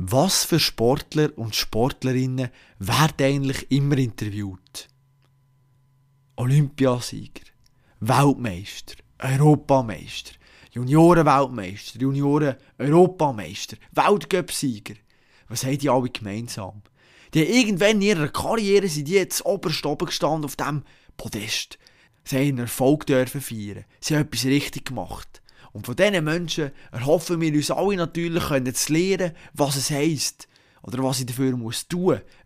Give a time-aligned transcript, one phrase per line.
[0.00, 4.86] Was für Sportler und Sportlerinnen werden eigentlich immer interviewt?
[6.36, 7.42] Olympiasieger,
[7.98, 10.34] Weltmeister, Europameister,
[10.70, 14.94] Junioren-Weltmeister, Junioren-Europameister, Weltcup-Sieger.
[15.48, 16.82] Was haben die alle gemeinsam?
[17.34, 20.84] Die haben irgendwann in ihrer Karriere sind die jetzt oberst oben gestanden auf dem
[21.16, 21.76] Podest.
[22.22, 23.84] Sie haben einen Erfolg dürfen feiern.
[23.98, 25.37] Sie haben etwas richtig gemacht.
[25.72, 30.48] Und von diesen Menschen erhoffen wir uns alle natürlich können zu lernen, was es heisst.
[30.82, 31.86] Oder was ich dafür muss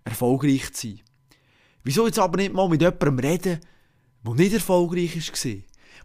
[0.05, 1.01] erfolgreich zu sein.
[1.85, 3.61] Wieso jetzt aber nicht mal mit jemandem reden,
[4.25, 5.53] der nicht erfolgreich war,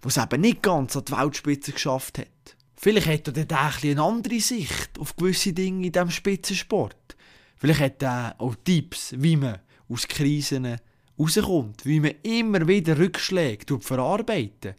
[0.02, 2.28] der es eben nicht ganz an die Weltspitze geschafft hat.
[2.76, 7.16] Vielleicht hat er dann eine andere Sicht auf gewisse Dinge in diesem Spitzensport.
[7.56, 9.60] Vielleicht hat er auch Tipps, wie man
[9.90, 10.78] aus Krisen
[11.20, 14.76] rauskommt, wie man immer wieder Rückschläge verarbeitet.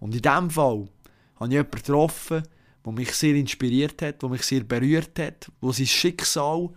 [0.00, 0.88] Und in diesem Fall
[1.42, 2.42] habe ich jemanden getroffen,
[2.84, 6.70] der mich sehr inspiriert hat, der mich sehr berührt hat, wo sein Schicksal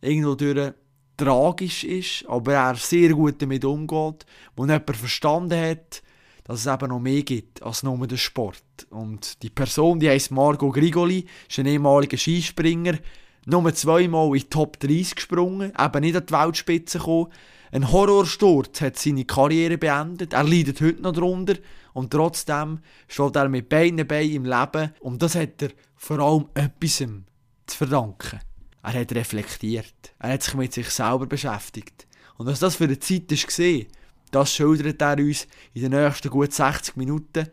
[0.00, 0.72] irgendwo durch
[1.16, 6.02] tragisch ist, aber er sehr gut damit umgeht, wo jemand verstanden hat,
[6.44, 8.62] dass es eben noch mehr gibt als nur den Sport.
[8.90, 12.98] Und die Person, die heißt Margot Grigoli, ist ein ehemaliger Skispringer,
[13.46, 17.32] nur zweimal in die Top 30 gesprungen, eben nicht an die Weltspitze gekommen.
[17.72, 21.54] Ein Horrorsturz hat seine Karriere beendet, er leidet heute noch darunter
[21.96, 26.46] und trotzdem steht er mit beiden Beinen im Leben und das hat er vor allem
[26.52, 28.38] etwas zu verdanken.
[28.82, 32.06] Er hat reflektiert, er hat sich mit sich selber beschäftigt.
[32.36, 33.86] Und was das für eine Zeit war,
[34.30, 37.48] das schildert er uns in den nächsten gut 60 Minuten.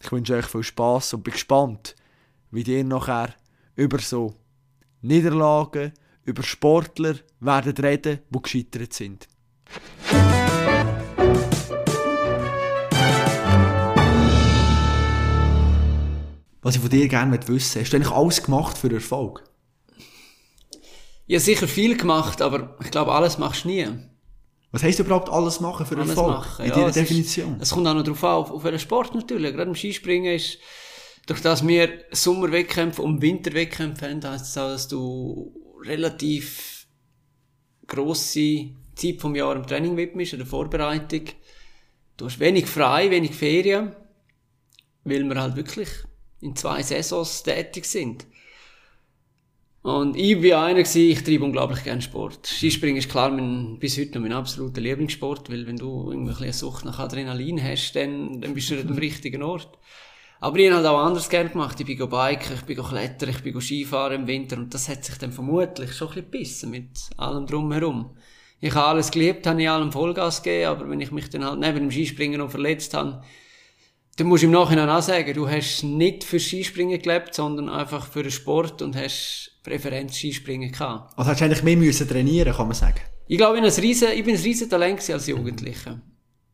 [0.00, 1.94] Ich wünsche euch viel Spass und bin gespannt,
[2.50, 3.34] wie ihr nachher
[3.76, 4.34] über so
[5.02, 5.92] Niederlagen,
[6.24, 9.28] über Sportler werden reden, die gescheitert sind.
[16.62, 19.44] Was ich von dir gerne wissen möchte, hast du eigentlich alles gemacht für Erfolg?
[21.28, 23.88] Habe sicher viel gemacht, aber ich glaube, alles machst du nie.
[24.70, 26.36] Was heisst überhaupt alles machen für alles Erfolg?
[26.36, 27.58] Machen, in ja, deiner Definition?
[27.60, 29.52] Es kommt auch noch darauf an, auf, auf welchen Sport natürlich.
[29.52, 30.58] Gerade im Skispringen ist,
[31.26, 35.52] durch das wir Sommerwettkämpfe und Winterwettkämpfe haben, heisst es auch, dass du
[35.84, 36.86] relativ
[37.86, 41.24] grosse Zeit vom Jahr im Training widmest, in der Vorbereitung.
[42.16, 43.96] Du hast wenig frei, wenig Ferien,
[45.04, 45.88] weil wir halt wirklich
[46.42, 48.26] in zwei Saisons tätig sind.
[49.82, 52.46] Und ich war einer gewesen, ich treibe unglaublich gerne Sport.
[52.46, 56.52] Skispringen ist klar mein, bis heute noch mein absoluter Lieblingssport, weil wenn du irgendwie eine
[56.52, 59.76] Sucht nach Adrenalin hast, dann, dann bist du nicht am richtigen Ort.
[60.38, 61.80] Aber ich habe halt auch anders gerne gemacht.
[61.80, 65.16] Ich bin biken, ich bin klettern, ich bin Skifahren im Winter und das hat sich
[65.16, 68.16] dann vermutlich schon ein bisschen gebissen mit allem drumherum.
[68.60, 71.58] Ich habe alles geliebt, habe ich allem Vollgas gegeben, aber wenn ich mich dann halt
[71.58, 73.24] neben dem Skispringen noch verletzt habe,
[74.16, 78.06] dann musst du im Nachhinein auch sagen, du hast nicht für Skispringen gelebt, sondern einfach
[78.06, 81.16] für den Sport und hast Präferenz Skispringen gehabt.
[81.16, 83.00] Also hast du eigentlich mehr müssen trainieren, kann man sagen?
[83.26, 86.00] Ich glaube, ich, ein riesen, ich bin ein riesen Talent als Jugendlicher.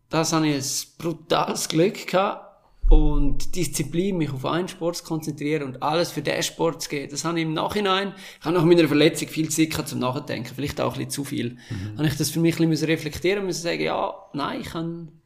[0.08, 0.64] Das habe ich ein
[0.98, 2.44] brutales Glück gehabt.
[2.88, 7.10] Und Disziplin, mich auf einen Sport zu konzentrieren und alles für den Sport zu geben,
[7.10, 10.54] das habe ich im Nachhinein, ich habe nach meiner Verletzung viel Zeit gehabt zum Nachdenken,
[10.54, 11.58] vielleicht auch ein bisschen zu viel.
[11.68, 11.98] Mhm.
[11.98, 15.17] Habe ich das für mich ein bisschen reflektieren müssen, sagen, ja, nein, ich kann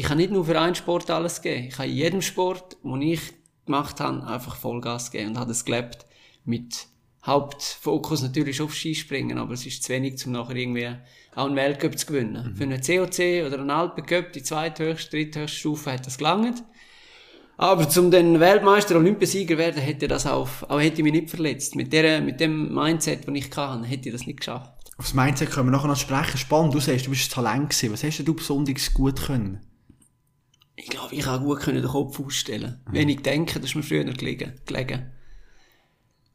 [0.00, 1.66] ich kann nicht nur für einen Sport alles geben.
[1.66, 3.20] Ich kann in jedem Sport, den ich
[3.66, 6.06] gemacht habe, einfach Vollgas geben und habe es gelebt.
[6.46, 6.86] Mit
[7.26, 10.88] Hauptfokus natürlich auf Skispringen, aber es ist zu wenig, um nachher irgendwie
[11.34, 12.52] auch einen Weltcup zu gewinnen.
[12.52, 12.56] Mhm.
[12.56, 16.64] Für einen COC oder einen Alpencup, die zweithöchste, dritthöchste Stufe, hat das gelangt.
[17.58, 21.76] Aber zum den Weltmeister, Olympiasieger werden, hätte das auch, auch hätte ich mich nicht verletzt.
[21.76, 24.72] Mit der, mit dem Mindset, das ich hatte, hätte ich das nicht geschafft.
[24.96, 26.38] Aufs Mindset können wir nachher noch sprechen.
[26.38, 27.92] Spannend, du sagst, du bist ein Talent gewesen.
[27.92, 29.60] Was hast du besonders gut können?
[30.80, 32.80] Ich glaube, ich kann gut den Kopf ausstellen.
[32.86, 32.92] Mhm.
[32.92, 34.54] Wenn ich denke, das ist mir früher gelegen.
[34.64, 35.12] gelegen.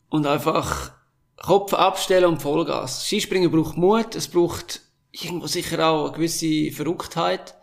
[0.09, 0.91] Und einfach
[1.37, 3.05] Kopf abstellen und Vollgas.
[3.05, 7.55] Skispringen braucht Mut, es braucht irgendwo sicher auch eine gewisse Verrücktheit.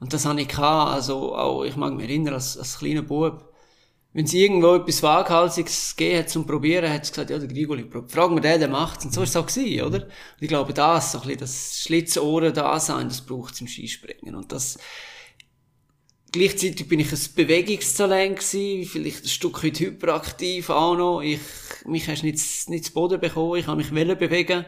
[0.00, 0.92] Und das habe ich gehabt.
[0.92, 3.52] Also auch, ich mag mich erinnern, als, als kleiner Bub,
[4.12, 7.90] wenn sie irgendwo etwas Waghalsiges gegeben hat zum Probieren, hat sie gesagt, ja, der Grigoli,
[8.06, 9.04] frag mir den, der macht's.
[9.04, 10.04] Und so ist es auch gewesen, oder?
[10.04, 13.66] Und ich glaube, das, so ein bisschen das Schlitzohren da sein, das braucht es im
[13.66, 14.36] Skispringen.
[14.36, 14.78] Und das,
[16.38, 21.20] Gleichzeitig bin ich ein Bewegungstalent gewesen, vielleicht ein Stück weit hyperaktiv auch noch.
[21.20, 21.40] Ich,
[21.84, 24.64] mich hast nicht, nicht zu Boden bekommen, ich habe mich bewegen.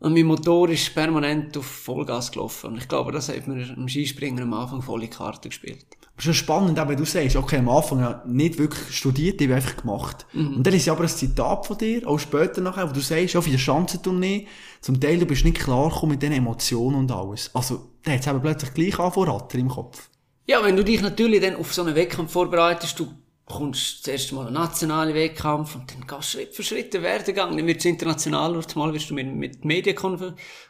[0.00, 2.72] Und mein Motor ist permanent auf Vollgas gelaufen.
[2.72, 5.86] Und ich glaube, das hat mir im Skispringen am Anfang volle Karte gespielt.
[6.16, 9.46] Das ist schon spannend, wenn du sagst, okay, am Anfang ja nicht wirklich studiert, ich
[9.46, 10.26] habe einfach gemacht.
[10.34, 10.56] Mhm.
[10.56, 13.36] Und dann ist ja aber ein Zitat von dir, auch später nachher, wo du sagst,
[13.36, 14.48] auf der Schanzentournee,
[14.82, 17.50] zum Teil, du bist nicht klar mit den Emotionen und alles.
[17.54, 20.10] Also, da hat es plötzlich gleich angefangen, im Kopf.
[20.46, 23.08] Ja, wenn du dich natürlich dann auf so einen Wettkampf vorbereitest, du
[23.46, 27.56] kommst zuerst mal einen nationalen Wettkampf und dann gehst Schritt für Schritt den Werdegang.
[27.56, 30.22] Dann wirst du international, und mal wirst du mit, mit Medien konf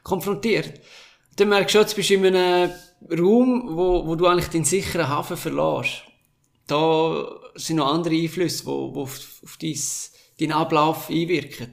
[0.02, 0.80] konfrontiert.
[1.36, 2.72] Dann merkst du, jetzt bist du in einem
[3.10, 6.02] Raum, wo, wo du eigentlich den sicheren Hafen verlässt.
[6.66, 7.26] Da
[7.56, 11.72] sind noch andere Einflüsse, wo, wo auf, auf dies, deinen Ablauf einwirken.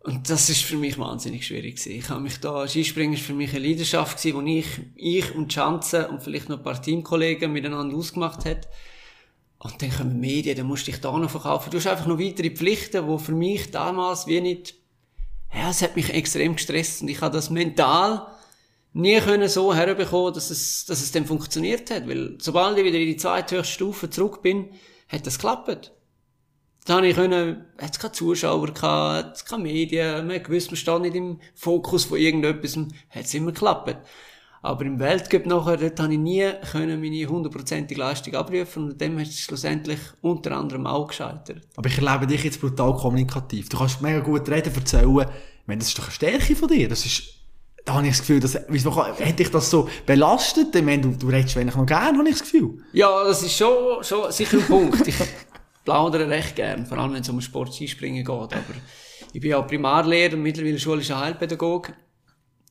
[0.00, 1.98] Und das ist für mich wahnsinnig schwierig gewesen.
[1.98, 5.52] Ich habe mich da, Skispringen ist für mich eine Leidenschaft gewesen, wo ich, ich und
[5.52, 8.68] Chance und vielleicht noch ein paar Teamkollegen miteinander ausgemacht hat.
[9.58, 11.70] Und dann kommen Medien, dann musst du dich da noch verkaufen.
[11.70, 14.76] Du hast einfach noch weitere Pflichten, wo für mich damals wie nicht,
[15.52, 18.26] ja, es hat mich extrem gestresst und ich habe das mental
[18.92, 22.08] nie können so herbekommen, dass es, dass es dann funktioniert hat.
[22.08, 24.70] Weil sobald ich wieder in die zweithöchste Stufe zurück bin,
[25.08, 25.92] hat das geklappt.
[26.88, 30.70] Da habe ich können, hat es keine Zuschauer gehabt, hat es keine Medien, man gewusst,
[30.70, 32.78] man stand nicht im Fokus von irgendetwas,
[33.10, 33.98] hat es immer geklappt.
[34.62, 39.18] Aber im Weltcup nachher, dort habe ich nie können meine hundertprozentige Leistung abrufen und dem
[39.18, 41.60] hat es schlussendlich unter anderem auch gescheitert.
[41.76, 43.68] Aber ich erlebe dich jetzt brutal kommunikativ.
[43.68, 45.20] Du kannst mega gut reden, erzählen.
[45.20, 46.88] Ich meine, das ist doch eine Stärke von dir.
[46.88, 47.22] Das ist,
[47.84, 50.74] da habe ich das Gefühl, dass, wieso hätte ich das so belastet?
[50.74, 52.82] Ich meine, du, du redest eigentlich noch gern, habe ich das Gefühl.
[52.94, 55.06] Ja, das ist schon, schon sicher ein Punkt.
[55.06, 55.14] Ich
[55.88, 58.28] plaudere recht gern, vor allem wenn es um Sport Skispringen geht.
[58.28, 58.74] Aber
[59.32, 61.94] ich bin ja Primarlehrer, mittlerweile schulischer Heilpädagoge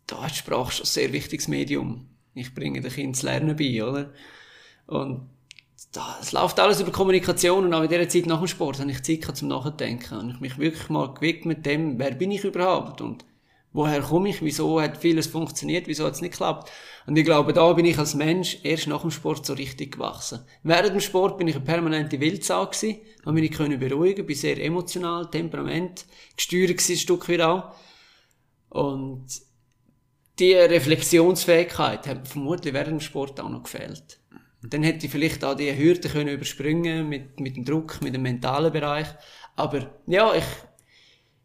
[0.07, 2.07] da ist Sprache schon ein sehr wichtiges Medium.
[2.33, 4.13] Ich bringe den Kindern das Lernen bei, oder?
[4.87, 5.29] Und
[6.21, 9.03] es läuft alles über Kommunikation und auch in dieser Zeit nach dem Sport habe ich
[9.03, 10.17] Zeit zum Nachdenken.
[10.17, 13.25] Und ich mich wirklich mal gewidmet dem, wer bin ich überhaupt und
[13.77, 16.71] woher komme ich, wieso hat vieles funktioniert, wieso hat es nicht geklappt.
[17.05, 20.39] Und ich glaube, da bin ich als Mensch erst nach dem Sport so richtig gewachsen.
[20.63, 24.59] Während dem Sport bin ich eine permanente Wildsau gewesen, habe mich nicht beruhigen, bin sehr
[24.61, 27.75] emotional, Temperament, gesteuert gewesen, ein Stück weit auch.
[28.69, 29.27] Und
[30.39, 34.19] die Reflexionsfähigkeit hat vermutlich während dem Sport auch noch gefehlt.
[34.63, 38.23] Dann hätte ich vielleicht auch die Hürden können überspringen mit, mit dem Druck, mit dem
[38.23, 39.07] mentalen Bereich.
[39.55, 40.45] Aber ja, ich,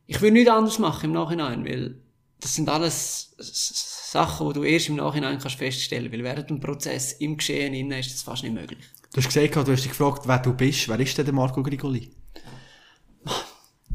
[0.07, 2.03] ich will nichts anderes machen im Nachhinein, weil
[2.43, 6.61] das sind alles Sachen, die du erst im Nachhinein kannst feststellen kannst, weil während dem
[6.61, 8.85] Prozess im Geschehen innen ist das fast nicht möglich.
[9.13, 10.89] Du hast gesagt, du hast dich gefragt, wer du bist.
[10.89, 12.11] Wer ist denn der Marco Grigoli?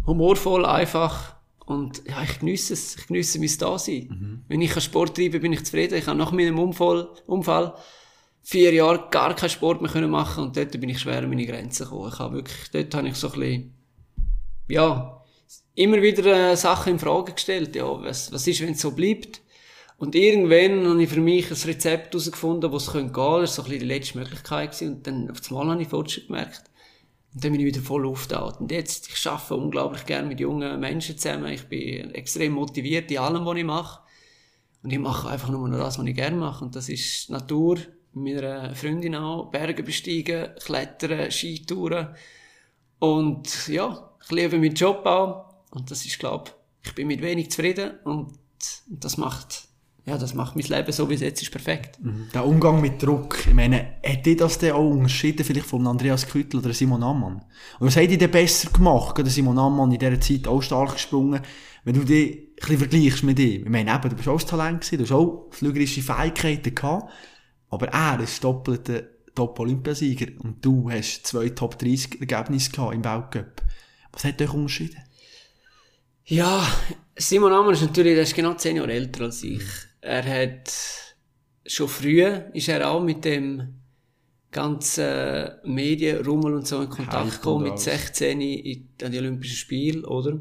[0.06, 2.96] Humorvoll, einfach, und ja, ich genieße es.
[2.96, 4.08] Ich genieße mein Dasein.
[4.10, 4.44] Mhm.
[4.48, 5.96] Wenn ich Sport treibe, bin ich zufrieden.
[5.96, 7.76] Ich habe nach meinem Unfall, Unfall
[8.42, 11.46] vier Jahre gar keinen Sport mehr können machen und dort bin ich schwer an meine
[11.46, 12.10] Grenzen gekommen.
[12.14, 13.74] Ich habe wirklich, dort habe ich so ein bisschen,
[14.70, 15.17] ja,
[15.78, 17.76] immer wieder äh, Sachen in Frage gestellt.
[17.76, 19.42] Ja, was, was ist, wenn es so bleibt?
[19.98, 23.42] Und irgendwann habe ich für mich ein Rezept herausgefunden, wo es gehen könnte.
[23.42, 24.96] Das war so ein bisschen die letzte Möglichkeit gewesen.
[24.96, 26.64] Und dann auf einmal habe ich Fortschritt gemerkt.
[27.34, 28.60] Und dann bin ich wieder voll aufgetaucht.
[28.60, 31.52] Und jetzt, ich arbeite unglaublich gerne mit jungen Menschen zusammen.
[31.52, 34.02] Ich bin extrem motiviert in allem, was ich mache.
[34.84, 36.66] Und ich mache einfach nur noch das, was ich gerne mache.
[36.66, 37.78] Und das ist Natur,
[38.14, 42.16] mit meiner Freundin auch, Berge besteigen, klettern, Skitouren.
[43.00, 45.47] Und ja, ich liebe meinen Job auch.
[45.78, 46.52] Und das ist, glaube
[46.82, 47.92] ich, bin mit wenig zufrieden.
[48.04, 48.34] Und
[48.88, 49.68] das macht
[50.08, 52.02] ja, das macht mein Leben so, wie es jetzt ist, perfekt.
[52.02, 52.30] Mhm.
[52.34, 56.62] Der Umgang mit Druck, ich meine, hätte das denn auch unterschieden vielleicht von Andreas Küttel
[56.62, 57.44] oder Simon Ammann?
[57.78, 59.18] Und was hat die denn besser gemacht?
[59.18, 61.42] Der Simon Ammann in dieser Zeit auch stark gesprungen.
[61.84, 63.64] Wenn du dich ein bisschen vergleichst mit ihm.
[63.66, 67.12] Ich meine, eben, du bist auch ein Talent gewesen, du hast auch flügerische Fähigkeiten gehabt.
[67.70, 69.04] Aber er ist doppelter
[69.36, 73.62] Top-Olympiasieger und du hast zwei Top-30 Ergebnisse gehabt im Weltcup.
[74.14, 75.04] Was hat euch unterschieden?
[76.30, 76.68] Ja,
[77.16, 79.64] Simon Ammann ist natürlich, der ist genau zehn Jahre älter als ich.
[80.02, 80.74] Er hat
[81.66, 82.22] schon früh
[82.54, 83.76] ist er auch mit dem
[84.52, 90.40] ganzen Medienrummel und so in Kontakt gekommen, mit 16 in, an die Olympischen Spiele, oder?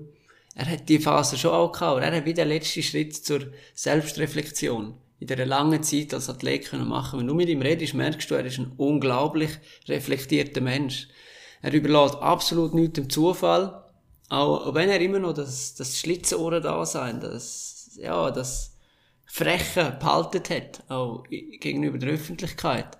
[0.57, 4.95] Er hat die Phase schon auch gehabt, er hat wieder den letzten Schritt zur Selbstreflexion
[5.21, 7.21] in dieser langen Zeit als Athlet können machen.
[7.21, 9.51] Wenn du mit ihm redest, merkst du, er ist ein unglaublich
[9.89, 11.09] reflektierter Mensch.
[11.63, 13.86] Er überlässt absolut nichts dem Zufall.
[14.29, 18.77] Auch wenn er immer noch das, das Schlitzohren da sein, das, ja, das,
[19.27, 22.97] Freche behalten hat, auch gegenüber der Öffentlichkeit.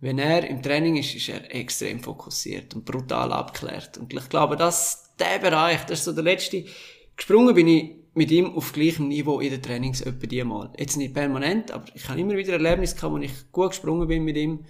[0.00, 3.98] Wenn er im Training ist, ist er extrem fokussiert und brutal abgeklärt.
[3.98, 6.64] Und ich glaube, dass der Bereich, das ist so der letzte,
[7.16, 10.70] gesprungen bin ich mit ihm auf gleichem Niveau in den Trainings etwa die Mal.
[10.78, 14.24] Jetzt nicht permanent, aber ich habe immer wieder Erlebnisse gehabt, wo ich gut gesprungen bin
[14.24, 14.64] mit ihm.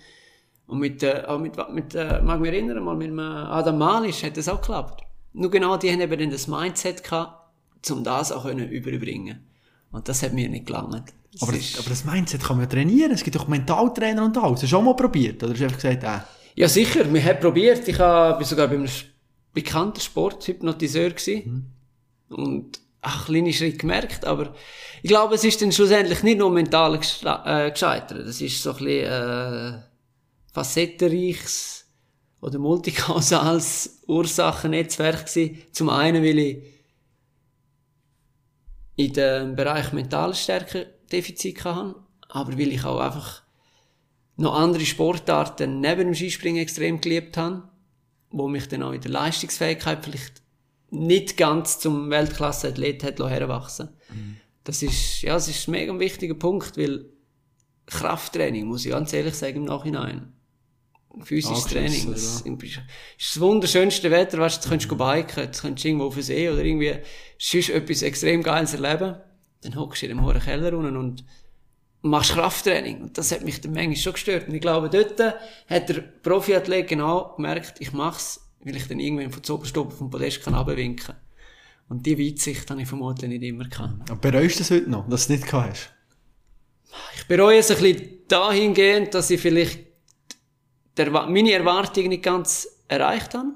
[0.66, 4.22] Und mit, äh, auch mit, mit äh, mag mich erinnern, mal mit dem Adam Malisch
[4.22, 5.02] hat das auch geklappt.
[5.32, 7.50] Nur genau die haben eben dann das Mindset gehabt,
[7.90, 9.46] um das auch können überbringen
[9.92, 11.12] und das hat mir nicht gelangt.
[11.32, 13.12] Das aber, das, aber das Mindset kann man trainieren.
[13.12, 14.54] Es gibt doch Mentaltrainer und alles.
[14.54, 15.42] Hast du schon mal probiert?
[15.42, 16.18] Oder hast du einfach gesagt, äh?
[16.54, 17.10] Ja, sicher.
[17.12, 17.86] Wir haben probiert.
[17.88, 18.88] Ich war sogar bei einem
[19.54, 21.12] bekannten Sporthypnotiseur.
[21.26, 21.66] Mhm.
[22.28, 24.26] Und ach, kleine Schritt gemerkt.
[24.26, 24.54] Aber
[25.02, 28.26] ich glaube, es ist dann schlussendlich nicht nur mental äh, gescheitert.
[28.26, 29.78] Es ist so ein bisschen, äh,
[30.52, 31.81] facettenreiches
[32.42, 35.62] oder multikausales Ursachennetzwerk gewesen.
[35.70, 36.58] Zum einen, weil ich
[38.96, 41.94] in dem Bereich mentale Stärke Defizit hatte,
[42.28, 43.42] aber weil ich auch einfach
[44.36, 47.68] noch andere Sportarten neben dem Skispringen extrem geliebt habe,
[48.30, 50.42] wo mich dann auch in der Leistungsfähigkeit vielleicht
[50.90, 54.36] nicht ganz zum Weltklasse-Athlet hat herwachsen mhm.
[54.64, 57.06] Das ist, ja, das ist ein mega wichtiger Punkt, weil
[57.86, 60.32] Krafttraining, muss ich ganz ehrlich sagen, im Nachhinein.
[61.22, 62.10] Physisches Training.
[62.10, 62.80] Das ist
[63.18, 66.48] das wunderschönste Wetter, weißt du, könntest du biken, jetzt könntest du irgendwo auf den See
[66.48, 66.94] oder irgendwie
[67.38, 69.16] sonst etwas extrem Geiles erleben.
[69.62, 71.24] Dann hockst du in dem hohen Keller unten und
[72.02, 73.02] machst Krafttraining.
[73.02, 74.48] Und das hat mich dann manchmal schon gestört.
[74.48, 75.20] Und ich glaube, dort
[75.68, 80.42] hat der Profiathlet genau gemerkt, ich mach's, weil ich dann irgendwann von Zoberstoppen vom Podest
[80.42, 81.14] kann runterwinken.
[81.88, 84.10] Und die Weitsicht habe ich vermutlich nicht immer gehabt.
[84.10, 85.92] Aber bereust du das heute noch, dass du es nicht gehabt hast?
[87.16, 89.91] Ich bereue es ein bisschen dahingehend, dass ich vielleicht
[90.96, 93.48] der, meine Erwartungen nicht ganz erreicht habe.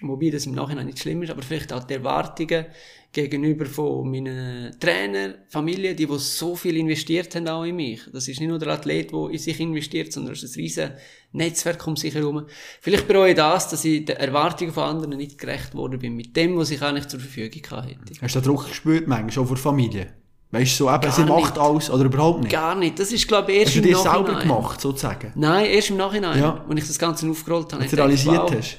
[0.00, 2.66] Wobei das im Nachhinein nicht schlimm ist, aber vielleicht auch die Erwartungen
[3.10, 8.02] gegenüber von meinen Trainer, Familie, die, die so viel investiert haben auch in mich.
[8.12, 10.90] Das ist nicht nur der Athlet, der in sich investiert, sondern es ist ein riesen
[11.32, 12.46] Netzwerk um sich herum.
[12.80, 16.36] Vielleicht bereue ich das, dass ich den Erwartungen von anderen nicht gerecht worden bin mit
[16.36, 17.96] dem, was ich eigentlich zur Verfügung hatte.
[18.20, 20.14] Hast du Druck gespürt, manchmal, schon vor der Familie?
[20.50, 21.58] Weißt du, so eben, sie macht nicht.
[21.58, 22.52] alles oder überhaupt nicht?
[22.52, 22.98] Gar nicht.
[22.98, 23.96] Das ist, glaube ich, erst hast im Nachhinein.
[23.98, 25.32] Hast du dir selber gemacht, sozusagen?
[25.34, 26.64] Nein, erst im Nachhinein, ja.
[26.74, 27.82] ich das Ganze aufgerollt habe.
[27.82, 28.78] Als du realisiert wow, hast?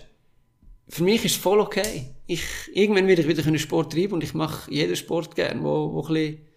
[0.88, 2.16] Für mich ist es voll okay.
[2.26, 6.02] Ich, irgendwann will ich wieder Sport treiben und ich mache jeden Sport gern, wo, wo
[6.08, 6.48] ein bisschen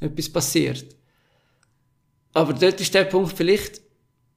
[0.00, 0.96] etwas passiert.
[2.32, 3.82] Aber dort ist der Punkt vielleicht,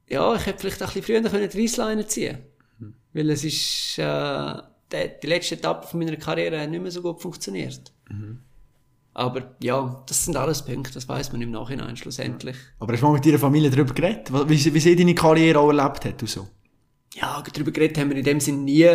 [0.08, 2.38] ja, ich hätte vielleicht auch ein bisschen früher die Reissleine ziehen
[2.78, 2.94] mhm.
[3.14, 4.54] Weil es ist, äh,
[4.92, 7.92] die, die letzte Etappe von meiner Karriere hat nicht mehr so gut funktioniert.
[8.10, 8.40] Mhm.
[9.14, 12.56] Aber ja, das sind alles Punkte, das weiß man im Nachhinein schlussendlich.
[12.80, 14.30] Aber hast du mal mit deiner Familie darüber geredet?
[14.32, 16.48] Wie, wie sie deine Karriere auch erlebt hat und so?
[17.14, 18.90] Ja, darüber geredet haben wir in dem Sinne nie.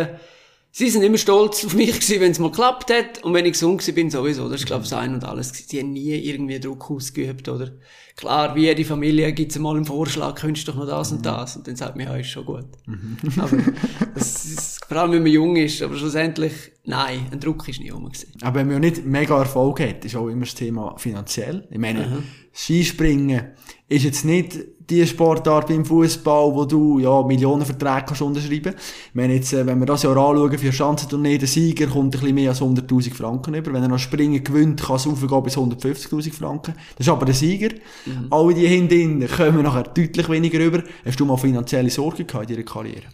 [0.72, 3.24] Sie sind immer stolz auf mich gewesen, wenn es mal geklappt hat.
[3.24, 4.48] Und wenn ich gesund bin, sowieso.
[4.48, 5.52] Das ist, glaube ich, Ein und Alles.
[5.52, 7.72] Sie haben nie irgendwie Druck ausgeübt, oder?
[8.14, 11.16] Klar, wie jede Familie gibt es mal einen Vorschlag, könntest du doch noch das mhm.
[11.16, 11.56] und das.
[11.56, 12.66] Und dann sagt man, ja, ist schon gut.
[12.86, 13.16] Mhm.
[13.38, 13.56] Aber,
[14.14, 15.80] das ist, vor allem, wenn man jung ist.
[15.82, 16.52] Aber schlussendlich,
[16.84, 18.10] nein, ein Druck ist nie rum.
[18.42, 21.68] Aber wenn man ja nicht mega Erfolg hat, ist auch immer das Thema finanziell.
[21.70, 22.22] Ich meine, mhm.
[22.52, 23.52] Skispringen
[23.88, 28.74] ist jetzt nicht die Sportart beim Fußball, wo du ja Millionenverträge kannst unterschreiben.
[28.74, 32.18] Ich meine jetzt, äh, wenn wir das Jahr anschauen für Schanzentournee, der Sieger kommt ein
[32.18, 33.72] bisschen mehr als 100.000 Franken über.
[33.72, 36.74] Wenn er noch Springen gewinnt, kann es aufgehen bis 150.000 Franken.
[36.96, 37.68] Das ist aber der Sieger.
[38.06, 38.26] Mhm.
[38.30, 40.82] Alle die hinten kommen nachher deutlich weniger über.
[41.04, 43.04] Hast du mal finanzielle Sorgen gehabt in deiner Karriere?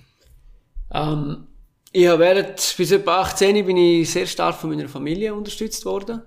[0.95, 1.49] Ähm,
[1.97, 6.21] ich habe während, bis etwa 18 bin ich sehr stark von meiner Familie unterstützt worden.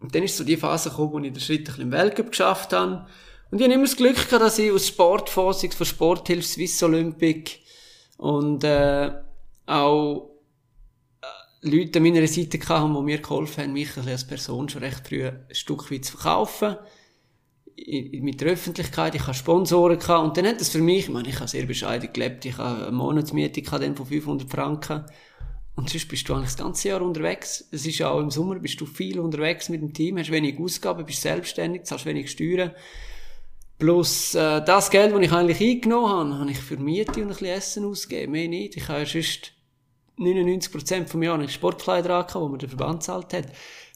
[0.00, 2.28] Und dann ist so die Phase gekommen, wo ich den Schritt ein bisschen im Weltcup
[2.28, 3.06] geschafft habe.
[3.50, 7.60] Und ich habe immer das Glück gehabt, dass ich aus Sportfonds, von Sporthilfe Swiss Olympic
[8.18, 9.12] und äh,
[9.64, 10.30] auch
[11.22, 15.08] äh, Leute an meiner Seite hatten, die mir geholfen haben, mich als Person schon recht
[15.08, 16.76] früh ein Stück weit zu verkaufen.
[18.20, 21.28] Mit der Öffentlichkeit, ich hatte Sponsoren gehabt, und dann hat es für mich, ich meine,
[21.28, 25.04] ich habe sehr bescheiden gelebt, ich habe eine Monatsmiete gehabt, von 500 Franken,
[25.78, 27.68] und sonst bist du eigentlich das ganze Jahr unterwegs.
[27.70, 31.06] Es ist auch im Sommer, bist du viel unterwegs mit dem Team, hast wenig Ausgaben,
[31.06, 32.72] bist selbstständig, zahlst wenig Steuern.
[33.78, 37.28] Plus äh, das Geld, das ich eigentlich eingenommen habe, habe ich für Miete und ein
[37.28, 38.32] bisschen Essen ausgegeben.
[38.32, 38.76] Mehr nicht.
[38.76, 39.52] Ich habe sonst
[40.18, 43.46] 99% vom Jahr nicht Sportkleider angehabt, wo mir der Verband zahlt hat.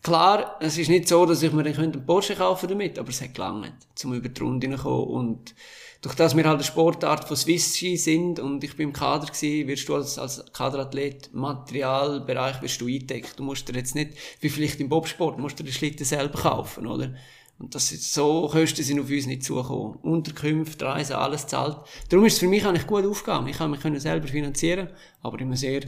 [0.02, 3.34] Klar, es ist nicht so, dass ich mir einen Porsche kaufen damit, aber es hat
[3.34, 5.06] gelangt, zum über die Runde hineinkommen.
[5.06, 5.54] Und
[6.00, 9.26] durch das wir halt eine Sportart von Swiss Ski sind und ich bin im Kader
[9.26, 13.38] gewesen, wirst du als, als Kaderathlet, Materialbereich wirst du eingedeckt.
[13.38, 16.88] Du musst dir jetzt nicht, wie vielleicht im Bobsport, musst du den Schlitten selber kaufen,
[16.88, 17.14] oder?
[17.60, 19.94] Und das ist, so Kosten sind auf uns nicht zugekommen.
[20.02, 21.76] Unterkünfte, Reisen, alles zahlt.
[22.08, 23.46] Darum ist es für mich eigentlich gut aufgegangen.
[23.46, 24.88] Ich kann mich selber finanzieren,
[25.22, 25.82] aber in einem sehr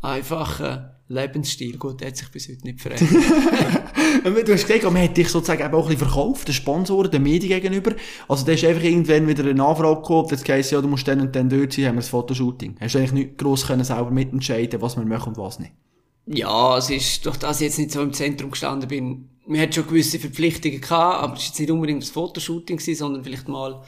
[0.00, 1.78] einfachen Lebensstil.
[1.78, 3.10] Gut, der hat sich bis heute nicht verändert.
[4.24, 7.60] du hast gesagt, man hat dich sozusagen auch ein bisschen verkauft, den Sponsoren, den Medien
[7.60, 7.92] gegenüber.
[8.28, 11.20] Also da ist einfach irgendwann wieder eine Nachfrage gekommen, jetzt heisst ja, du musst dann
[11.20, 12.76] und dann dort sein, haben wir das Fotoshooting.
[12.78, 15.72] Hast du eigentlich nicht gross können selber mitentscheiden, was wir machen und was nicht?
[16.26, 19.72] Ja, es ist, durch das ich jetzt nicht so im Zentrum gestanden bin, wir hatten
[19.72, 23.48] schon gewisse Verpflichtungen gehabt, aber es war jetzt nicht unbedingt das Fotoshooting gewesen, sondern vielleicht
[23.48, 23.82] mal,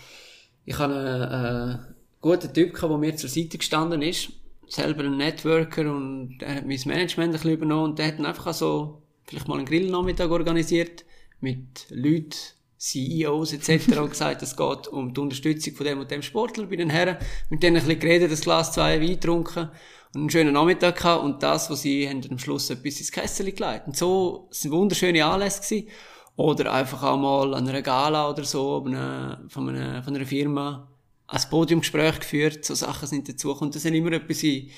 [0.65, 1.79] ich habe einen, äh,
[2.23, 4.31] guten Typ gehabt, der mir zur Seite gestanden ist,
[4.71, 8.27] selber ein Networker und er hat mein Management ein bisschen übernommen und der hat dann
[8.27, 11.05] einfach so, vielleicht mal einen Grillnachmittag organisiert,
[11.41, 12.37] mit Leuten,
[12.79, 13.99] CEOs etc.
[13.99, 17.19] und gesagt, es geht um die Unterstützung von dem und dem Sportler bei den Herren.
[17.51, 19.69] Mit denen ein bisschen geredet, das Glas zwei Wein getrunken
[20.15, 23.53] und einen schönen Nachmittag gehabt und das, was sie haben am Schluss etwas ins Kessel
[23.53, 23.87] gelegt.
[23.87, 25.89] Und so, sind wunderschöne Anlässe gewesen.
[26.37, 30.90] Oder einfach auch mal an einer Gala oder so, von, einer, von einer Firma
[31.31, 33.73] ein Podiumgespräch geführt, so Sachen sind dazugekommen.
[33.73, 34.69] Das hat immer etwas in,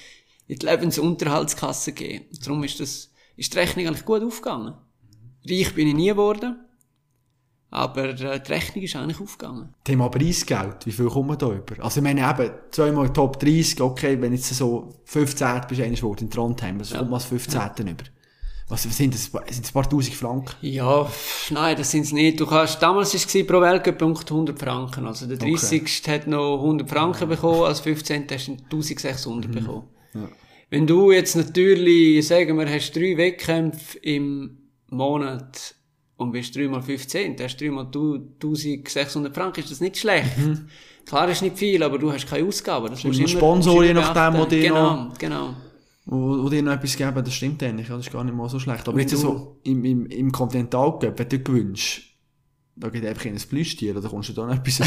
[0.48, 2.26] in die Lebensunterhaltskasse gegeben.
[2.44, 4.74] Darum ist das, ist die Rechnung eigentlich gut aufgegangen.
[5.48, 6.56] Reich bin ich nie geworden.
[7.70, 9.74] Aber äh, die Rechnung ist eigentlich aufgegangen.
[9.82, 11.82] Thema Preisgeld, wie viel kommt man da über?
[11.82, 16.24] Also ich meine eben, zweimal Top 30, okay, wenn jetzt so 15 bist, einer geworden
[16.24, 16.98] in Trondheim, was Ja.
[16.98, 18.04] kommt man als 15 über?
[18.72, 19.24] Was, sind das?
[19.24, 20.54] Sind das ein paar tausend Franken?
[20.62, 21.06] Ja,
[21.50, 22.40] nein, das sind's nicht.
[22.40, 25.06] Du kannst, damals war es pro Weltcup-Punkt 100 Franken.
[25.06, 26.02] Also der 30.
[26.08, 28.26] hat noch 100 Franken bekommen, als 15.
[28.30, 29.88] hast du 1600 bekommen.
[30.70, 34.56] Wenn du jetzt natürlich, sagen wir, hast drei Wettkämpfe im
[34.88, 35.74] Monat
[36.16, 40.30] und bist 3 mal 15, dann hast 3 mal 1600 Franken, ist das nicht schlecht.
[41.04, 42.86] Klar ist nicht viel, aber du hast keine Ausgaben.
[42.88, 45.54] Das musst noch immer- Sponsor, je nachdem, wo die Genau, genau.
[46.04, 48.58] Wo, wo dir noch etwas geben, das stimmt eigentlich, das ist gar nicht mal so
[48.58, 48.88] schlecht.
[48.88, 52.16] Aber Wenn jetzt du- so im, im, im Kontinentalcup, wenn du gewünscht,
[52.74, 54.80] da geht einfach in ein Plüschtier, oder kommst du da noch etwas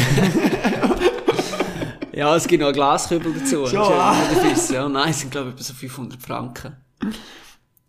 [2.12, 3.56] Ja, es gibt noch einen Glaskübel dazu.
[3.56, 4.82] So, Das ist ja ah.
[4.84, 4.88] ja.
[4.88, 6.76] Nein, es sind glaube ich etwa so 500 Franken.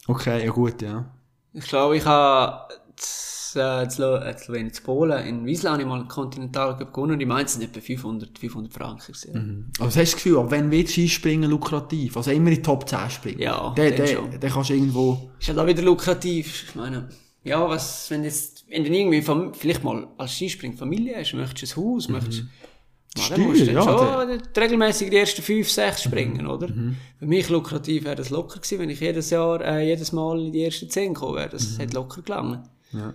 [0.05, 1.05] Okay, ja gut, ja.
[1.53, 2.73] Ich glaube, ich habe
[3.55, 3.89] äh, äh,
[4.37, 7.45] Slowenien, zu Polen, in Wiesla habe ich mal einen Continental Cup gewonnen und ich meine,
[7.45, 9.71] es sind etwa 500, 500 Franken gewesen.
[9.79, 12.17] Aber hast du das Gefühl, ab wenn wird Skispringen lukrativ?
[12.17, 13.39] Also immer in die Top 10 springen?
[13.39, 14.39] Ja, der, der, schon.
[14.39, 15.31] der kannst du irgendwo...
[15.39, 16.65] Ist halt auch wieder lukrativ.
[16.69, 17.09] Ich meine,
[17.43, 21.75] ja, was, wenn jetzt, wenn du irgendwie Fam vielleicht mal als Skispring Familie hast, möchtest
[21.75, 22.45] du ein Haus, möchtest Ja,
[23.15, 26.67] dann Steuer, musst du ja, schon regelmäßig die ersten fünf, sechs springen, oder?
[26.67, 30.51] Für mich lukrativ wäre das locker gewesen, wenn ich jedes Jahr, äh, jedes Mal in
[30.51, 31.49] die ersten zehn gekommen wäre.
[31.49, 32.67] Das hätte locker gelangen.
[32.91, 33.13] Ja.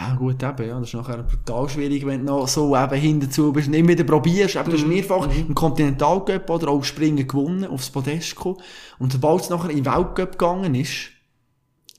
[0.00, 0.78] Ja, gut, eben, ja.
[0.80, 4.04] Das ist nachher brutal schwierig, wenn du noch so eben hinterzu bist und immer wieder
[4.04, 4.56] probierst.
[4.56, 8.62] Eben, du hast mehrfach im Kontinentalcup oder auch Springen gewonnen, aufs Podest gekommen.
[8.98, 11.10] Und sobald es nachher in Weltcup gegangen ist,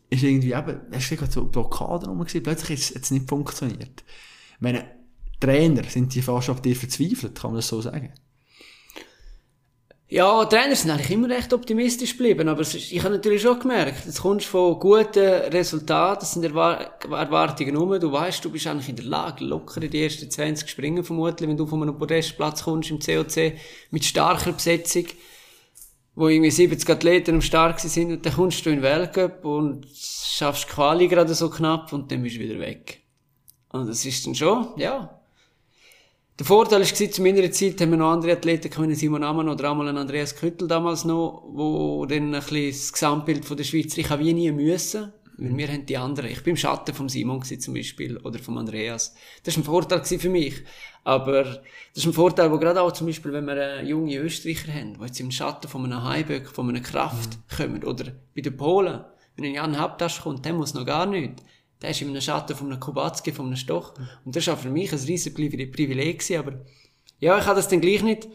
[0.09, 3.29] ist irgendwie eben, hast du gerade so Blockaden rum gesehen, plötzlich ist es jetzt nicht
[3.29, 4.03] funktioniert.
[4.55, 4.83] Ich meine,
[5.39, 8.13] Trainer, sind die fast auf dir verzweifelt, kann man das so sagen?
[10.11, 14.05] Ja, Trainer sind eigentlich immer recht optimistisch geblieben, aber ist, ich habe natürlich schon gemerkt,
[14.05, 18.67] jetzt kommst du von guten Resultaten, das sind Erwar Erwartungen um, du weißt, du bist
[18.67, 21.97] eigentlich in der Lage, locker in die ersten 20 springen vermutlich, wenn du von einem
[21.97, 23.53] Podestplatz kommst im COC
[23.91, 25.05] mit starker Besetzung,
[26.15, 29.87] wo irgendwie 70 Athleten am Start sind und dann kommst du in den Weltcup und
[29.95, 32.99] schaffst die Quali gerade so knapp und dann bist du wieder weg.
[33.69, 35.20] Und das ist dann schon, ja,
[36.41, 39.69] der Vorteil war, zu meiner Zeit haben wir noch andere Athleten wie Simon Ammann oder
[39.69, 44.09] einmal Andreas Küttel damals noch, wo dann ein bisschen das Gesamtbild von der Schweiz, ich
[44.09, 47.43] habe wie nie müssen, weil wir haben die anderen, ich bin im Schatten vom Simon
[47.43, 49.13] zum Beispiel, oder vom Andreas.
[49.43, 50.63] Das war ein Vorteil für mich.
[51.03, 51.59] Aber das
[51.93, 55.05] ist ein Vorteil, wo gerade auch zum Beispiel, wenn wir äh, junge Österreicher haben, die
[55.05, 59.01] jetzt im Schatten von einem Heiböck, von einer Kraft kommen, oder bei den Polen,
[59.35, 61.43] wenn ein Jan Habtasch kommt, der muss noch gar nichts.
[61.81, 63.93] Der ist in einem Schatten von einem Kubatski, von einem Stoch.
[64.23, 66.53] Und das war für mich ein riesen Privileg aber
[67.19, 68.27] ja, ich habe das dann gleich nicht.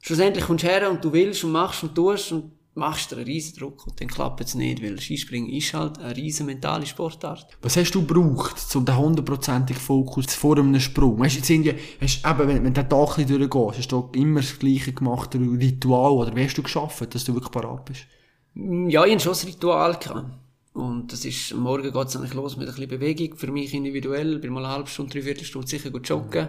[0.00, 3.26] Schlussendlich kommst du her und du willst und machst und tust und machst dir einen
[3.26, 7.46] riesen Druck und dann klappt es nicht, weil Skispringen ist halt eine riesen mentale Sportart.
[7.60, 11.18] Was hast du gebraucht, um den hundertprozentigen Fokus vor einem Sprung?
[11.18, 14.40] Weißt du, jetzt ja, hast, eben, wenn, wenn du den Tag durchgehst, hast du immer
[14.40, 18.06] das Gleiche gemacht, ein Ritual, oder wie hast du geschafft, dass du wirklich parat bist?
[18.54, 19.98] Ja, ich hatte schon ein Ritual.
[19.98, 20.41] Gehabt.
[20.72, 23.74] Und das ist, am Morgen geht es eigentlich los mit ein bisschen Bewegung, für mich
[23.74, 26.48] individuell, bin mal eine halbe Stunde, dreiviertel Stunde sicher gut joggen.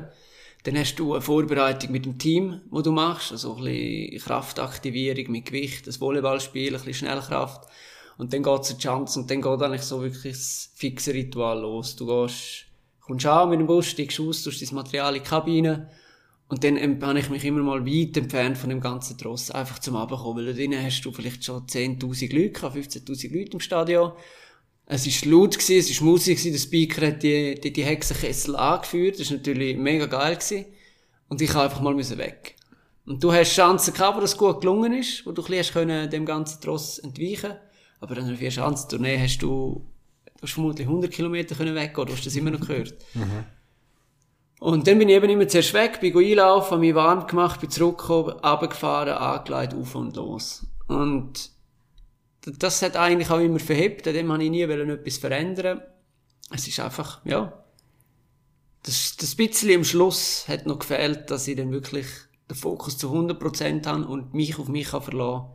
[0.63, 5.29] Dann hast du eine Vorbereitung mit dem Team, wo du machst, also ein bisschen Kraftaktivierung
[5.29, 7.67] mit Gewicht, das Volleyballspiel, ein bisschen Schnellkraft.
[8.17, 11.97] Und dann geht's eine Chance und dann geht eigentlich so wirklich das fixe Ritual los.
[11.97, 12.65] Du gehst,
[13.01, 15.89] kommst an mit dem Bus, steigst aus, tust dein Material in die Kabine,
[16.54, 19.80] und dann ähm, habe ich mich immer mal weit entfernt von dem ganzen Tross, einfach
[19.80, 24.12] zum Abkommen, weil drinnen hast du vielleicht schon 10.000 Leute gehabt, 15.000 Leute im Stadion.
[24.86, 28.56] Es war laut, gewesen, es war Musik, gewesen, der Speaker hat die, die, die Hexenkessel
[28.56, 30.36] angeführt, das war natürlich mega geil.
[30.36, 30.66] Gewesen.
[31.28, 32.56] Und ich habe einfach mal weg.
[33.08, 36.08] Und du hast Chancen gehabt, wo das gut gelungen ist, wo du ein bisschen können
[36.12, 37.56] dem ganzen Tross entweichen
[38.00, 39.88] Aber an einer Vier-Schanzentournee hast du,
[40.36, 42.94] du hast vermutlich 100 Kilometer können weggehen, du hast das immer noch gehört.
[44.63, 47.69] Und dann bin ich eben immer zuerst weg, bin einlaufen, habe mich warm gemacht, bin
[47.69, 50.65] zurückgekommen, runtergefahren, angeleitet, auf und los.
[50.88, 51.49] Und
[52.45, 55.82] das hat eigentlich auch immer verhebt, an dem habe ich nie etwas verändern.
[56.49, 57.62] Es ist einfach, ja,
[58.84, 62.08] das, das bisschen am Schluss hat noch gefehlt, dass ich dann wirklich
[62.49, 65.47] den Fokus zu 100% habe und mich auf mich kann verlassen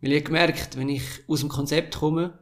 [0.00, 2.38] Weil ich habe gemerkt, wenn ich aus dem Konzept komme,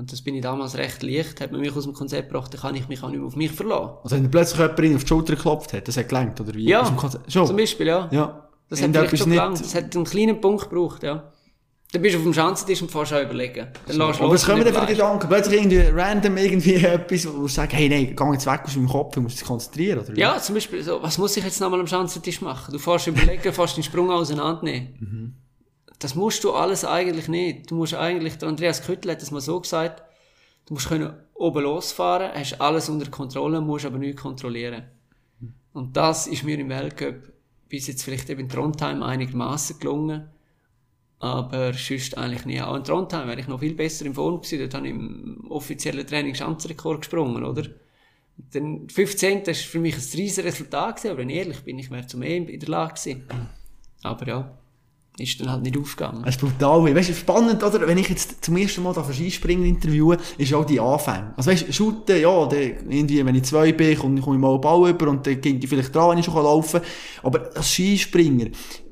[0.00, 2.60] und das bin ich damals recht leicht, hat man mich aus dem Konzept gebracht, dann
[2.62, 3.98] kann ich mich auch nicht mehr auf mich verlassen.
[4.02, 6.66] Also wenn plötzlich jemand auf die Schulter geklopft hat, das hat gelangt, oder wie?
[6.66, 6.86] Ja,
[7.28, 7.46] schon?
[7.46, 8.08] Zum Beispiel, ja.
[8.10, 8.48] Ja.
[8.70, 9.60] Das hat vielleicht schon gelangt.
[9.60, 11.30] Das hat einen kleinen Punkt gebraucht, ja.
[11.92, 13.66] Dann bist du auf dem Schanzentisch und fährst auch überlegen.
[13.86, 14.86] Dann du Aber was kommen denn für.
[14.86, 15.28] Gedanken?
[15.28, 18.88] Plötzlich irgendwie random irgendwie etwas, wo du sagst, hey, nein, geh jetzt weg aus meinem
[18.88, 20.16] Kopf, du musst dich konzentrieren, oder?
[20.16, 22.72] Ja, zum Beispiel, so, was muss ich jetzt nochmal am Schanzentisch machen?
[22.72, 25.36] Du fährst überlegen, fährst den Sprung auseinandernehmen.
[26.00, 27.70] Das musst du alles eigentlich nicht.
[27.70, 30.02] Du musst eigentlich, der Andreas Küttel hat das mal so gesagt,
[30.66, 34.84] du musst können oben losfahren, hast alles unter Kontrolle, musst aber nichts kontrollieren.
[35.72, 37.32] Und das ist mir im Weltcup
[37.68, 40.28] bis jetzt vielleicht eben in Trondheim einigermaßen gelungen.
[41.20, 42.62] Aber sonst eigentlich nie.
[42.62, 44.58] Auch in Trondheim wäre ich noch viel besser in Form gewesen.
[44.58, 47.64] Dort habe ich im offiziellen Training Schanzrekord gesprungen, oder?
[48.52, 49.42] Dann 15.
[49.42, 52.22] ist für mich ein riesiges Resultat gewesen, aber wenn ich ehrlich bin, ich wäre zum
[52.22, 53.26] E in der Lage gewesen.
[54.02, 54.58] Aber ja,
[55.20, 56.22] ist dann halt nicht aufgegangen.
[56.24, 56.94] Das ist brutal.
[56.94, 57.86] Weißt du, spannend, oder?
[57.86, 61.32] Wenn ich jetzt zum ersten Mal auf Skispringen interviewe, ist auch die Anfänge.
[61.36, 64.58] Also weißt du, shooten, ja, dann irgendwie, wenn ich zwei bin, komme komme ich mal
[64.58, 66.90] Ball über und dann ging ich vielleicht dran, wenn ich schon laufen kann.
[67.22, 68.46] Aber als Skispringer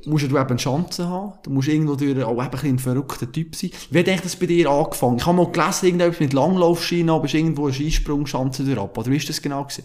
[0.06, 1.34] musst du eben eine Chance haben.
[1.42, 3.70] Du musst irgendwo durch auch eben ein, verrückter Typ sein.
[3.90, 5.18] Wie hat eigentlich das bei dir angefangen?
[5.18, 8.96] Ich habe mal gelesen, irgendetwas mit Langlaufschienen, aber bist irgendwo eine Skisprungschanze durch ab.
[8.96, 9.84] Oder wie ist das genau gewesen?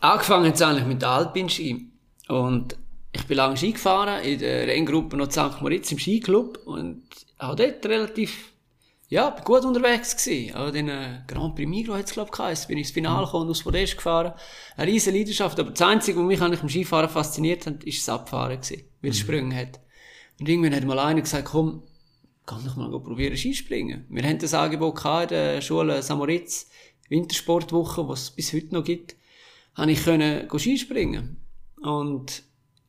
[0.00, 1.88] Angefangen hat es eigentlich mit Alpinski.
[2.28, 2.76] Und
[3.12, 5.60] ich bin lange Ski gefahren, in der Renngruppe noch St.
[5.60, 6.58] Moritz im Skiclub.
[6.64, 7.04] Und
[7.38, 8.52] auch dort relativ,
[9.08, 10.54] ja, bin gut unterwegs gewesen.
[10.56, 12.68] Auch den äh, Grand Prix Migros hat es, glaube ich, geheißen.
[12.68, 14.32] Bin ins Finale gekommen und aus Podest gefahren.
[14.76, 15.60] Eine riesen Leidenschaft.
[15.60, 18.84] Aber das Einzige, was mich eigentlich im Skifahren fasziniert hat, ist das Abfahren gewesen.
[19.02, 19.80] Weil es Sprünge hat.
[20.40, 21.82] Und irgendwann hat mal einer gesagt, komm,
[22.46, 24.06] kann doch mal probieren Skispringen.
[24.08, 26.14] Wir haben das Angebot gehabt in der Schule St.
[26.14, 26.68] Moritz,
[27.08, 29.16] Wintersportwoche, was es bis heute noch gibt,
[29.74, 31.36] habe ich können Skispringen.
[31.82, 32.42] Und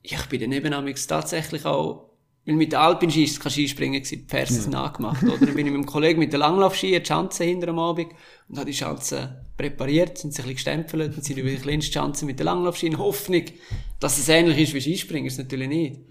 [0.04, 2.10] ich bin dann eben amigs tatsächlich auch,
[2.46, 5.38] weil mit der Alpinski ist es kein Skispringen gewesen, die Fersen sind nachgemacht, oder?
[5.38, 8.08] Dann bin ich mit einem Kollegen mit der Langlaufski die Schanze hinter am Abend
[8.50, 11.94] und habe die Schanze präpariert, sind sie ein bisschen gestempelt und sind über die kleinste
[11.94, 13.44] Schanze mit der Langlaufski in Hoffnung,
[14.02, 16.02] dass es ähnlich ist wie Skispringen, ist natürlich nicht.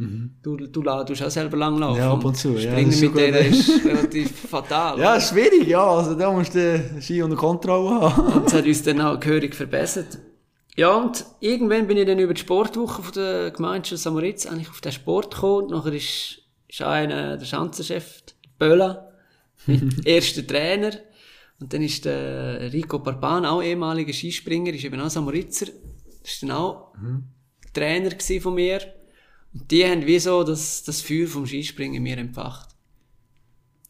[0.43, 1.99] Du, du, la- du auch selber langlaufen.
[2.01, 4.99] Ja, ab und zu, ja, Springen das ist mit denen ist relativ fatal.
[5.01, 5.85] Ja, ist schwierig, ja.
[5.87, 6.59] Also da musst du
[6.93, 8.33] den Ski unter Kontrolle haben.
[8.39, 10.19] Und das hat uns dann auch gehörig verbessert.
[10.77, 14.11] Ja, und irgendwann bin ich dann über die Sportwoche von der Gemeinschaft St.
[14.11, 15.65] Moritz eigentlich auf den Sport gekommen.
[15.65, 18.23] Und nachher ist, ist einer, der Schanzenchef,
[18.59, 19.13] Böla,
[20.05, 20.93] erster Trainer.
[21.61, 25.21] Und dann ist der Rico Parpan, auch ehemaliger Skispringer, ist eben auch St.
[25.21, 25.67] Moritzer.
[26.23, 26.95] Das ist dann auch
[27.75, 28.81] Trainer gewesen von mir.
[29.53, 32.71] Und die haben wie so das, das Feuer vom Skispringen in mir empfacht.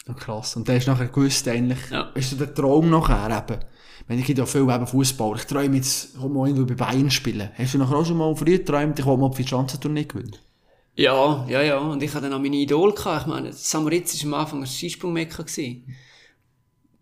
[0.08, 0.56] Ja, krass.
[0.56, 2.10] Und hast du nachher gewusst, eigentlich, Ja.
[2.14, 3.60] ist so der Traum nachher eben.
[4.08, 5.36] Wenn ich ja viel eben Fußball.
[5.36, 7.50] Ich träume jetzt, ich will mal irgendwo bei Bayern spielen.
[7.54, 10.36] Hast du nachher auch schon mal früher geträumt, ich will mal für die Schanzentournee gewinnen?
[10.94, 11.78] Ja, ja, ja.
[11.78, 13.22] Und ich hatte dann auch meine Idol gehabt.
[13.22, 15.86] Ich meine, Samoritz war am Anfang ein Skisprungmecker gewesen.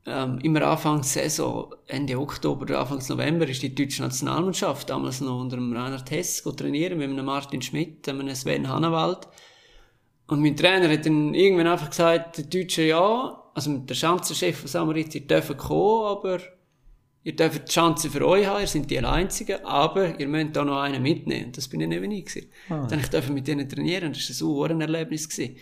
[0.07, 5.57] Ähm, immer Anfang Saison, Ende Oktober, Anfang November, ist die deutsche Nationalmannschaft damals noch unter
[5.57, 9.29] dem Reinhard Hess go trainieren, mit einem Martin Schmidt, einem Sven Hannawald.
[10.27, 14.69] Und mein Trainer hat dann irgendwann einfach gesagt, der Deutsche ja, also der Schanzenchef von
[14.69, 16.39] Samoritz, ihr dürft kommen, aber
[17.23, 20.65] ihr dürft die Chance für euch haben, ihr seid die Einzigen, aber ihr müsst da
[20.65, 21.53] noch einen mitnehmen.
[21.53, 22.51] Das bin ich eben nie gewesen.
[22.69, 25.57] Dann ich durfte mit denen trainieren, das war ein Erlebnis gewesen.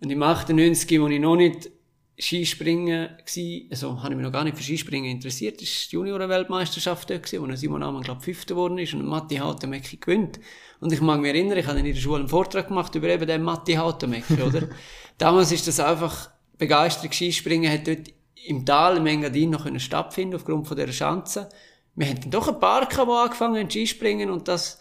[0.00, 1.70] Und im 98, wo ich noch nicht
[2.16, 5.96] Skispringen war, also habe ich mich noch gar nicht für Skispringen interessiert, das war die
[5.96, 10.38] Junioren-Weltmeisterschaft dort gewesen, wo Simon Amann, glaube ich, Fünfter geworden ist und Matti Hautemecki gewinnt.
[10.78, 13.26] Und ich mag mich erinnern, ich habe in der Schule einen Vortrag gemacht über eben
[13.26, 14.68] den Matti Hautemecki, oder?
[15.18, 18.10] Damals ist das einfach, Begeisterung Skispringen hat dort
[18.46, 21.48] im Tal, im Engadin noch können stattfinden, aufgrund von dieser Schanze.
[21.94, 24.78] Wir haben dann doch ein paar die angefangen haben Skispringen und das,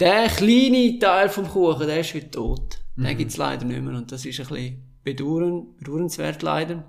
[0.00, 2.78] der kleine Teil vom Kuchen, der ist heute tot.
[2.96, 6.82] Den gibt's leider nicht mehr und das ist ein bisschen bedauern, bedauernswert leider.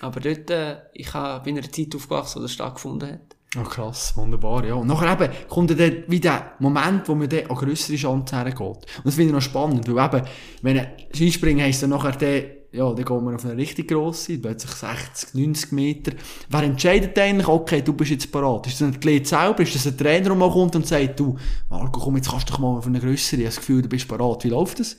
[0.00, 3.36] Aber dort, äh, ich hab, bin in einer Zeit aufgewachsen, wo das stattgefunden hat.
[3.54, 4.74] Ja, krass, wunderbar, ja.
[4.74, 8.36] Und nachher eben kommt dann der- wie der Moment, wo man dann an grössere Chancen
[8.36, 8.60] hergeht.
[8.60, 10.26] Und das finde ich noch spannend, weil eben,
[10.60, 12.42] wenn ein Skispringen heisst dann nachher der,
[12.76, 16.12] ja, dann geht man auf eine richtig grosse, plötzlich 60, 90 Meter.
[16.50, 18.66] Wer entscheidet eigentlich, okay, du bist jetzt parat?
[18.66, 19.62] Ist das ein Athlet selber?
[19.62, 21.36] Ist das ein Trainer, der mal kommt und sagt, du,
[21.70, 23.88] Marco, komm, jetzt kannst du doch mal auf eine grössere, ich habe das Gefühl, du
[23.88, 24.44] bist parat.
[24.44, 24.98] Wie läuft das?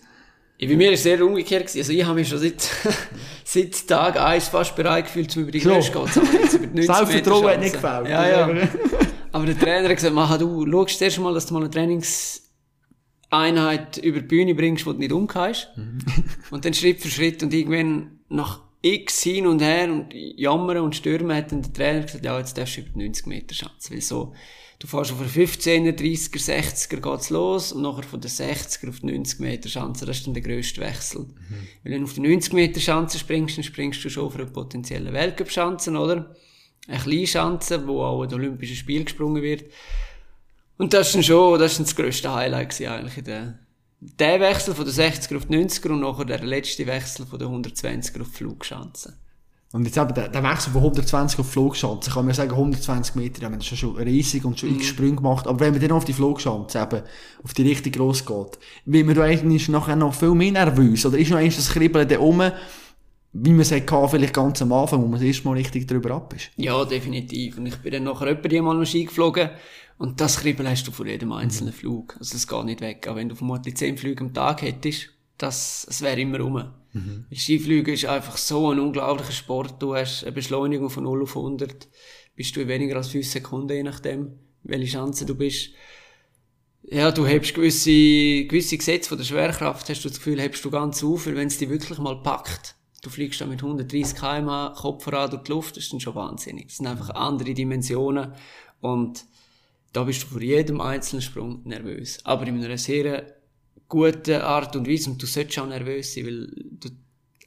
[0.58, 1.80] Ja, bei mir ist es sehr umgekehrt gewesen.
[1.80, 2.68] Also ich habe mich schon seit,
[3.44, 5.70] seit Tag eins fast bereit gefühlt, um über die So.
[5.70, 6.32] Größe zu gehen.
[6.62, 8.08] Wir die 90 Selbstvertrauen hat nicht gefällt.
[8.08, 8.68] Ja, ja.
[9.32, 11.70] Aber der Trainer hat gesagt, Maha, du schaust zuerst mal, dass du mal eine
[13.30, 15.70] Trainingseinheit über die Bühne bringst, wo du nicht umgehst.
[16.52, 20.96] Und dann Schritt für Schritt und irgendwann nach x hin und her und jammern und
[20.96, 23.92] stürmen hat dann der Trainer gesagt, ja, jetzt darfst du über die 90 Meter Schanze.
[23.92, 24.34] Weil so,
[24.80, 29.00] du fährst auf der 15er, 30er, 60er geht's los und nachher von der 60er auf
[29.00, 31.26] die 90 Meter Schanze, das ist dann der grösste Wechsel.
[31.84, 34.46] Weil wenn du auf die 90 Meter Schanze springst, dann springst du schon auf eine
[34.46, 36.36] potenzielle Weltcup-Schanze, oder?
[36.88, 39.66] Eine kleine Schanze, wo auch an den Olympischen Spielen gesprungen wird.
[40.78, 43.60] Und das ist schon, das ist das grösste Highlight gewesen eigentlich in der,
[44.00, 47.48] der Wechsel von der 60er auf die 90er und nachher der letzte Wechsel von der
[47.48, 49.18] 120er auf die Flugschanze.
[49.74, 53.42] Und jetzt eben der, der Wechsel von 120 auf Flugschanze, kann man sagen 120 Meter,
[53.42, 56.06] ja, man ist schon riesig und schon x Sprünge gemacht, aber wenn man dann auf
[56.06, 57.02] die Flugschanze eben,
[57.44, 61.18] auf die richtig gross geht, wie man da eigentlich nachher noch viel mehr nervös, oder
[61.18, 62.54] ist noch eins das Kribbeln da oben,
[63.34, 66.12] wie man es hatte, vielleicht ganz am Anfang, wo man das erste Mal richtig drüber
[66.12, 66.50] ab ist?
[66.56, 67.58] Ja, definitiv.
[67.58, 69.50] Und ich bin dann nachher etwa die mal noch Ski geflogen
[69.98, 72.16] und das Kribbeln hast du von jedem einzelnen Flug.
[72.20, 73.08] Also es geht nicht weg.
[73.08, 76.72] Auch wenn du vermutlich 10 Flüge am Tag hättest, das, es wäre immer rum.
[76.94, 77.26] Mhm.
[77.34, 79.82] Skifliegen ist einfach so ein unglaublicher Sport.
[79.82, 81.88] Du hast eine Beschleunigung von 0 auf 100.
[82.36, 84.34] Bist du in weniger als 5 Sekunden, je nachdem,
[84.64, 85.72] welche Chance du bist.
[86.84, 90.72] Ja, du hebst gewisse, gewisse Gesetze von der Schwerkraft, hast du das Gefühl, hebst du
[90.72, 94.74] ganz auf, weil wenn es dich wirklich mal packt, du fliegst dann mit 130 km
[94.76, 96.68] Kopf voran durch die Luft, das ist dann schon wahnsinnig.
[96.68, 98.34] Das sind einfach andere Dimensionen
[98.80, 99.26] und
[99.94, 102.20] da bist du vor jedem einzelnen Sprung nervös.
[102.24, 103.38] Aber in einer sehr
[103.88, 105.10] guten Art und Weise.
[105.10, 106.48] Und du solltest auch nervös sein, weil
[106.80, 106.90] du,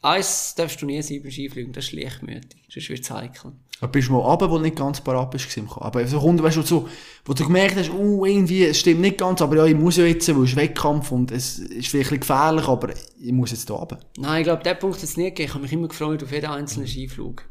[0.02, 2.62] eins darfst du nie sein beim Skifliegen, das ist leichtmütig.
[2.68, 3.52] Sonst wird es heikel.
[3.80, 6.58] Aber bist du mal runter, wo du nicht ganz parat bist Aber so Kunden, weißt
[6.58, 6.88] du, so,
[7.24, 10.04] wo du gemerkt hast, uh, irgendwie, es stimmt nicht ganz, aber ja, ich muss ja
[10.04, 13.74] jetzt, weil es ist Wettkampf und es ist vielleicht gefährlich, aber ich muss jetzt da
[13.74, 13.98] runter.
[14.18, 15.48] Nein, ich glaube, der Punkt hat es nie gegeben.
[15.48, 17.46] Ich habe mich immer gefreut auf jeden einzelnen Skiflug.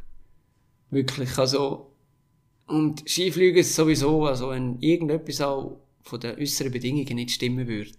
[0.92, 1.89] Wirklich, also,
[2.70, 7.92] und Skifliegen ist sowieso, also wenn irgendetwas auch von den äußeren Bedingungen nicht stimmen würde,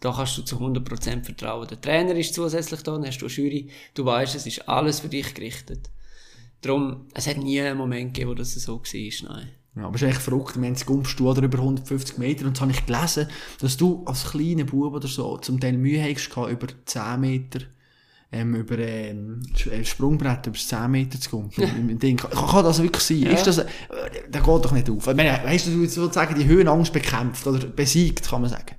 [0.00, 1.68] da kannst du zu 100% vertrauen.
[1.68, 5.00] Der Trainer ist zusätzlich da, dann hast du eine Jury, du weißt, es ist alles
[5.00, 5.90] für dich gerichtet.
[6.60, 9.48] Darum, es hat nie einen Moment gegeben, wo das so war, nein.
[9.74, 12.60] Ja, aber es ist echt verrückt, wenn du kommst du über 150 Meter und das
[12.60, 13.28] habe ich gelesen,
[13.60, 17.60] dass du als kleiner Bub oder so zum Teil Mühe hast über 10 Meter
[18.32, 21.50] ähm, über ähm, ein Sprungbrett über 10 Meter zu kommen.
[21.98, 22.16] Ding.
[22.16, 23.18] Kann, das wirklich sein?
[23.18, 23.30] Ja.
[23.30, 23.66] Ist das, äh,
[24.30, 25.06] das geht doch nicht auf.
[25.06, 28.76] Ich meine, weißt du, du sozusagen die Höhenangst bekämpft oder besiegt, kann man sagen.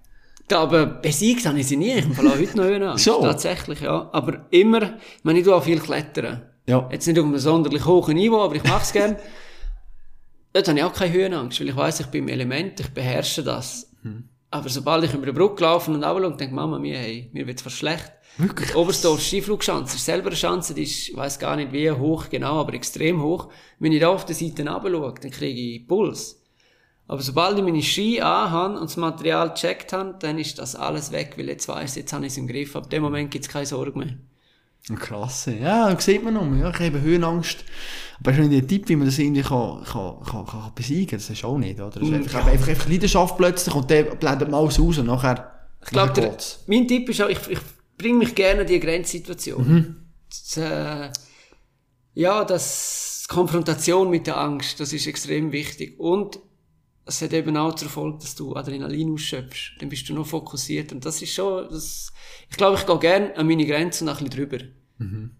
[0.51, 1.93] Aber besiegt habe ich sie nie.
[1.93, 3.05] Ich verlasse heute noch Höhenangst.
[3.05, 3.21] So.
[3.21, 4.09] Tatsächlich, ja.
[4.11, 6.41] Aber immer, ich meine, ich tue auch viel klettern.
[6.65, 6.89] Ja.
[6.91, 9.17] Jetzt nicht auf einem sonderlich hohen Niveau, aber ich mache es gerne.
[10.53, 13.43] Dort habe ich auch keine Höhenangst, weil ich weiss, ich bin im Element, ich beherrsche
[13.43, 13.91] das.
[14.01, 14.29] Hm.
[14.51, 17.47] Aber sobald ich über eine Brücke laufe und runterschaue und denke, Mama, mir, hey, mir
[17.47, 18.13] wird's fast schlecht.
[18.38, 18.76] Wirklich?
[18.76, 22.60] Oberstdorf Skiflugschanze ist selber eine Chance, die ist, ich weiss gar nicht wie hoch genau,
[22.60, 23.50] aber extrem hoch.
[23.80, 26.41] Wenn ich da auf der Seite runterschaue, dann kriege ich Puls.
[27.08, 31.12] Aber sobald ich meine Ski anhabe und das Material gecheckt habe, dann ist das alles
[31.12, 32.76] weg, weil jetzt weiss, jetzt habe ich es im Griff.
[32.76, 34.17] Ab dem Moment gibt es keine Sorge mehr.
[34.96, 35.56] Klasse.
[35.56, 36.46] Ja, das sieht man noch.
[36.58, 37.63] Ja, ich habe Höhenangst.
[38.19, 41.19] Aber ist nicht der Tipp, wie man das irgendwie kann, kann, kann, kann besiegen kann?
[41.19, 41.91] Das ist auch nicht, oder?
[41.91, 42.52] Das ist mm, einfach, ja.
[42.52, 45.52] einfach, einfach Leidenschaft plötzlich und dann blendet man alles raus und nachher,
[45.84, 47.60] Ich glaube, mein Tipp ist auch, ich, ich
[47.97, 49.67] bringe mich gerne in die Grenzsituation.
[49.67, 49.95] Mhm.
[50.29, 51.10] Das, äh,
[52.15, 55.99] ja, das Konfrontation mit der Angst, das ist extrem wichtig.
[55.99, 56.39] Und
[57.06, 59.75] es hat eben auch zur Folge, dass du Adrenalin ausschöpfst.
[59.79, 60.91] Dann bist du noch fokussiert.
[60.91, 62.13] Und das ist schon, das,
[62.49, 64.63] ich glaube, ich gehe gerne an meine Grenzen noch ein bisschen drüber.
[64.97, 65.32] Mhm.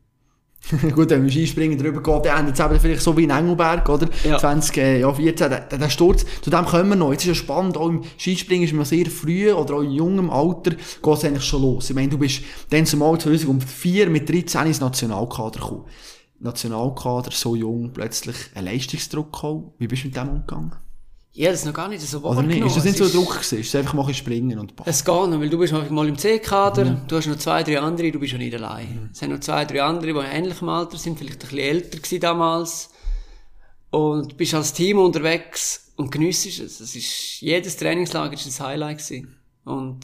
[0.96, 3.88] Gut, wenn man Skispringen drüber geht, dann endet es eben vielleicht so wie in Engelberg,
[3.90, 4.08] oder?
[4.24, 4.38] Ja.
[4.38, 6.26] 20, äh, ja, 14, der, der Sturz.
[6.42, 7.12] Zu dem kommen wir noch.
[7.12, 10.30] Jetzt ist ja spannend, auch im Skispringen ist man sehr früh oder auch in jungem
[10.30, 11.90] Alter geht es eigentlich schon los.
[11.90, 15.86] Ich meine, du bist dann zumal 2004 mit 13 ins Nationalkader gekommen.
[16.40, 19.72] Nationalkader, so jung, plötzlich ein Leistungsdruck gekommen.
[19.80, 20.83] Wie bist du mit dem umgegangen?
[21.36, 22.50] Ja, das ist noch gar nicht so wahrgenommen.
[22.50, 22.68] Oder nicht?
[22.68, 23.60] Ist das nicht so ein Druck gewesen?
[23.60, 24.90] Ist es einfach mal springen und passen?
[24.90, 27.08] Es geht noch, weil du bist mal im C-Kader, mhm.
[27.08, 28.88] du hast noch zwei, drei andere, du bist ja nicht allein.
[28.88, 29.10] Mhm.
[29.12, 31.98] Es sind noch zwei, drei andere, die in ähnlichem Alter sind, vielleicht ein bisschen älter
[31.98, 32.90] gewesen damals.
[33.90, 36.78] Und bist als Team unterwegs und geniessest es.
[36.78, 39.36] Das ist, jedes Trainingslager ist ein Highlight gewesen.
[39.66, 40.02] Und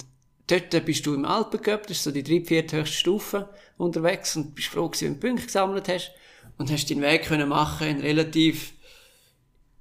[0.47, 4.55] dort bist du im Alpencup, das ist so die dritte, vierte höchste Stufe unterwegs und
[4.55, 6.11] bist froh gewesen, wenn du Punkte gesammelt hast
[6.57, 8.73] und hast deinen Weg können machen in relativ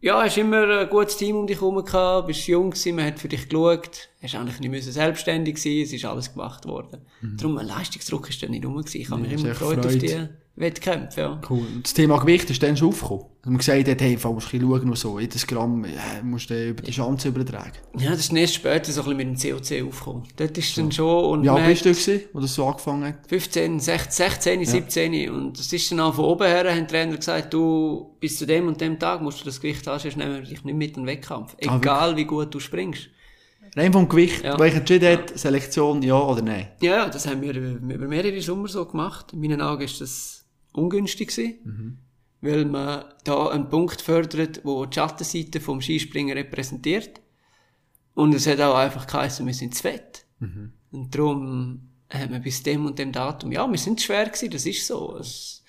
[0.00, 3.18] ja, hast immer ein gutes Team um dich herum gehabt, bist jung gewesen, man hat
[3.18, 7.00] für dich geschaut, hast eigentlich nicht müssen selbstständig sein, es ist alles gemacht worden.
[7.20, 7.36] Mhm.
[7.36, 9.00] Darum, ein Leistungsdruck ist dann nicht rum gewesen.
[9.00, 10.28] Ich habe mich immer gefreut auf die
[10.58, 11.40] Wettkämpfe, ja.
[11.48, 11.60] Cool.
[11.60, 13.24] Und das Thema Gewicht ist dann schon aufgekommen?
[13.40, 16.50] Also man gesagt hat, hey, musst du ein bisschen schauen so, jedes Gramm äh, musst
[16.50, 17.72] du über die Chance übertragen.
[17.96, 20.22] Ja, das ist erst später so ein bisschen mit dem COC aufgekommen.
[20.36, 20.82] Dort ist so.
[20.82, 21.24] dann schon...
[21.24, 23.26] Und Wie alt bist du gewesen, wo das so angefangen hat?
[23.28, 24.66] 15, 16, 16 ja.
[24.66, 28.38] 17 und das ist dann auch von oben her, haben die Trainer gesagt, du, bis
[28.38, 30.76] zu dem und dem Tag musst du das Gewicht haben, sonst nehmen wir dich nicht
[30.76, 31.56] mit in den Wettkampf.
[31.66, 33.08] Ah, Egal, ah, wie gut du springst.
[33.76, 34.58] Rein vom Gewicht, ja.
[34.58, 36.68] welcher entschieden hat, Selektion, ja oder nein?
[36.80, 39.32] Ja, das haben wir über mehrere Sommer so gemacht.
[39.32, 40.37] In meinen Augen ist das
[40.72, 41.58] ungünstig gewesen.
[41.64, 41.98] Mhm
[42.40, 47.20] weil man da einen Punkt fördert, wo die Schattenseite vom Skispringer repräsentiert.
[48.14, 50.24] Und es hat auch einfach geheißen, wir sind zu fett.
[50.40, 50.72] Mhm.
[50.90, 54.66] Und darum haben wir bis dem und dem Datum, ja, wir sind schwer gewesen, das
[54.66, 55.16] ist so.
[55.18, 55.62] Es,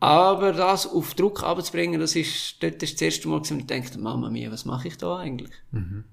[0.00, 3.98] Aber das auf Druck abzubringen, das ist, dort ist das erste Mal und ich dachte,
[3.98, 5.52] Mama mia, was mache ich da eigentlich?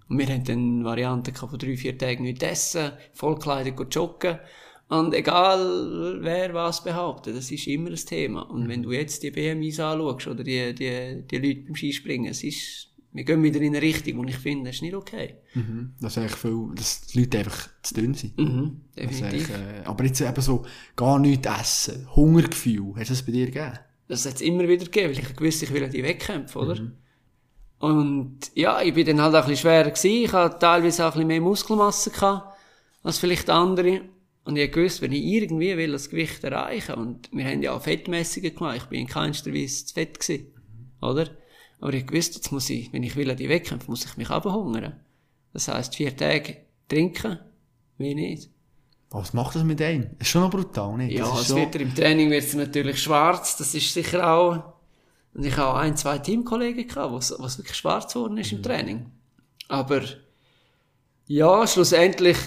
[0.07, 4.39] Und wir haben dann Varianten von drei, vier Tagen nicht essen, vollkleidig joggen.
[4.93, 8.43] Und egal, wer was behauptet, das ist immer ein Thema.
[8.43, 12.43] Und wenn du jetzt die BMIs anschaust, oder die, die, die Leute beim Skispringen, es
[12.43, 15.37] ist, wir gehen wieder in eine Richtung, und ich finde, das ist nicht okay.
[15.55, 15.93] Mhm.
[15.99, 18.37] Das ist eigentlich viel, dass die Leute einfach zu dünn sind.
[18.37, 19.49] Mhm, ist definitiv.
[19.49, 20.63] äh, aber jetzt eben so,
[20.95, 23.79] gar nichts essen, Hungergefühl, hast du das bei dir gegeben?
[24.07, 26.91] Das hat es immer wieder gegeben, weil ich gewusst, ich will die wegkämpfen, oder?
[27.79, 30.23] Und ja, ich bin dann halt auch ein bisschen schwerer gewesen.
[30.23, 32.55] Ich hatte teilweise auch ein bisschen mehr Muskelmasse gehabt,
[33.01, 34.01] als vielleicht andere.
[34.45, 37.81] Und ich gewusst, wenn ich irgendwie will das Gewicht erreichen und wir haben ja auch
[37.81, 40.47] Fettmessungen gemacht, ich bin in keinster Weise zu fett gewesen,
[41.01, 41.29] oder?
[41.79, 44.99] Aber ich gewusst, jetzt muss ich, wenn ich will die wegkämpfen, muss ich mich abhungern.
[45.53, 46.57] Das heisst, vier Tage
[46.89, 47.39] trinken,
[47.97, 48.49] wie nicht.
[49.09, 50.09] Was macht das mit einem?
[50.17, 51.13] Das ist schon noch brutal, nicht?
[51.13, 53.57] Ja, es wird im Training wird es natürlich schwarz.
[53.57, 54.73] Das ist sicher auch.
[55.35, 58.63] Und ich habe auch ein, zwei Teamkollegen gehabt, was, was wirklich schwarz geworden ist im
[58.63, 59.11] Training.
[59.67, 60.01] Aber
[61.27, 62.37] ja, schlussendlich,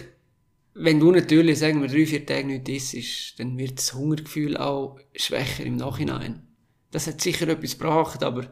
[0.78, 4.98] wenn du natürlich, sagen wir, drei, vier Tage nicht isst, dann wird das Hungergefühl auch
[5.14, 6.46] schwächer im Nachhinein.
[6.90, 8.46] Das hat sicher etwas gebracht, aber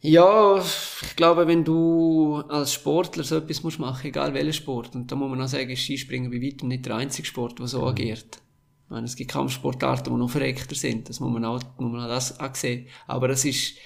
[0.00, 5.12] ja, ich glaube, wenn du als Sportler so etwas musst machen, egal welcher Sport, und
[5.12, 7.86] da muss man auch sagen, ist Skispringen bei weitem nicht der einzige Sport, der so
[7.86, 8.40] agiert.
[8.84, 12.00] Ich meine, es gibt Kampfsportarten, die noch verreckter sind, das muss man auch, muss man
[12.00, 12.86] auch das auch sehen.
[13.06, 13.76] Aber das ist,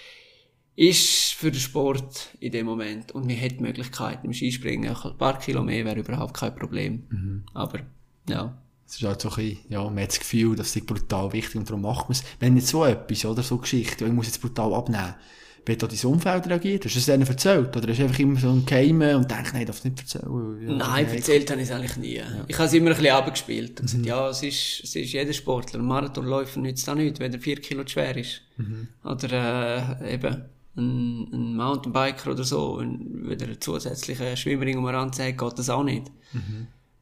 [0.77, 3.13] ist für den Sport in dem Moment.
[3.13, 7.45] Und man hat Möglichkeiten im Skispringen, ein paar Kilo mehr wäre überhaupt kein Problem.
[7.55, 7.81] Aber,
[8.29, 8.57] ja.
[8.87, 11.57] Es ist halt so ein bisschen, ja, man hat das Gefühl, das ist brutal wichtig
[11.57, 12.25] und darum macht man es.
[12.39, 15.15] Wenn nicht so etwas, oder, so Geschichte, ja, ich muss jetzt brutal abnehmen,
[15.67, 16.85] wie hat da dein Umfeld reagiert?
[16.85, 17.75] Hast du es denen erzählt?
[17.75, 20.61] Oder hast du einfach immer so ein Geheimen und denkst, nein, darf es nicht erzählen?
[20.61, 22.21] Ja, Nein, erzählt habe ich es eigentlich nie.
[22.49, 25.33] Ich habe es immer ein bisschen abgespielt und gesagt, ja, es ist, es ist jeder
[25.33, 25.81] Sportler.
[25.81, 28.43] Marathonläufer nützt auch nichts, wenn er vier Kilo schwer ist.
[29.05, 30.45] Oder äh, eben
[30.77, 35.71] ein, ein Mountainbiker oder so, wenn wenn er einen zusätzlichen Schwimmerring um hat, geht das
[35.71, 36.11] auch nicht.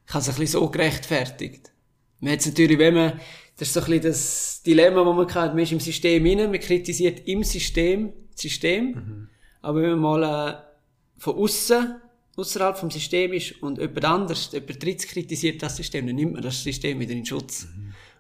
[0.07, 1.73] Ich habe es ein bisschen so gerechtfertigt.
[2.21, 3.21] Man hat natürlich, wenn man,
[3.57, 6.51] das ist so ein bisschen das Dilemma, das man hat, man ist im System rein,
[6.51, 9.29] man kritisiert im System das System,
[9.61, 11.97] aber wenn man mal äh, von außen
[12.37, 16.43] außerhalb vom System ist und jemand anders, jemand drittes kritisiert das System, dann nimmt man
[16.43, 17.69] das System wieder in Schutz.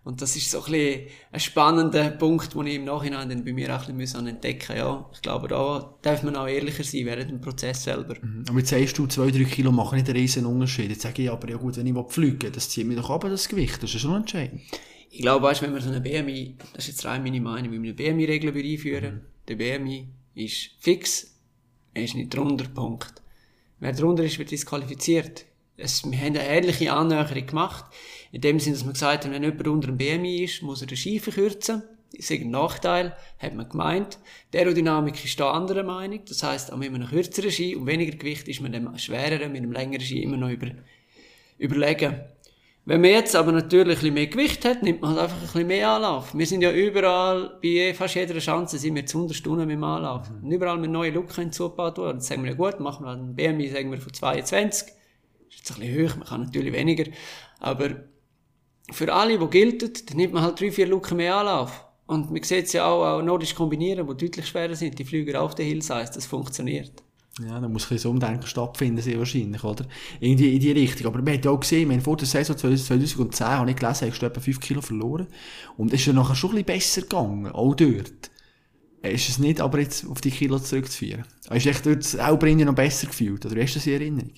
[0.04, 3.52] Und das ist so ein bisschen ein spannender Punkt, den ich im Nachhinein dann bei
[3.52, 4.76] mir auch ein bisschen entdecken.
[4.76, 8.16] Ja, ich glaube, da darf man auch ehrlicher sein während dem Prozess selber.
[8.48, 10.90] Aber jetzt sagst du, zwei, drei Kilo machen nicht einen riesen Unterschied.
[10.90, 13.48] Jetzt sage ich aber, ja gut, wenn ich fliege, das zieht mich doch ab, das
[13.48, 13.80] Gewicht.
[13.80, 14.60] Das ist schon entscheidend.
[15.08, 17.82] Ich glaube, weißt, wenn man so eine BMI, das ist jetzt rein meine Meinung, wenn
[17.82, 21.38] wir eine BMI-Regel einführen, der BMI ist fix,
[21.94, 23.22] er ist nicht drunter, Punkt.
[23.78, 25.44] Wer drunter ist, wird disqualifiziert.
[25.76, 27.84] Es, wir haben eine ähnliche Annäherung gemacht,
[28.32, 30.86] in dem Sinne, dass wir gesagt haben, wenn jemand unter dem BMI ist, muss er
[30.86, 31.82] den Ski verkürzen.
[32.16, 34.18] Das ist ein Nachteil, hat man gemeint.
[34.52, 36.20] Die Aerodynamik ist da anderer Meinung.
[36.26, 39.62] Das heisst, auch mit einem kürzeren Ski und weniger Gewicht ist man dem schwereren, mit
[39.62, 40.68] einem längeren Ski immer noch über,
[41.58, 42.20] überlegen.
[42.84, 45.42] Wenn man jetzt aber natürlich ein bisschen mehr Gewicht hat, nimmt man halt einfach ein
[45.42, 46.34] bisschen mehr Anlauf.
[46.34, 49.84] Wir sind ja überall, bei fast jeder Chance sind wir zu 100 Stunden mit dem
[49.84, 50.28] Anlauf.
[50.30, 52.16] Und überall mit neuen Looks hinzugebaut worden.
[52.16, 54.88] Jetzt sagen wir, ja gut, machen wir halt einen BMI, sagen wir, von 22.
[54.88, 57.04] Ist jetzt ein bisschen hoch, man kann natürlich weniger.
[57.60, 57.90] Aber
[58.90, 61.84] für alle, die gilt, dann nimmt man halt drei, vier Looks mehr Anlauf.
[62.06, 65.36] Und man sieht es ja auch, auch nordisch kombinieren, die deutlich schwerer sind, die fliegen
[65.36, 67.02] auf den Hillsize, das funktioniert.
[67.40, 69.86] Ja, da muss ein bisschen Umdenken stattfinden, sehr wahrscheinlich, oder?
[70.20, 71.06] Irgendwie in die Richtung.
[71.06, 74.20] Aber man hat ja auch gesehen, wenn vor der Saison 2010 habe ich gelesen, hast
[74.20, 75.28] du etwa 5 Kilo verloren.
[75.78, 78.30] Und es ist ja nachher schon ein bisschen besser gegangen, auch dort.
[79.00, 81.24] Ist es nicht aber jetzt auf die Kilo zurückzuführen?
[81.48, 83.46] Hast du dich dort selber noch besser gefühlt?
[83.46, 84.32] Oder hast du das in Erinnerung?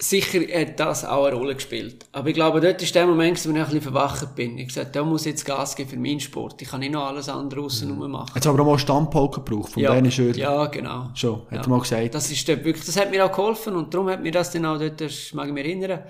[0.00, 2.06] Sicher hat das auch eine Rolle gespielt.
[2.12, 4.56] Aber ich glaube, dort ist der Moment, wo ich ein bisschen verwacht bin.
[4.56, 6.62] Ich gesagt, da muss jetzt Gas geben für meinen Sport.
[6.62, 8.12] Ich kann nicht noch alles andere aussen mhm.
[8.12, 8.30] machen.
[8.32, 10.40] Jetzt aber auch mal Standpolken gebraucht, von ja, Bernie Schödler.
[10.40, 11.10] Ja, genau.
[11.14, 11.60] Schon, hat ja.
[11.62, 12.14] er mal gesagt.
[12.14, 14.66] Das ist dort wirklich, das hat mir auch geholfen und darum hat mir das dann
[14.66, 16.04] auch dort, das mag ich mich erinnern,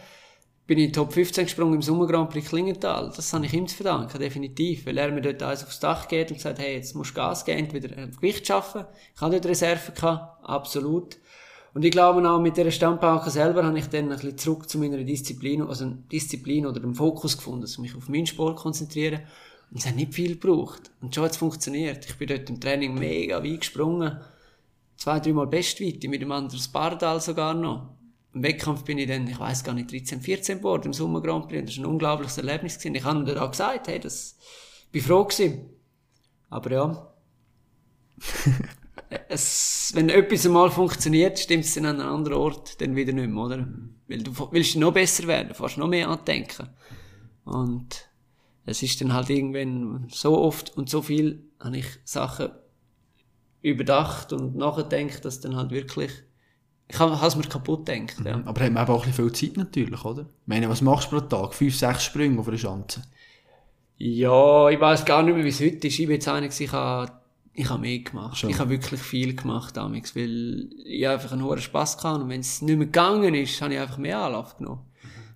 [0.66, 3.10] bin ich in Top 15 gesprungen im Sommer Grand Prix Klingenthal.
[3.16, 4.84] Das habe ich ihm zu verdanken, definitiv.
[4.84, 7.46] Weil er mir dort alles aufs Dach geht und gesagt, hey, jetzt musst du Gas
[7.46, 8.84] geben, entweder Gewicht schaffen.
[9.14, 11.16] Ich habe dort Reserven gehabt, absolut.
[11.78, 14.78] Und ich glaube auch mit dieser Standpauke selber habe ich dann ein bisschen zurück zu
[14.78, 19.20] meiner Disziplin, also Disziplin oder dem Fokus gefunden, dass ich mich auf meinen Sport konzentriere.
[19.70, 20.90] Und es hat nicht viel gebraucht.
[21.00, 22.04] Und schon hat es funktioniert.
[22.04, 24.18] Ich bin dort im Training mega weit gesprungen.
[24.96, 27.90] Zwei, dreimal Bestweite, mit dem anderen Spardal sogar noch.
[28.34, 31.46] Im Wettkampf bin ich dann, ich weiß gar nicht, 13, 14 geworden im Sommer Grand
[31.46, 31.64] Prix.
[31.64, 32.96] Das war ein unglaubliches Erlebnis gewesen.
[32.96, 34.36] Ich habe ihm dann auch gesagt, hey, das,
[34.86, 35.70] ich bin froh gewesen.
[36.50, 37.14] Aber ja.
[39.28, 43.30] es, wenn etwas einmal funktioniert, stimmt es dann an einem anderen Ort dann wieder nicht
[43.30, 43.68] mehr, oder?
[44.06, 46.68] Weil du willst noch besser werden, fast noch mehr andenken.
[47.44, 48.08] Und
[48.66, 52.50] es ist dann halt irgendwann so oft und so viel, habe ich Sachen
[53.62, 56.10] überdacht und nachgedacht, dass dann halt wirklich,
[56.86, 58.42] ich habe es mir kaputt gedacht, ja.
[58.44, 60.22] Aber hat man eben auch ein bisschen viel Zeit natürlich, oder?
[60.22, 61.54] Ich meine, was machst du pro Tag?
[61.54, 63.02] Fünf, sechs Sprünge auf einer Schanze?
[63.96, 65.98] Ja, ich weiß gar nicht mehr, wie es heute ist.
[65.98, 67.10] Ich bin jetzt einig, ich habe,
[67.58, 68.38] ich habe mehr gemacht.
[68.38, 68.50] Schon.
[68.50, 72.22] Ich habe wirklich viel gemacht damals, weil ich einfach einen hohen Spass hatte.
[72.22, 74.80] Und wenn es nicht mehr gegangen ist, habe ich einfach mehr Anlauf genommen.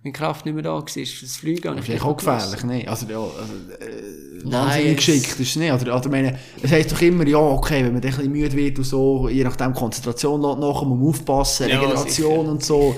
[0.02, 2.88] Wenn die Kraft nicht mehr da war, fürs Fliegen, habe ich Vielleicht auch gefährlich, ne?
[2.88, 5.72] Also, ja, also äh, wahnsinnig es- geschickt ist es nicht.
[5.72, 8.78] Oder, oder meine, es heisst doch immer, ja, okay, wenn man ein bisschen müde wird
[8.78, 12.08] und so, je nachdem Konzentration nachher, man muss aufpassen, Ja, Regeneration
[12.40, 12.50] sicher.
[12.50, 12.96] und so.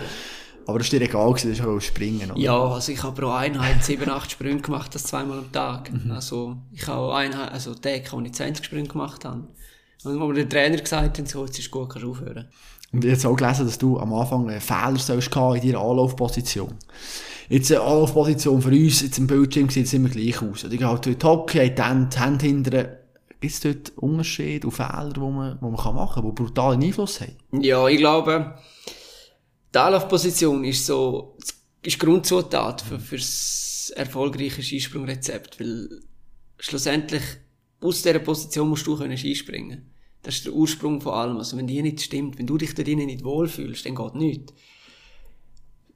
[0.67, 2.41] Aber das ist dir egal gewesen, ist auch springen, oder?
[2.41, 5.91] Ja, also ich habe pro Einheit 7, 8 Sprünge gemacht, das zweimal am Tag.
[6.11, 9.49] Also ich habe Einheit, also Tag, wo ich 20 Sprünge gemacht habe.
[10.05, 12.49] Und wo mir der Trainer gesagt hat, so, jetzt ist gut, kannst du aufhören.
[12.93, 15.81] Und ich habe jetzt auch gelesen, dass du am Anfang einen Fehler sollst in deiner
[15.81, 16.75] Anlaufposition.
[17.49, 20.63] Jetzt eine Anlaufposition für uns, jetzt im Bildschirm sieht es immer gleich aus.
[20.63, 22.89] Die gehen halt dort hocken, haben die Hände, die Hände hinten.
[23.41, 27.21] Gibt es dort Unterschiede und Fehler, die man, die man machen kann, die brutalen Einfluss
[27.21, 27.37] haben?
[27.63, 28.55] Ja, ich glaube,
[29.75, 31.37] die Anlaufposition ist so,
[31.83, 35.89] ist Grundzutat für, fürs erfolgreiche Skisprungrezept, weil
[36.59, 37.23] schlussendlich
[37.81, 39.91] aus dieser Position musst du können Skispringen.
[40.23, 41.37] Das ist der Ursprung von allem.
[41.37, 44.55] Also wenn die nicht stimmt, wenn du dich da drinnen nicht wohlfühlst, dann geht nichts.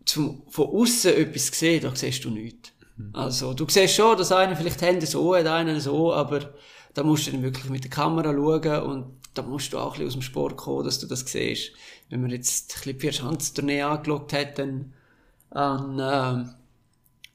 [0.05, 2.73] Zum, von außen etwas sehen, da siehst du nichts.
[3.13, 6.55] Also, du siehst schon, dass einer vielleicht Hände so hat, einer so, aber
[6.95, 9.91] da musst du dann wirklich mit der Kamera schauen und da musst du auch ein
[9.93, 11.73] bisschen aus dem Sport kommen, dass du das siehst.
[12.11, 14.93] Wenn man jetzt ein bisschen die Vierschanzentournee angeschaut hat, dann
[15.51, 16.55] an, ähm,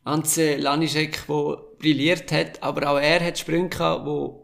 [0.04, 4.43] Anze Lanischek, der brilliert hat, aber auch er hat Sprünge gehabt, die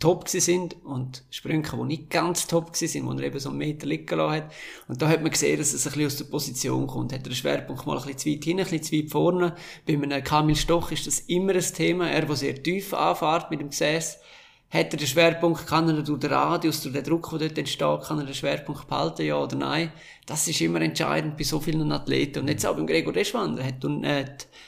[0.00, 3.86] top sind und Sprünge, die nicht ganz top sind, wo er eben so einen Meter
[3.86, 4.52] liegen lassen hat.
[4.88, 7.12] Und da hat man gesehen, dass es ein bisschen aus der Position kommt.
[7.12, 9.54] Hat er den Schwerpunkt mal ein bisschen zu weit hinten, ein bisschen zu weit vorne.
[9.86, 12.10] Bei einem Kamil Stoch ist das immer ein Thema.
[12.10, 14.18] Er, der sehr tief anfährt mit dem Gesäß,
[14.70, 18.02] hat er den Schwerpunkt, kann er durch den Radius, durch den Druck, der dort entsteht,
[18.02, 19.92] kann er den Schwerpunkt behalten, ja oder nein?
[20.26, 22.40] Das ist immer entscheidend bei so vielen Athleten.
[22.40, 24.24] Und jetzt auch beim Gregor Deschwander, hat, äh,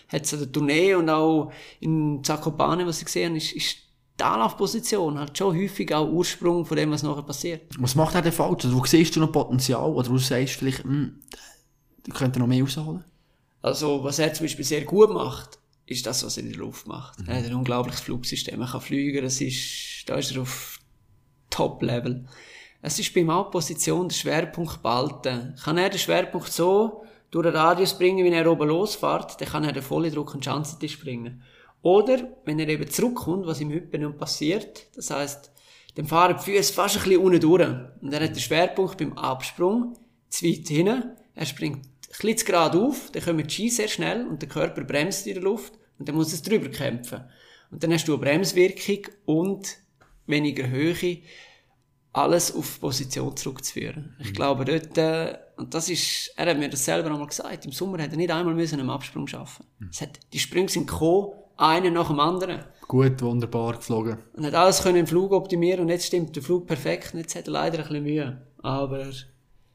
[0.09, 3.77] hat so eine Tournee und auch in Zakopane, was ich gesehen habe, ist, ist
[4.19, 7.63] die Anlaufposition halt schon häufig auch Ursprung von dem, was nachher passiert.
[7.79, 8.65] Was macht er denn falsch?
[8.65, 9.89] Also, wo siehst du noch Potenzial?
[9.89, 11.21] Oder wo du sagst vielleicht, hm,
[12.05, 13.05] da könnte noch mehr rausholen?
[13.63, 16.87] Also, was er zum Beispiel sehr gut macht, ist das, was er in der Luft
[16.87, 17.19] macht.
[17.27, 18.61] Er hat ein unglaubliches Flugsystem.
[18.61, 20.79] Er kann fliegen, das ist, da ist er auf
[21.51, 22.25] Top-Level.
[22.81, 25.55] Es ist bei ihm auch die Position, der Schwerpunkt behalten.
[25.63, 29.65] Kann er den Schwerpunkt so durch den Radius bringen, wenn er oben losfährt, dann kann
[29.65, 31.43] er den vollen Druck und Schanzentisch bringen.
[31.81, 35.51] Oder, wenn er eben zurückkommt, was ihm heute noch passiert, das heisst,
[35.95, 37.69] dann fahren die Füße fast ein bisschen unten durch.
[38.01, 39.95] Und er hat den Schwerpunkt beim Absprung
[40.29, 41.13] zu weit hinten.
[41.35, 44.49] Er springt ein bisschen zu gerade auf, dann kommen die Ski sehr schnell und der
[44.49, 47.25] Körper bremst in der Luft und dann muss es drüber kämpfen.
[47.71, 49.79] Und dann hast du eine Bremswirkung und
[50.27, 51.19] weniger Höhe,
[52.13, 54.17] alles auf Position zurückzuführen.
[54.19, 57.73] Ich glaube dort, äh, und das ist, er hat mir das selber einmal gesagt, im
[57.73, 59.65] Sommer hat er nicht einmal müssen einen Absprung schaffen.
[60.01, 62.65] Hat, die Sprünge sind gekommen, einer nach dem anderen.
[62.89, 64.19] Gut, wunderbar geflogen.
[64.35, 67.35] Und hat alles können im Flug optimieren und jetzt stimmt der Flug perfekt und jetzt
[67.35, 68.47] hat er leider ein bisschen Mühe.
[68.63, 69.07] Aber,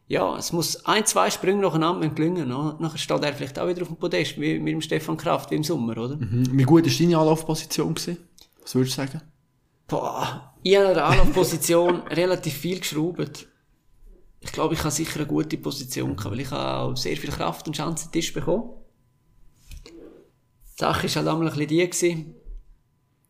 [0.08, 2.48] ja, es muss ein, zwei Sprünge nacheinander gelingen.
[2.48, 2.76] no?
[2.80, 5.56] Nachher steht er vielleicht auch wieder auf dem Podest, wie mit dem Stefan Kraft, wie
[5.56, 6.18] im Sommer, oder?
[6.18, 6.46] Mhm.
[6.52, 7.96] Wie gut war deine Anlaufposition?
[7.96, 8.18] Gewesen?
[8.62, 9.22] Was würdest du sagen?
[9.88, 13.48] Boah, ich habe an der Anlaufposition relativ viel geschraubt.
[14.40, 17.32] Ich glaube, ich habe sicher eine gute Position gehabt, weil ich habe auch sehr viel
[17.32, 18.70] Kraft und Schanzentisch bekommen.
[19.88, 22.36] Die Sache war halt einmal ein bisschen die, gewesen.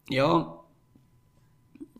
[0.10, 0.64] ja,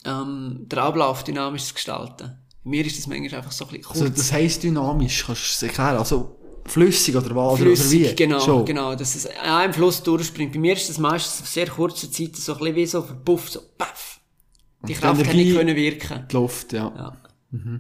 [0.06, 2.38] ähm, den Ablauf dynamisch zu gestalten.
[2.64, 4.02] Bei mir ist das manchmal einfach so ein bisschen kurz.
[4.02, 5.98] Also, das heisst dynamisch, kannst du es erklären?
[5.98, 7.60] Also, flüssig oder was?
[7.60, 8.16] Flüssig, oder wie?
[8.16, 8.66] genau, Schon.
[8.66, 10.54] genau, dass es an einem Fluss durchspringt.
[10.54, 13.54] Bei mir ist das meistens auf sehr kurzer Zeit so ein bisschen wie so verpufft,
[13.54, 14.17] so paff.
[14.88, 16.26] Die Und Kraft Energie- nicht können wirken.
[16.32, 16.92] Die Luft, ja.
[16.96, 17.18] Ja.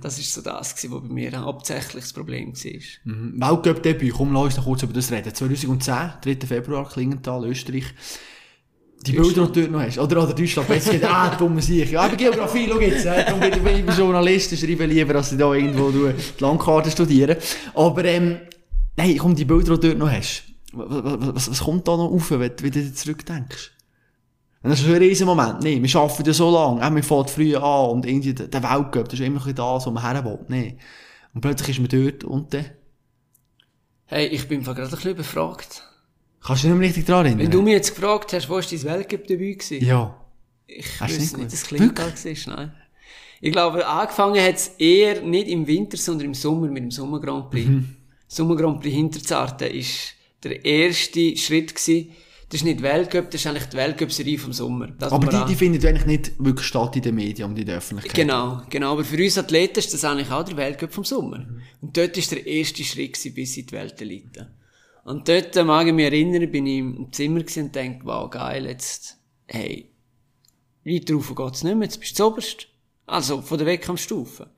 [0.02, 2.82] Das ist so das gewesen, was bei mir hauptsächlich das Problem war.
[3.04, 3.34] Mhm.
[3.40, 5.34] Weltcup-Debüt, komm, lass uns noch kurz über das reden.
[5.36, 6.48] 2010, 3.
[6.48, 7.84] Februar, Klingenthal, Österreich.
[9.06, 10.00] Die Bilder, du dort noch hast.
[10.00, 11.92] Oder, oder Deutschland, jetzt geht, ah, dumme Sicher.
[11.92, 15.54] Ja, aber Geografie, schau jetzt, äh, darum bin ich- Journalist, schreibe lieber, als ich da
[15.54, 17.38] irgendwo die Landkarte studieren.
[17.76, 18.38] Aber, ähm,
[18.96, 20.44] nein, komm, die Bilder, die du dort noch hast.
[20.74, 20.88] Was,
[21.36, 23.72] was, was, kommt da noch auf, wenn, du- wenn du zurückdenkst?
[24.68, 25.64] Und das ist ein riesen Moment.
[25.64, 26.86] Nee, wir arbeiten ja so lange.
[26.86, 29.86] Auch wir fangen früh an und irgendwie der der Weltcup, das ist immer ein das,
[29.86, 30.40] wo man her will.
[30.50, 30.78] Nee.
[31.34, 32.66] Und plötzlich ist man dort und dann,
[34.08, 35.84] Hey, ich bin gerade ein bisschen überfragt.
[36.42, 37.46] kannst du dich nicht mehr richtig daran erinnern?
[37.46, 39.86] Wenn du mich jetzt gefragt hast, wo war dein Weltcup-Debüt gewesen?
[39.86, 40.22] Ja.
[40.66, 41.68] Ich Hast du wüsste nicht nicht, dass gewusst?
[41.70, 42.74] Klingenthal war, nein.
[43.40, 47.22] Ich glaube, angefangen hat es eher nicht im Winter, sondern im Sommer mit dem Sommer
[47.22, 47.70] Grand Prix.
[47.70, 47.96] Mhm.
[48.28, 50.14] Sommer Grand Prix Hinterzarten ist
[50.44, 52.12] der erste Schritt gewesen.
[52.50, 54.88] Das ist nicht Weltcup, das ist eigentlich die Weltcup-Serie vom Sommer.
[54.88, 57.78] Das Aber die, die findet eigentlich nicht wirklich statt in den Medien und in der
[57.78, 58.16] Öffentlichkeit.
[58.16, 58.94] Genau, genau.
[58.94, 61.46] Aber für uns Athleten ist das eigentlich auch der Weltcup vom Sommer.
[61.82, 64.52] Und dort ist der erste Schritt gewesen, bis in die Weltelite.
[65.04, 68.66] Und dort äh, mag ich mich erinnern, bin ich im Zimmer und denke, wow, geil,
[68.66, 69.18] jetzt,
[69.48, 69.92] hey,
[70.86, 72.68] weiter rauf geht's nicht mehr, jetzt bist du oberst.
[73.06, 74.50] Also, von der Wettkampfstufe.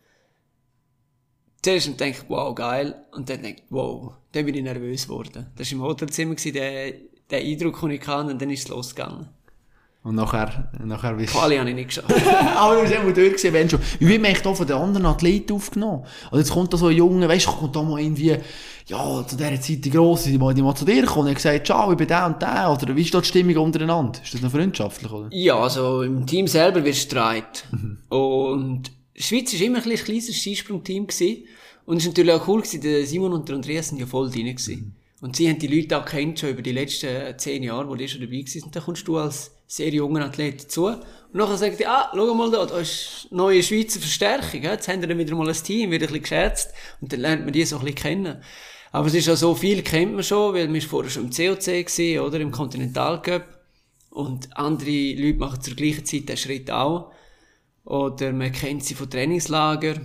[1.62, 3.04] Zuerst denke ich, wow, geil.
[3.12, 5.48] Und dann denke ich, wow, dann bin ich nervös geworden.
[5.56, 6.94] Das war im Hotelzimmer, der,
[7.30, 9.28] der Eindruck, den ich hatte, und dann ist es losgegangen.
[10.02, 12.10] Und nachher, nachher bist Quali habe ich nicht geschafft.
[12.56, 13.82] Aber du bist immer durch wenn schon.
[14.00, 16.06] Wie wird man echt auch von den anderen Athleten aufgenommen?
[16.26, 18.38] Also jetzt kommt da so ein Junge, weißt du, kommt da mal irgendwie,
[18.88, 21.68] ja, zu dieser Zeit die Grosse, die mal, die mal zu dir kommen und gesagt,
[21.68, 24.22] ciao, ich bin der und der, oder wie ist da die Stimmung untereinander?
[24.24, 25.28] Ist das noch freundschaftlich, oder?
[25.32, 27.66] Ja, also im Team selber wird Streit.
[28.10, 31.44] Und die Schweiz war immer ein, kleines Skisprungteam gewesen.
[31.86, 34.30] Und es war natürlich auch cool gewesen, der Simon und der Andreas sind ja voll
[34.30, 34.96] drin gewesen.
[35.22, 38.08] Und sie haben die Leute auch kennt schon über die letzten zehn Jahre, wo die
[38.08, 38.64] schon dabei waren.
[38.64, 40.86] Und dann kommst du als sehr junger Athlet dazu.
[40.86, 44.64] Und nachher sagt die, ah, schau mal da, da ist neue Schweizer Verstärkung.
[44.64, 46.74] Jetzt haben wir dann wieder mal ein Team, wird ein bisschen geschätzt.
[47.02, 48.42] Und dann lernt man die so ein bisschen kennen.
[48.92, 51.86] Aber es ist ja so, viel kennt man schon, weil man vorher schon im COC
[51.86, 53.22] gewesen, oder im Continental
[54.10, 57.12] Und andere Leute machen zur gleichen Zeit den Schritt auch.
[57.84, 59.96] Oder man kennt sie von Trainingslager.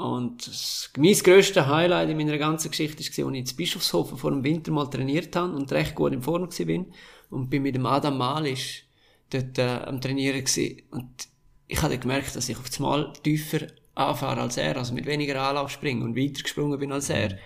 [0.00, 4.42] Und mein grösstes Highlight in meiner ganzen Geschichte war, als ich in Bischofshofen vor dem
[4.42, 6.84] Winter mal trainiert habe und recht gut in Form war.
[7.28, 8.86] Und bin mit dem Adam Malisch
[9.28, 10.80] dort äh, am Trainieren gewesen.
[10.90, 11.28] Und
[11.66, 15.38] ich habe gemerkt, dass ich auf das Mal tiefer anfahre als er, also mit weniger
[15.42, 17.38] Anlauf springe und weiter gesprungen bin als er.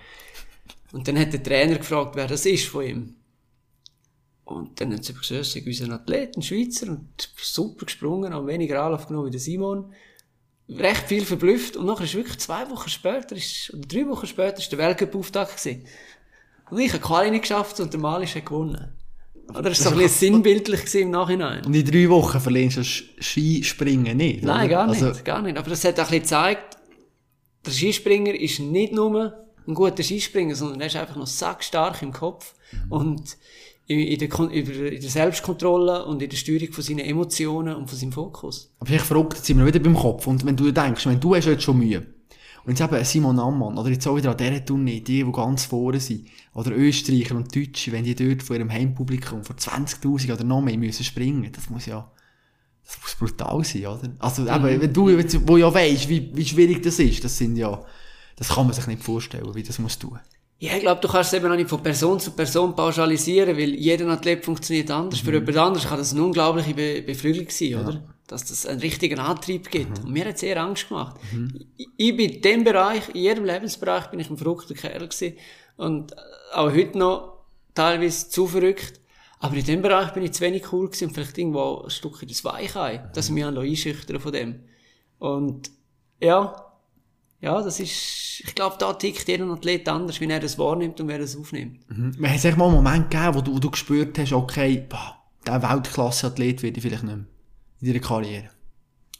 [0.92, 3.16] Und dann hat der Trainer gefragt, wer das ist von ihm.
[4.44, 9.09] Und dann hat sie gesagt, unser Athlet, ein Schweizer, und super gesprungen, haben weniger Anlauf
[9.09, 9.92] genommen wie der Simon.
[10.68, 11.76] Recht viel verblüfft.
[11.76, 15.56] Und nachher ist wirklich zwei Wochen später, ist, oder drei Wochen später, ist der Weltcup-Auftakt
[15.58, 15.86] gewesen.
[16.70, 18.92] Und ich habe Quali nicht geschafft und der Malisch hat gewonnen.
[19.50, 21.64] Oder war so ein bisschen sinnbildlich im Nachhinein.
[21.66, 24.54] Und in drei Wochen verlierst du das Skispringen nicht, oder?
[24.54, 25.58] Nein, gar nicht, Also, gar nicht.
[25.58, 26.78] Aber das hat auch ein bisschen gezeigt,
[27.66, 32.12] der Skispringer ist nicht nur ein guter Skispringer, sondern er ist einfach noch sackstark im
[32.12, 32.54] Kopf
[32.88, 33.36] und
[33.87, 38.12] in, der, in der Selbstkontrolle und in der Steuerung von seinen Emotionen und von seinem
[38.12, 38.72] Fokus.
[38.80, 40.26] aber ich verrückt, jetzt sind wir wieder beim Kopf.
[40.26, 42.07] Und wenn du denkst, wenn du hast jetzt schon Mühe,
[42.64, 45.66] und jetzt eben Simon Ammann, oder jetzt auch wieder an dieser Tournee, die, die ganz
[45.66, 50.45] vorne sind, oder Österreicher und Deutsche, wenn die dort vor ihrem Heimpublikum vor 20.000 oder
[50.45, 52.11] noch mehr müssen springen, das muss ja,
[52.87, 54.11] das muss brutal sein, oder?
[54.18, 55.09] Also, eben, wenn du,
[55.47, 57.85] wo ja weisst, wie, wie schwierig das ist, das sind ja,
[58.37, 60.18] das kann man sich nicht vorstellen, wie das muss tun.
[60.64, 63.74] Ja, ich glaube, du kannst es eben auch nicht von Person zu Person pauschalisieren, weil
[63.74, 65.20] jeder Athlet funktioniert anders.
[65.20, 68.02] Für jemand anderes kann das eine unglaubliche Be Befriedigung sein, oder?
[68.26, 69.98] Dass das einen richtigen Antrieb gibt.
[69.98, 71.16] Und mir hat es sehr Angst gemacht.
[71.76, 75.36] Ich, ich bin in dem Bereich, in jedem Lebensbereich bin ich ein verrückter Kerl gewesen.
[75.76, 76.16] Und
[76.54, 77.44] auch heute noch
[77.74, 79.00] teilweise zu verrückt.
[79.40, 82.26] Aber in dem Bereich bin ich zu wenig cool gewesen und vielleicht irgendwo ein Stückchen
[82.26, 84.60] das Weichei, dass ich mich an einschüchtern von dem.
[85.18, 85.70] Und,
[86.20, 86.63] ja,
[87.45, 91.09] ja, das ist, ich glaube, da tickt jeder Athlet anders, wie er das wahrnimmt und
[91.09, 91.80] wer das aufnimmt.
[91.88, 95.16] Wir haben sich mal einen Moment gegeben, wo du, wo du gespürt hast, okay, boah,
[95.47, 97.26] der Weltklasse-Athlet werde ich vielleicht nicht mehr.
[97.80, 98.49] In deiner Karriere.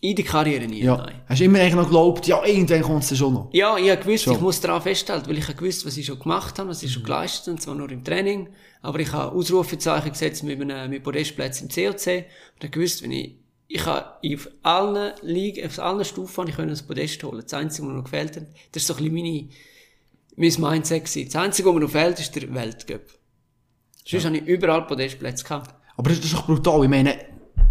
[0.01, 0.97] In der Karriere nie, Ja.
[0.99, 1.23] nein.
[1.29, 3.49] Hast du immer eigentlich noch geglaubt, ja, irgendwann kommt es schon noch.
[3.53, 4.35] Ja, ich habe gewusst, Schon.
[4.35, 6.93] ich muss daran festhalten, weil ich habe gewusst, was ich schon gemacht habe, was ich
[6.93, 8.49] schon geleistet habe, und zwar nur im Training.
[8.83, 12.07] Aber ich habe Ausrufezeichen gesetzt mit einem, mit Podestplätzen im COC.
[12.07, 13.37] Und habe gewusst, wenn ich,
[13.69, 17.43] ich habe auf allen Ligen, auf allen Stufen ich das Podest holen.
[17.43, 19.49] Das Einzige, was mir noch gefällt hat, das ist so ein bisschen
[20.37, 21.27] meine, mein Mindset gewesen.
[21.27, 23.03] Das Einzige, was mir noch fehlt, ist der Weltcup.
[24.07, 25.75] Sonst habe ich überall Podestplätze gehabt.
[25.97, 26.85] Aber das, ist doch brutal.
[26.85, 27.17] Ich meine,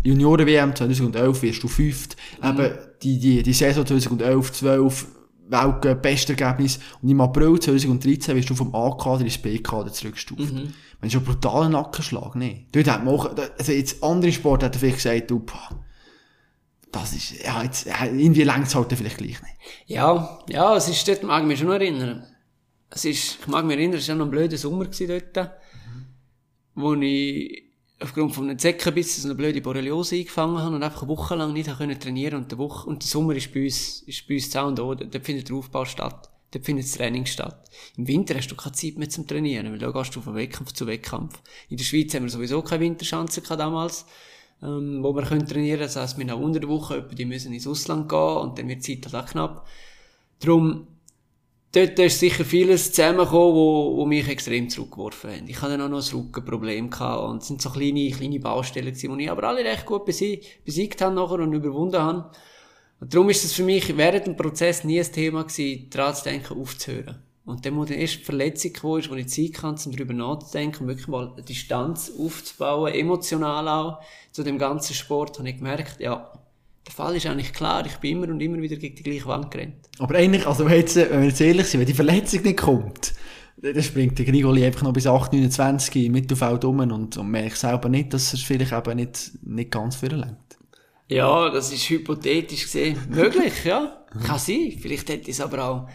[0.03, 2.17] Junioren-WM 2011 wirst du fünft.
[2.43, 5.07] Eben, die, die, die Saison 2011, 12,
[5.47, 6.79] Weltcup, beste Ergebnis.
[7.01, 10.53] Und im April 2013 wirst du vom A-Kader ins B-Kader zurückgestuft.
[10.53, 10.73] Mhm.
[10.99, 12.65] Das ist schon ein brutaler Nackenschlag, ne?
[12.71, 15.45] Dort hat man auch, also jetzt andere Sport hat vielleicht gesagt, du,
[16.91, 19.55] das ist, ja, jetzt, irgendwie längt es halt vielleicht gleich nicht.
[19.87, 22.25] Ja, ja, es ist dort, mag ich mich schon noch erinnern.
[22.89, 25.51] Es ist, ich mag mich erinnern, es war ja noch ein blöder Sommer gewesen dort,
[26.75, 27.72] wo ich
[28.03, 31.53] aufgrund von einem Zeckenbiss so eine blöde Borreliose eingefangen habe und einfach eine Woche lang
[31.53, 34.49] nicht können trainieren und der Woche, und der Sommer ist bei uns, ist bei uns
[34.49, 36.29] zu und da, dort findet der Aufbau statt.
[36.51, 37.69] Dort findet das Training statt.
[37.97, 40.73] Im Winter hast du keine Zeit mehr zum Trainieren, weil da gehst du von Wettkampf
[40.73, 41.41] zu Wettkampf.
[41.69, 44.05] In der Schweiz haben wir sowieso keine Winterschanze gehabt damals,
[44.61, 45.79] ähm, wo wir können trainieren.
[45.79, 48.85] Das heisst, wir haben unter der Woche, die müssen ins Ausland gehen und dann wird
[48.87, 49.67] die Zeit halt auch knapp.
[50.39, 50.87] Darum,
[51.73, 55.47] dort ist sicher vieles zusammengekommen, wo, wo mich extrem zurückgeworfen haben.
[55.47, 58.93] Ich hatte dann auch noch ein Rückenproblem gehabt und es sind so kleine, kleine Baustellen
[58.93, 62.31] gewesen, die ich aber alle recht gut besi besiegt habe nachher und überwunden habe.
[62.99, 66.23] Und darum ist es für mich während dem Prozess nie ein Thema gewesen, daran zu
[66.23, 67.21] denken, aufzuhören.
[67.45, 70.87] Und dann, wo die erste Verletzung kam, ist, wo ich Zeit hatte, um darüber nachzudenken,
[70.87, 73.99] wirklich mal eine Distanz aufzubauen, emotional auch,
[74.31, 76.31] zu dem ganzen Sport, habe ich gemerkt, ja,
[76.85, 79.51] der Fall ist eigentlich klar, ich bin immer und immer wieder gegen die gleiche Wand
[79.51, 79.89] gerannt.
[79.99, 83.13] Aber eigentlich, also wenn, jetzt, wenn wir jetzt ehrlich sind, wenn die Verletzung nicht kommt,
[83.57, 87.55] dann springt der Grigoli einfach noch bis 8, 29 im Mittelfeld um und, und merkt
[87.55, 90.57] selber nicht, dass er vielleicht eben nicht, nicht ganz vorlenkt.
[91.07, 94.05] Ja, das ist hypothetisch gesehen möglich, ja.
[94.25, 94.77] Kann sein.
[94.79, 95.89] Vielleicht hätte es aber auch,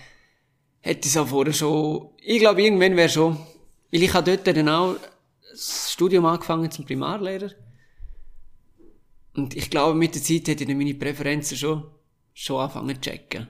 [0.80, 3.36] hätte es auch vorher schon, ich glaube, irgendwann wäre schon,
[3.92, 4.96] weil ich habe dort dann auch
[5.50, 7.50] das Studium angefangen zum Primarlehrer.
[9.38, 11.84] Und ich glaube, mit der Zeit hätte ich meine Präferenzen schon,
[12.34, 13.46] schon angefangen zu checken.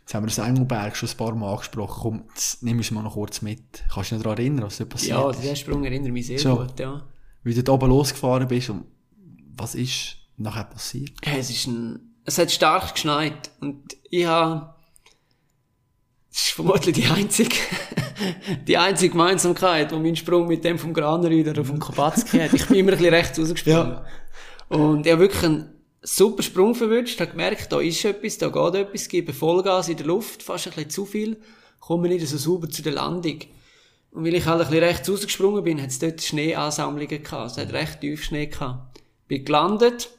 [0.00, 1.98] Jetzt haben wir das Engelberg schon ein paar Mal angesprochen.
[2.02, 3.62] Komm, jetzt nimm es mal noch kurz mit.
[3.92, 5.44] Kannst du dich daran erinnern, was da passiert Ja, ist?
[5.44, 6.56] der Sprung erinnert mich sehr So.
[6.56, 7.06] gut, ja.
[7.44, 8.84] Wie du da oben losgefahren bist und
[9.56, 11.12] was ist nachher passiert?
[11.24, 14.74] Ja, Es ist ein, es hat stark geschneit und ich habe,
[16.30, 17.54] das ist vermutlich die einzige,
[18.66, 22.52] die einzige Gemeinsamkeit, wo mein Sprung mit dem vom Granerüder oder vom Kapatzki hat.
[22.52, 24.00] Ich bin immer ein bisschen rechts rausgesprungen.
[24.74, 25.70] Und habe wirklich einen
[26.02, 30.06] super Sprung verwünscht, habe gemerkt, da ist etwas, da geht etwas, gebe Vollgas in der
[30.06, 31.36] Luft, fast ein bisschen zu viel,
[31.78, 33.38] komme nicht so sauber zu der Landung.
[34.10, 37.52] Und weil ich halt ein bisschen rechts rausgesprungen bin, hat es dort Schneeansammlungen gehabt.
[37.52, 39.00] Es hat recht tief Schnee gehabt.
[39.28, 40.10] Bin gelandet,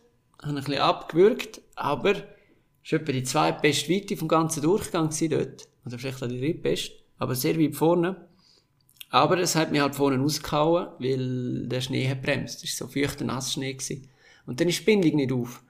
[0.41, 2.11] habe ein bisschen abgewürgt, aber
[2.81, 5.67] es war etwa die zweitbeste Weite vom ganzen Durchgang dort.
[5.85, 6.95] Oder vielleicht auch die drittbeste.
[7.17, 8.29] Aber sehr weit vorne.
[9.09, 12.63] Aber es hat mich halt vorne rausgehauen, weil der Schnee hat bremst.
[12.63, 13.73] Es war so feuchter Nassschnee.
[13.73, 14.09] Gewesen.
[14.45, 15.63] Und dann ist die Bindung nicht auf.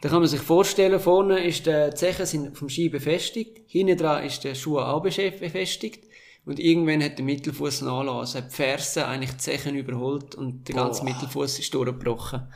[0.00, 4.24] Da kann man sich vorstellen, vorne ist der Zeche sind vom Ski befestigt, hinten dran
[4.24, 6.04] ist der Schuh auch befestigt.
[6.46, 8.18] Und irgendwann hat der Mittelfuß nachgelassen.
[8.18, 11.10] Also hat die Ferse eigentlich die Zechen überholt und der ganze Boah.
[11.10, 12.48] Mittelfuß ist durchgebrochen.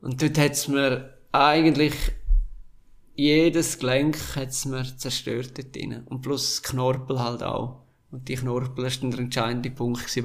[0.00, 1.94] Und dort hat's mir eigentlich
[3.14, 6.02] jedes Gelenk hat's mir zerstört dort drin.
[6.06, 7.82] Und plus Knorpel halt auch.
[8.10, 10.24] Und die Knorpel ist dann der entscheidende Punkt gewesen,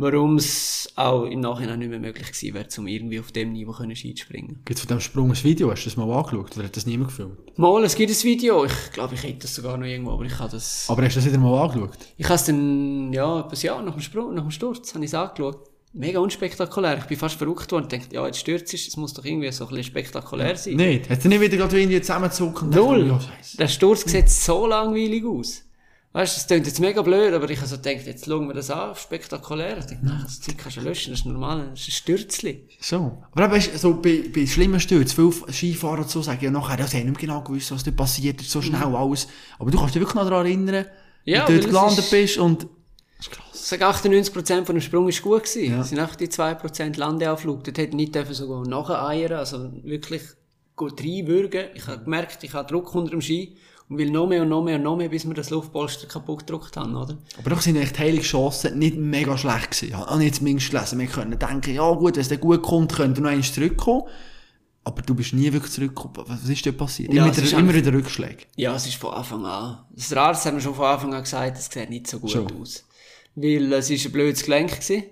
[0.00, 3.72] warum's warum's auch im Nachhinein nicht mehr möglich gewesen wäre, um irgendwie auf dem Niveau
[3.72, 4.60] können Ski zu springen.
[4.64, 5.70] Gibt es von diesem Sprung ein Video?
[5.70, 6.56] Hast du das mal angeschaut?
[6.56, 7.58] Oder hat das niemand gefilmt?
[7.58, 8.64] Mal, es gibt ein Video.
[8.64, 10.86] Ich glaube, ich hätte das sogar noch irgendwo, aber ich habe das...
[10.88, 11.90] Aber hast du das wieder mal angeschaut?
[12.16, 15.10] Ich habe es dann, ja, etwas Jahr nach dem Sprung, nach dem Sturz, habe ich
[15.10, 15.68] es angeschaut.
[15.92, 16.98] Mega unspektakulär.
[16.98, 19.50] Ich bin fast verrückt worden und dachte, ja, jetzt stürzt es, das muss doch irgendwie
[19.50, 20.74] so ein bisschen spektakulär sein.
[20.76, 21.10] Nicht?
[21.10, 22.70] Hat er nicht wieder gerade irgendwie zusammengezogen?
[22.70, 23.08] Null.
[23.08, 23.56] dachte, Ja, Scheiße.
[23.56, 25.64] Der Sturz sieht so langweilig aus.
[26.12, 28.54] Weißt du, das klingt jetzt mega blöd, aber ich habe so gedacht, jetzt schauen wir
[28.54, 29.78] das an, spektakulär.
[29.78, 32.68] Ich dachte, nein, das Zeug kannst du löschen, das ist normal, das ist ein Stürzli.
[32.80, 33.22] So.
[33.30, 36.98] Aber eben, weisst, so bei, bei schlimmen Stürzen, viele Skifahrer so sagen ja nachher, sie
[36.98, 39.28] haben nicht genau gewusst, was da passiert so schnell alles.
[39.60, 41.32] Aber du kannst dich wirklich noch daran erinnern, Mhm.
[41.32, 42.62] Ja, wie du dort gelandet ist- bist und...
[43.18, 43.44] Das ist krass.
[43.52, 45.70] Ich sage, 98% von dem Sprung ist gut gewesen.
[45.70, 45.80] Ja.
[45.82, 47.62] Es sind einfach die 2% Landeauflug.
[47.62, 50.22] Dort hätte ich nicht sogar nacheiern, also wirklich
[50.76, 51.66] gut reinwürgen.
[51.74, 53.58] Ich habe gemerkt, ich habe Druck unter dem Ski
[53.90, 56.46] und will noch mehr und noch mehr und noch mehr, bis wir das Luftpolster kaputt
[56.46, 57.18] gedruckt haben, oder?
[57.36, 59.90] Aber doch sind echt heilige Chancen nicht mega schlecht gewesen.
[59.90, 60.98] Ja, ich zumindest gelesen.
[61.00, 64.04] Wir können denken, ja gut, wenn es dann gut kommt, könnte er noch eins zurückkommen.
[64.84, 66.24] Aber du bist nie wirklich zurückgekommen.
[66.28, 67.12] Was ist dort passiert?
[67.12, 68.44] Ja, immer, ist immer wieder Rückschläge.
[68.56, 69.78] Ja, es ist von Anfang an.
[69.90, 72.50] Das Rad haben wir schon von Anfang an gesagt, es sieht nicht so gut Schon.
[72.60, 72.84] aus.
[73.34, 75.02] Weil es ist ein blödes Gelenk gewesen.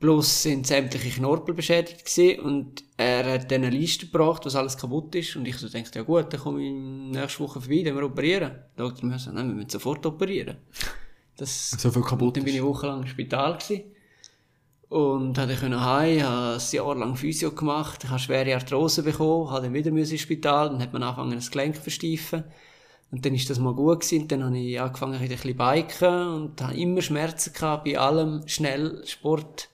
[0.00, 4.76] Plus sind sämtliche Knorpel beschädigt gewesen und er hat dann eine Liste gebracht, was alles
[4.76, 5.34] kaputt ist.
[5.34, 8.52] Und ich so dachte, ja gut, dann komme ich nächste Woche vorbei, dann wir operieren.
[8.76, 10.58] Da dachte ich mir so, nein, wir müssen sofort operieren.
[11.36, 13.82] Das, So viel kaputt dann bin ich wochenlang im Spital gewesen.
[14.88, 19.64] Und hatte können heim, habe ein Jahr lang Physio gemacht, habe schwere Arthrose bekommen, habe
[19.64, 22.44] dann wieder ins Spital, dann hat man angefangen, das Gelenk zu versteifen.
[23.10, 26.62] Und dann ist das mal gut gewesen, dann habe ich angefangen, ein bisschen biken und
[26.62, 29.68] habe immer Schmerzen gehabt bei allem Schnellsport.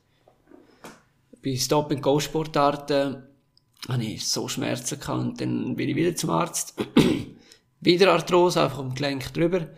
[1.44, 3.22] Bei Stop-and-Go-Sportarten
[3.88, 6.74] habe ich so Schmerzen gehabt und dann bin ich wieder zum Arzt.
[7.80, 9.68] wieder Arthrose, einfach am Gelenk drüber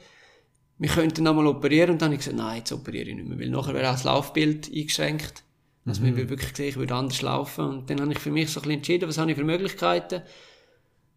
[0.79, 1.93] wir könnten nochmal operieren.
[1.93, 3.95] Und dann habe ich gesagt, nein, jetzt operiere ich nicht mehr, weil nachher wäre auch
[3.95, 5.43] das Laufbild eingeschränkt.
[5.85, 7.65] Also man würde wirklich sehen, ich würde anders laufen.
[7.65, 10.23] Und dann habe ich für mich so ein bisschen entschieden, was habe ich für Möglichkeiten.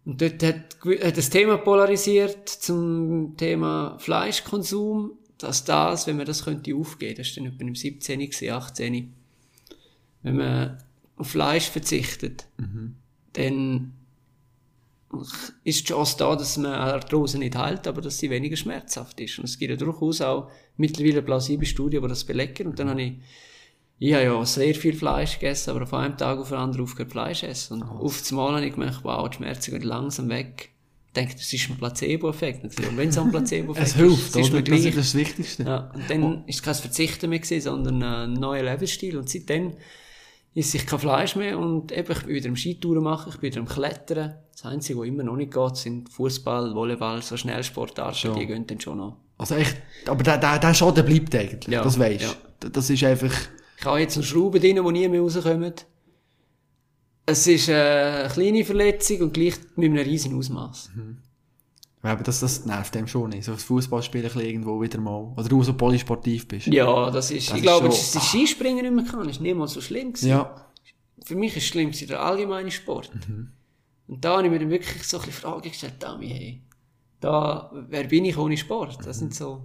[0.06, 6.45] Und dort hat, hat das Thema polarisiert zum Thema Fleischkonsum, dass das, wenn man das
[6.45, 9.14] könnte aufgeben, das war dann etwa im 17, gewesen, 18.
[10.24, 10.78] Wenn man
[11.17, 12.47] auf Fleisch verzichtet,
[13.34, 13.93] dann
[15.63, 19.39] ist die Chance da, dass man Arthrose nicht heilt, aber dass sie weniger schmerzhaft ist.
[19.39, 22.67] Und es gibt ja durchaus auch mittlerweile plausible Studien, die das belegen.
[22.67, 23.13] Und dann habe ich,
[23.97, 27.11] ich habe ja sehr viel Fleisch gegessen, aber auf einem Tag auf den anderen aufgehört
[27.11, 27.82] Fleisch essen.
[27.82, 30.70] Und auf das Mal habe ich gemerkt, wow, die Schmerzen gehen langsam weg.
[31.07, 32.63] Ich denke, das ist ein Placebo-Effekt.
[32.63, 34.86] Und wenn es ein Placebo-Effekt Es hilft, ist, ist mir Das gleich.
[34.86, 35.63] ist das Wichtigste.
[35.63, 39.17] Ja, und dann ist es kein Verzichten mehr gewesen, sondern ein neuer Lebensstil.
[39.17, 39.74] Und seitdem,
[40.60, 43.51] esse ich kein Fleisch mehr und eben, ich bin wieder am Skitouren machen, ich bin
[43.51, 44.36] wieder am Klettern.
[44.51, 48.39] Das Einzige, was immer noch nicht geht, sind Fußball, Volleyball, so Schnellsportarten, Schon.
[48.39, 49.18] die gehen dann schon noch.
[49.38, 52.70] Also echt, aber der, der, der Schaden bleibt eigentlich, Ja, das weisst ja.
[52.70, 53.34] Das ist einfach,
[53.78, 55.74] Ich habe jetzt noch Schrauben drin, die nie mehr rauskommen.
[57.26, 60.89] Es ist eine kleine Verletzung und gleich mit einem riesen Ausmaß.
[62.02, 63.43] Aber das, das nervt dem schon nicht.
[63.43, 65.34] So das bisschen irgendwo wieder mal.
[65.36, 66.68] Oder du so polysportiv bist.
[66.68, 69.41] Ja, das ist, Das ich ist glaube, schon- dass das Skispringen nicht mehr kann, ist
[69.41, 70.30] niemals so schlimm gewesen.
[70.30, 70.66] Ja.
[71.26, 73.12] Für mich ist schlimm gewesen, der allgemeine Sport.
[73.28, 73.50] Mhm.
[74.08, 76.62] Und da habe ich mir dann wirklich so ein bisschen Fragen gestellt, Dami, hey,
[77.20, 78.97] da, wer bin ich ohne Sport?
[79.06, 79.64] Das sind so,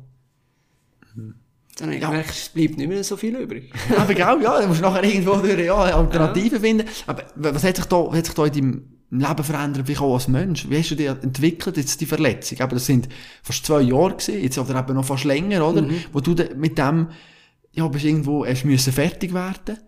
[1.14, 1.35] dann
[1.80, 2.03] habe ich Mhm.
[2.03, 2.09] Ja.
[2.11, 3.72] gemerkt, es bleibt nicht mehr so viel übrig.
[3.97, 6.89] Aber genau, ja, du musst nachher irgendwo durch, ja, Alternativen finden.
[7.07, 10.14] Aber was hat sich da, was hat sich da in deinem Leben verändert, wie auch
[10.14, 10.68] als Mensch?
[10.68, 12.61] Wie hast du dich entwickelt, jetzt die Verletzung?
[12.61, 13.09] Aber das sind
[13.42, 15.86] fast zwei Jahre gewesen, jetzt oder eben noch fast länger, oder?
[16.12, 17.09] Wo du mit dem,
[17.72, 19.78] ja, bist irgendwo, hast müssen fertig werden.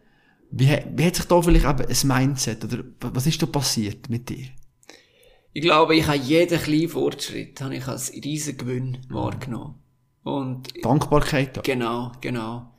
[0.50, 4.28] Wie, wie hat sich da vielleicht eben ein Mindset, oder was ist da passiert mit
[4.28, 4.46] dir?
[5.52, 9.14] Ich glaube, ich habe jeden kleinen Fortschritt habe ich als riesen Gewinn Mhm.
[9.14, 9.74] wahrgenommen.
[10.22, 11.60] Und Dankbarkeit da.
[11.62, 12.70] Genau, genau.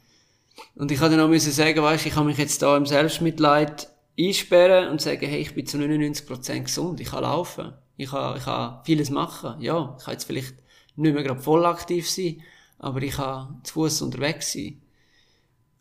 [0.75, 3.89] Und ich habe dann auch müssen sagen, weißt, ich kann mich jetzt da im Selbstmitleid
[4.19, 8.43] einsperren und sagen, hey, ich bin zu 99% gesund, ich kann laufen, ich kann, ich
[8.43, 9.61] kann vieles machen.
[9.61, 10.55] Ja, ich kann jetzt vielleicht
[10.95, 12.41] nicht mehr gerade voll aktiv sein,
[12.79, 14.81] aber ich kann zu Fuß unterwegs sein.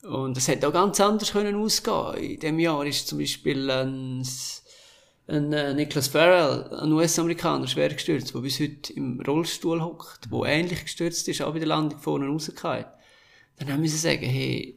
[0.03, 2.15] Und es hätte auch ganz anders können ausgehen.
[2.15, 4.27] In dem Jahr ist zum Beispiel ein,
[5.27, 10.43] ein äh, Nicholas Farrell, ein US-Amerikaner, schwer gestürzt, der bis heute im Rollstuhl hockt, der
[10.45, 12.85] ähnlich gestürzt ist, auch bei der Landung vorne rausgefallen.
[13.59, 14.76] Dann haben wir sagen, hey,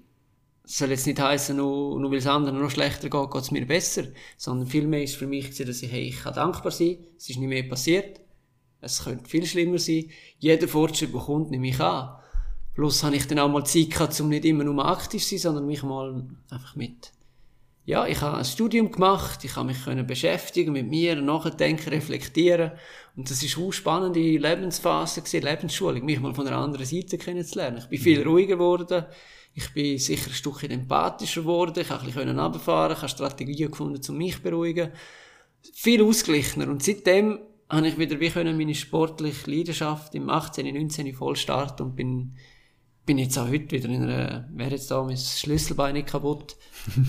[0.70, 3.50] das soll jetzt nicht heißen, nur, nur weil es anderen noch schlechter geht, geht es
[3.50, 4.04] mir besser.
[4.38, 7.40] Sondern vielmehr ist für mich, gewesen, dass ich, hey, ich kann dankbar sein, es ist
[7.40, 8.22] nicht mehr passiert.
[8.80, 10.12] Es könnte viel schlimmer sein.
[10.38, 12.16] Jeder Fortschritt, der kommt, nehme ich an.
[12.76, 15.40] Plus habe ich dann auch mal Zeit gehabt, um nicht immer nur aktiv zu sein,
[15.40, 17.14] sondern mich mal einfach mit,
[17.86, 22.74] ja, ich habe ein Studium gemacht, ich habe mich können beschäftigen mit mir, nachdenken, reflektieren.
[23.16, 27.80] Und das ist eine spannende Lebensphase gewesen, Lebensschulung, mich mal von einer anderen Seite kennenzulernen.
[27.80, 29.06] Ich bin viel ruhiger geworden.
[29.60, 31.82] Ich bin sicher ein Stückchen empathischer geworden.
[31.82, 34.94] Ich habe ein bisschen runterfahren, ich habe Strategien gefunden, um mich zu beruhigen.
[35.74, 36.70] Viel ausgeglichener.
[36.70, 37.40] Und seitdem
[37.70, 41.14] habe ich wieder wie meine sportliche Leidenschaft im 18., 19.
[41.14, 42.38] voll starten und bin,
[43.10, 46.56] bin jetzt auch heute wieder in einer, wäre jetzt da mein Schlüsselbein nicht kaputt,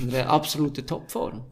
[0.02, 1.44] in einer absoluten Topform.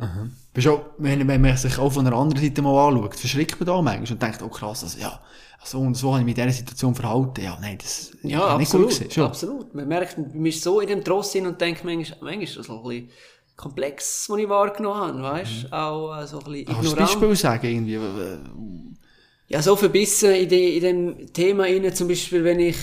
[0.55, 3.66] Bist auch, wenn, wenn man sich auch von einer anderen Seite mal anschaut, verschrickt man
[3.66, 5.20] da manchmal und denkt, oh krass, also, ja,
[5.62, 7.42] so und so habe ich mich in dieser Situation verhalten.
[7.42, 8.88] Ja, nein, das Ja, kann nicht gut absolut.
[8.88, 9.11] gewesen.
[9.11, 9.24] Schon.
[9.26, 9.74] absolut.
[9.74, 12.70] Man merkt, man ist so in dem Tross hin und denkt manchmal, manchmal ist das
[12.70, 13.11] ein bisschen
[13.55, 15.72] komplex, was ich wahrgenommen habe, weißt?
[15.74, 17.20] Auch äh, so ein bisschen Kannst du ein ignorant.
[17.20, 17.99] Beispiel sagen, irgendwie?
[19.49, 22.76] Ja, so verbissen in, die, in dem Thema rein, zum Beispiel, wenn ich,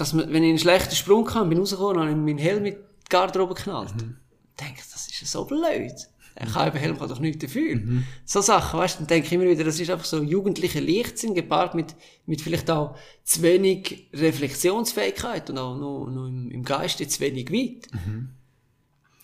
[0.00, 2.78] dass man, wenn ich einen schlechten Sprung kann, bin rausgekommen, habe ich meinen Helm mit
[3.10, 3.94] Garderobe geknallt.
[3.94, 4.16] Mhm.
[4.58, 5.92] Denke, das ist so blöd.
[6.36, 7.76] Ein Helm kann doch nichts dafür.
[7.76, 8.04] Mhm.
[8.24, 11.34] So Sachen, weißt du, dann denke ich immer wieder, das ist einfach so jugendlicher Leichtsinn
[11.34, 11.94] gepaart mit,
[12.24, 17.50] mit vielleicht auch zu wenig Reflexionsfähigkeit und auch noch, noch im, im Geiste zu wenig
[17.52, 17.88] weit.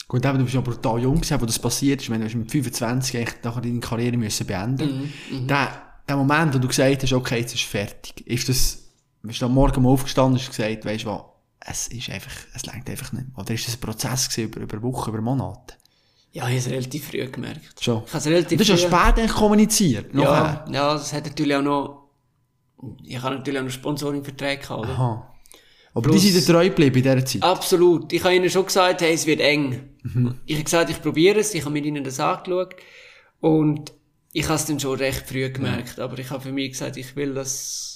[0.09, 2.05] Gut, eben, du bist ja brutal jung gewesen, wo das passiert ist.
[2.05, 5.13] Ich meine, du mit 25 eigentlich nachher deine Karriere müssen beenden.
[5.31, 8.86] Mhm, Der, der Moment, wo du gesagt hast, okay, jetzt ist fertig, ist das,
[9.27, 11.23] bist am Morgen mal aufgestanden und gesagt, weisst du was,
[11.69, 13.27] es ist einfach, es längt einfach nicht.
[13.37, 15.75] Oder ist das ein Prozess gewesen, über, über Wochen, über Monate?
[16.33, 17.83] Ja, ich habe es relativ früh gemerkt.
[17.83, 18.03] Schon.
[18.05, 20.65] Ich habe es relativ Du hast ja früh- spät kommuniziert, nachher.
[20.69, 22.11] Ja, ja, das hat natürlich auch noch,
[23.05, 24.91] ich habe natürlich auch noch Sponsoring-Verträge gehabt, oder?
[24.91, 25.33] Aha.
[25.95, 27.43] Aber Plus- die sind treu geblieben in dieser Zeit.
[27.43, 28.13] Absolut.
[28.13, 29.95] Ich habe ihnen schon gesagt, hey, es wird eng.
[30.03, 30.35] Mhm.
[30.45, 31.55] Ich habe gesagt, ich probiere es.
[31.55, 32.77] Ich habe mit ihnen das angeschaut.
[33.41, 33.95] Und
[34.35, 35.99] ich habe es dann schon recht früh gemerkt.
[35.99, 37.96] Aber ich habe für mich gesagt, ich will das,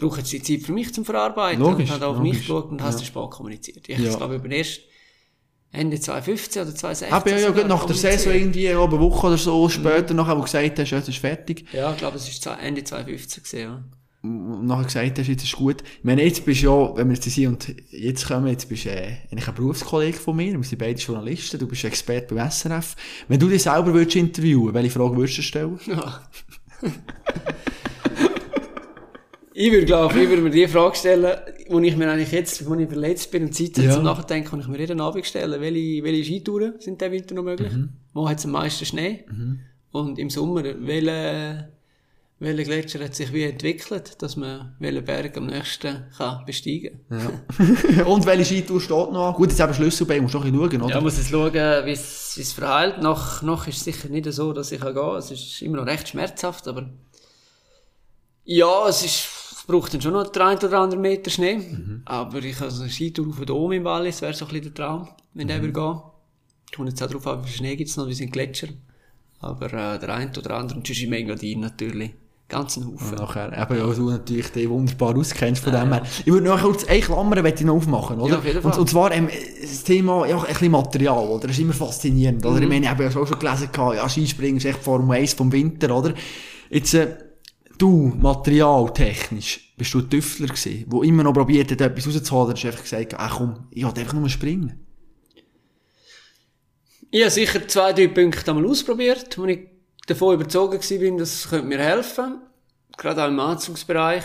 [0.00, 1.60] brauche jetzt die Zeit für mich zum Verarbeiten.
[1.62, 2.32] Logisch, und habe auf logisch.
[2.32, 2.90] mich geschaut und Ja.
[2.90, 3.88] dann spät kommuniziert.
[3.88, 4.16] Ich Ja.
[4.16, 4.80] glaube, über erst
[5.72, 7.14] Ende 2015 oder 2016.
[7.14, 7.94] Aber ja, ja, gut, nach der.
[7.94, 11.08] Saison irgendwie, ja, eine Woche oder so später, nachher, wo du gesagt hast, ja, es
[11.08, 11.66] ist fertig.
[11.72, 13.84] Ja, ich glaube, es ist Ende 2015 gewesen, ja.
[14.22, 15.82] und nachher gesagt hast, jetzt ist gut.
[15.98, 18.68] Ich meine, jetzt bist du ja, wenn wir jetzt hier sind und jetzt kommen, jetzt
[18.68, 22.34] bist du äh, eigentlich ein Berufskollege von mir, wir sind beide Journalisten, du bist Experte
[22.34, 22.96] beim SRF.
[23.28, 25.78] Wenn du dich selber würdest interviewen, welche Frage würdest du stellen?
[25.86, 26.20] Ja.
[29.52, 31.36] ich würde, glaube ich, würde mir die Frage stellen,
[31.68, 33.94] wo ich mir eigentlich jetzt, wo ich verletzt bin und Zeit habe Ja.
[33.94, 37.42] zum Nachdenken, kann ich mir jeden Abend stellen, welche, welche Skitouren sind diesen Winter noch
[37.44, 37.72] möglich?
[38.12, 39.24] Wo hat es am meisten Schnee?
[39.92, 41.68] Und im Sommer, welche,
[42.38, 48.04] welcher Gletscher hat sich wie entwickelt, dass man welchen Berg am nächsten kann besteigen Ja.
[48.06, 49.34] und welche Skitour steht noch?
[49.36, 50.94] Gut, jetzt eben Schlüsselbein, musst du noch ein bisschen schauen, oder?
[50.94, 51.52] Ja, muss jetzt schauen,
[51.86, 53.02] wie es wie es verheilt.
[53.02, 55.16] Noch, noch ist es sicher nicht so, dass ich gehen kann.
[55.16, 56.88] Es ist immer noch recht schmerzhaft, aber
[58.50, 61.60] ja, es ist, es braucht dann schon noch einen oder anderen Meter Schnee.
[62.04, 64.74] Aber ich habe so eine Skitour auf den Dom im Wallis, wäre so ein bisschen
[64.74, 66.00] der Traum, wenn der würde gehen.
[66.74, 68.68] Kommt jetzt auch darauf an, wie viel Schnee gibt's noch, wie sind Gletscher.
[69.38, 72.10] Aber äh, der eine oder andere, und sonst im Engadin natürlich.
[72.48, 73.10] Ganzen Haufen.
[73.10, 76.02] Und nachher, eben, ja, du natürlich dich wunderbar auskennst von dem her.
[76.02, 78.42] Ich würde noch kurz eine Klammer ich noch aufmachen, oder?
[78.44, 78.60] Ja.
[78.60, 79.28] Und, und zwar, ähm,
[79.60, 81.46] das Thema, ja, ein bisschen Material, oder?
[81.46, 82.60] Das ist immer faszinierend, oder?
[82.60, 85.52] Ich meine, ich habe ja auch schon gelesen, ja, Skispringen ist echt Formel 1 vom
[85.52, 86.12] Winter, oder?
[86.68, 87.29] Jetzt, äh,
[87.80, 92.54] du, materialtechnisch, bist du ein Tüftler gewesen, der immer noch probiert hat, etwas rauszuholen, oder
[92.54, 94.86] hast du einfach gesagt, ach komm, ich will einfach nur springen?
[97.10, 99.68] Ich habe sicher zwei, drei Punkte einmal ausprobiert, wo ich
[100.06, 102.42] davon überzogen war, das könnte mir helfen.
[102.96, 104.24] Gerade auch im Anzugsbereich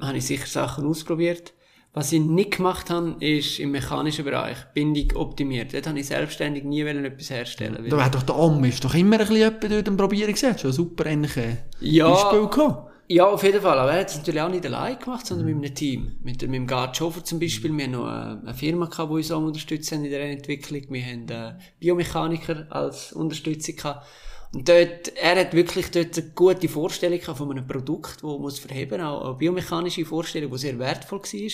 [0.00, 1.52] habe ich sicher Sachen ausprobiert.
[1.94, 5.74] Was ich nicht gemacht habe, ist im mechanischen Bereich Bindung optimiert.
[5.74, 7.86] Dort habe ich selbstständig nie wollen etwas herstellen.
[7.86, 10.56] Da wäre doch der Am, ist doch immer ein bisschen jemand dort am Probieren gesehen.
[10.56, 12.08] Schon super ähnliches Ja.
[12.08, 12.92] Beispiel gehabt.
[13.08, 13.78] Ja, auf jeden Fall.
[13.78, 16.12] Aber er hat es natürlich auch nicht allein gemacht, sondern mit einem Team.
[16.22, 17.70] Mit, mit dem Gard Schofer zum Beispiel.
[17.70, 20.82] Wir haben noch eine, eine Firma gehabt, die uns auch unterstützt haben in der Entwicklung.
[20.88, 24.06] Wir haben äh, Biomechaniker als Unterstützung gehabt.
[24.54, 29.24] Dort, er hat wirklich dort eine gute Vorstellung von einem Produkt, das muss verheben, auch
[29.24, 31.50] eine biomechanische Vorstellung, die sehr wertvoll war.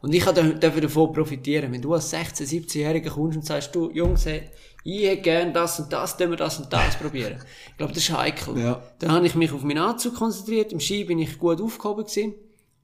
[0.00, 1.72] Und ich durfte davon profitieren.
[1.72, 4.48] Wenn du als 16-, 17-Jähriger kommst und sagst, du, Jungs, hey,
[4.84, 7.42] ich hätte gern das und das, tun wir das und das probieren.
[7.70, 8.58] Ich glaube, das ist heikel.
[8.58, 8.82] Ja.
[9.00, 12.34] Dann habe ich mich auf meinen Anzug konzentriert, im Ski bin ich gut aufgehoben gewesen.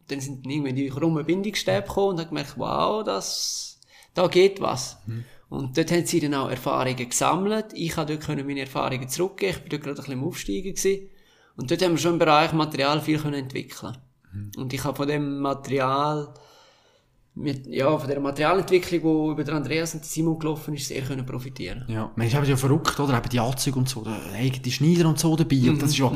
[0.09, 3.81] Dann sind dann irgendwie die krummen Bindungsstäbe gekommen und habe gemerkt, wow, das,
[4.13, 4.99] da geht was.
[5.55, 7.67] Und dort haben sie dann auch Erfahrungen gesammelt.
[7.75, 9.53] Ich habe dort meine Erfahrungen zurückgeben.
[9.57, 11.09] Ich bin dort gerade ein bisschen am Aufsteigen gewesen.
[11.57, 13.97] Und dort haben wir schon im Bereich Material viel können entwickeln.
[14.57, 16.35] Und ich habe von dem Material,
[17.37, 21.25] mit, ja, von der Materialentwicklung, die über den Andreas und Simon gelaufen ist, sehr können
[21.25, 21.85] profitieren.
[21.89, 23.17] Ja, man ist ja verrückt, oder?
[23.17, 25.69] Eben die Anzüge und so, da eigene Schneider und so dabei.
[25.69, 26.13] Und das ist ja,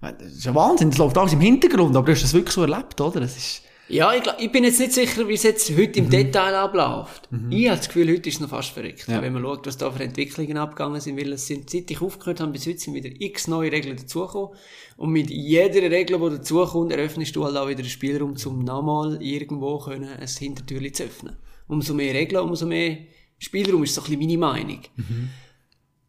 [0.00, 2.62] das ist ja Wahnsinn, das läuft alles im Hintergrund, aber du hast das wirklich so
[2.62, 3.20] erlebt, oder?
[3.20, 6.08] Das ist, Ja, ich, glaub, ich bin jetzt nicht sicher, wie es jetzt heute im
[6.08, 7.28] Detail abläuft.
[7.50, 9.06] Ich habe das Gefühl, heute ist es noch fast verrückt.
[9.08, 9.20] Ja.
[9.20, 12.40] Wenn man schaut, was da für Entwicklungen abgegangen sind, weil es sind, seit ich aufgehört
[12.40, 14.56] habe, bis heute sind wieder x neue Regeln dazugekommen.
[14.96, 19.22] Und mit jeder Regel, die dazukommt, eröffnest du halt auch wieder einen Spielraum, um nochmal
[19.22, 21.36] irgendwo können, ein Hintertürchen zu öffnen.
[21.68, 22.98] Umso mehr Regeln, umso mehr
[23.38, 24.80] Spielraum ist so ein bisschen meine Meinung.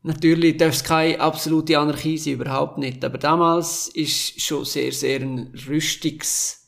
[0.04, 3.04] Natürlich darf es keine absolute Anarchie sein, überhaupt nicht.
[3.04, 6.65] Aber damals ist schon sehr, sehr ein Rüstungs-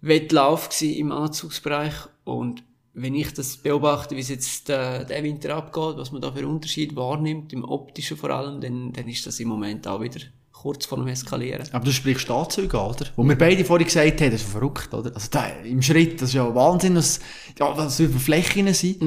[0.00, 1.94] Wettlauf im Anzugsbereich
[2.24, 6.32] und wenn ich das beobachte, wie es jetzt äh, der Winter abgeht, was man da
[6.32, 10.20] für Unterschied wahrnimmt, im optischen vor allem, dann, dann ist das im Moment auch wieder
[10.52, 11.66] kurz vor dem Eskalieren.
[11.72, 13.06] aber du sprichst Anzüge an, oder?
[13.16, 15.14] Wo wir beide vorhin gesagt haben, das ist verrückt, oder?
[15.14, 17.20] Also da, im Schritt, das ist ja Wahnsinn, was,
[17.58, 19.00] ja, was für Flächen sind,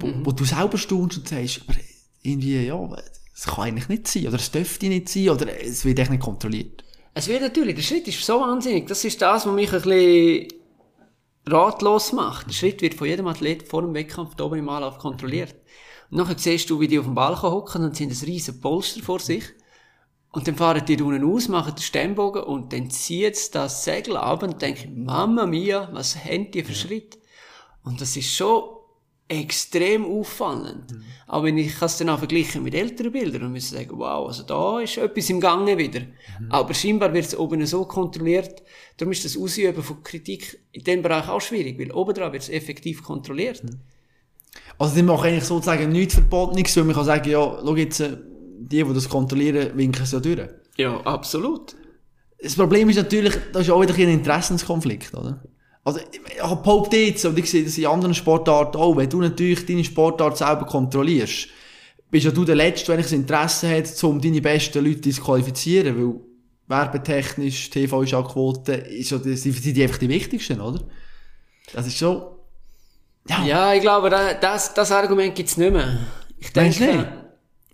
[0.00, 1.78] wo, wo du selber staunst und sagst, aber
[2.22, 2.88] irgendwie, ja,
[3.32, 6.22] das kann eigentlich nicht sein, oder es dürfte nicht sein, oder es wird echt nicht
[6.22, 6.84] kontrolliert.
[7.18, 8.86] Es wird natürlich, der Schritt ist so wahnsinnig.
[8.86, 10.46] Das ist das, was mich ein bisschen
[11.48, 12.46] ratlos macht.
[12.46, 15.56] Der Schritt wird von jedem Athlet vor dem Wettkampf da oben im Anlauf kontrolliert.
[16.12, 19.02] Und nachher siehst du, wie die auf dem Balkon hocken und sind ein riesen Polster
[19.02, 19.42] vor sich.
[20.30, 24.16] Und dann fahren die da unten aus, machen den Stemmbogen und dann zieht das Segel
[24.16, 27.18] ab und denke, Mama mia, was haben die für Schritt?
[27.82, 28.62] Und das ist schon
[29.28, 30.86] extrem auffallend.
[31.26, 34.42] Aber wenn ich es dann auch vergleichen mit älteren Bildern, dann müssen sagen, wow, also
[34.42, 36.00] da ist etwas im Gange wieder.
[36.48, 38.62] Aber scheinbar wird es oben so kontrolliert,
[38.96, 42.42] darum ist das Ausüben von Kritik in dem Bereich auch schwierig, weil oben dran wird
[42.42, 43.62] es effektiv kontrolliert.
[44.78, 48.16] Also die machen eigentlich sozusagen nichts Verbotenes, weil man kann sagen, ja, schau jetzt, äh,
[48.60, 50.48] die, die das kontrollieren, winken es ja durch.
[50.76, 51.74] Ja, absolut.
[52.40, 55.42] Das Problem ist natürlich, das ist auch wieder ein Interessenskonflikt, oder?
[55.88, 59.20] Also, ich habe behaupte jetzt, und ich sehe das in anderen Sportarten auch, wenn du
[59.20, 61.48] natürlich deine Sportart selber kontrollierst,
[62.10, 65.02] bist ja du der Letzte, der eigentlich das Interesse hat, um deine besten Leute zu
[65.02, 66.20] disqualifizieren, weil
[66.66, 70.80] werbetechnisch, TV-Schallquote, ist ja, die- sind die einfach die wichtigsten, oder?
[71.72, 72.38] Das ist so,
[73.28, 75.98] ja, Ja, ich glaube, da- das, das Argument gibt's nicht mehr.
[76.38, 77.08] Ich Meinst du denke, nicht?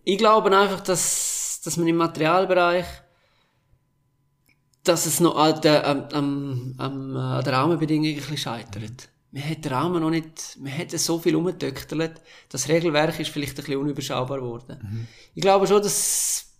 [0.04, 2.86] ich glaube einfach, dass, dass man im Materialbereich,
[4.84, 9.08] dass es noch an der, am, am, am, äh, an der Rahmenbedingung ein bisschen scheitert.
[9.32, 12.20] Man hat den Rahmen noch nicht, man hat so viel umgetöchtelt.
[12.50, 15.08] Das Regelwerk ist vielleicht ein bisschen unüberschaubar geworden.
[15.34, 16.52] Ich glaube schon, dass,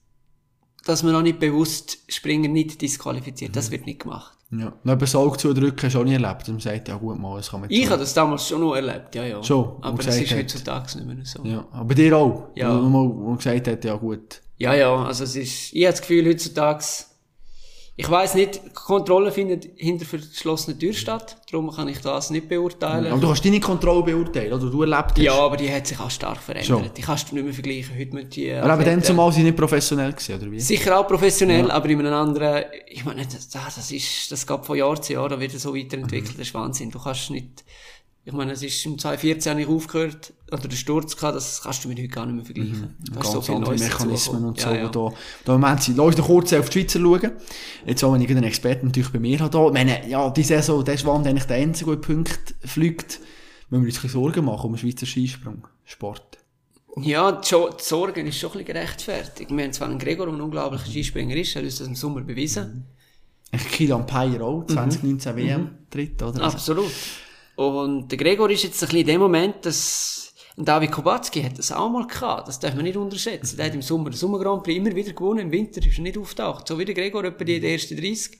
[0.85, 3.55] dass man noch nicht bewusst Springer nicht disqualifiziert.
[3.55, 4.37] Das wird nicht gemacht.
[4.51, 4.73] ja.
[4.83, 7.37] Noch ein Auge zudrücken hast du auch nie erlebt, und man sagt, ja gut, mal,
[7.37, 9.43] das kann man Ich habe das damals schon noch erlebt, ja, ja.
[9.43, 10.39] Schon, Aber das ist hat.
[10.39, 11.45] heutzutage nicht mehr so.
[11.45, 12.49] Ja, aber dir auch.
[12.57, 12.77] Ja.
[12.77, 14.41] Wo man gesagt hat, ja gut.
[14.57, 16.85] Ja, ja, also es ist, ich habe das Gefühl, heutzutage,
[17.97, 22.49] ich weiß nicht, die Kontrolle findet hinter verschlossenen Türen statt, darum kann ich das nicht
[22.49, 23.13] beurteilen.
[23.13, 24.69] Aber du kannst deine Kontrolle beurteilen, oder?
[24.69, 25.19] Du erlebt hast.
[25.19, 26.67] ja, aber die hat sich auch stark verändert.
[26.67, 26.91] Schon.
[26.93, 27.97] Die kannst du nicht mehr vergleichen.
[27.97, 30.59] Heute mit die Aber eben dann zumal sie nicht professionell gewesen, oder wie?
[30.59, 34.77] Sicher auch professionell, aber in einem anderen, ich meine, das, das ist, das geht von
[34.77, 36.91] Jahr zu Jahr, da wird so weiterentwickelt, das ist Wahnsinn.
[36.91, 37.65] Du kannst nicht,
[38.27, 41.85] Ich meine, es ist im 2014 habe ich aufgehört, oder der Sturz gehabt, das kannst
[41.85, 42.97] du mit heute gar nicht mehr vergleichen.
[43.03, 44.69] Ist Ganz so viel andere Mechanismen und so.
[44.71, 44.89] Ja, ja.
[44.89, 45.11] Da,
[45.45, 45.99] da im Moment sind.
[45.99, 47.33] Lass uns noch kurz auf die Schweizer schauen.
[47.85, 49.51] Jetzt auch, wenn ich einen Experten natürlich bei mir habe.
[49.51, 49.67] Da.
[49.67, 53.21] Ich meine, ja, die Saison, das ist eigentlich der einzige, der Punkt fliegt.
[53.69, 55.67] Wenn wir uns ein Sorgen machen um den Schweizer Skisprung.
[55.85, 56.39] Sport.
[56.97, 59.51] Ja, die, Scho- die Sorge ist schon ein bisschen gerechtfertigt.
[59.51, 61.95] Wir haben zwar einen Gregor, der ein unglaublicher Skispringer ist, er hat uns das im
[61.97, 62.87] Sommer bewiesen.
[63.51, 66.43] Eigentlich Kilian Payer auch, 2019 WM tritt, oder?
[66.45, 66.91] Also, Absolut.
[67.57, 70.25] Und der Gregor ist jetzt ein bisschen in dem Moment, dass
[70.57, 72.47] und David Kubacki hat das auch mal gehabt.
[72.47, 73.57] Das darf man nicht unterschätzen.
[73.57, 75.41] Der hat im Sommer den Sommer Grand Prix immer wieder gewonnen.
[75.41, 76.69] Im Winter ist er nicht auftaucht.
[76.69, 78.39] So wie der Gregor, etwa die, die ersten 30.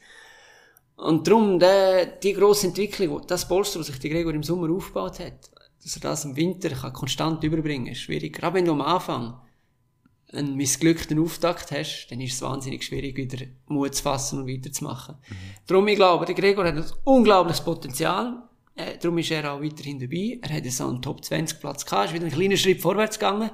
[0.97, 5.19] Und darum, der, die grosse Entwicklung, das Polster, was sich der Gregor im Sommer aufgebaut
[5.19, 5.51] hat,
[5.83, 8.37] dass er das im Winter kann konstant überbringen ist schwierig.
[8.37, 9.41] Gerade wenn du am Anfang
[10.33, 15.17] einen missglückten Auftakt hast, dann ist es wahnsinnig schwierig, wieder Mut zu fassen und weiterzumachen.
[15.67, 18.43] Darum, ich glaube, der Gregor hat ein unglaubliches Potenzial.
[18.77, 20.39] Äh, darum ist er auch weiterhin dabei.
[20.43, 23.51] Er hat so einen Top 20 Platz gehabt, ist wieder einen kleinen Schritt vorwärts gegangen.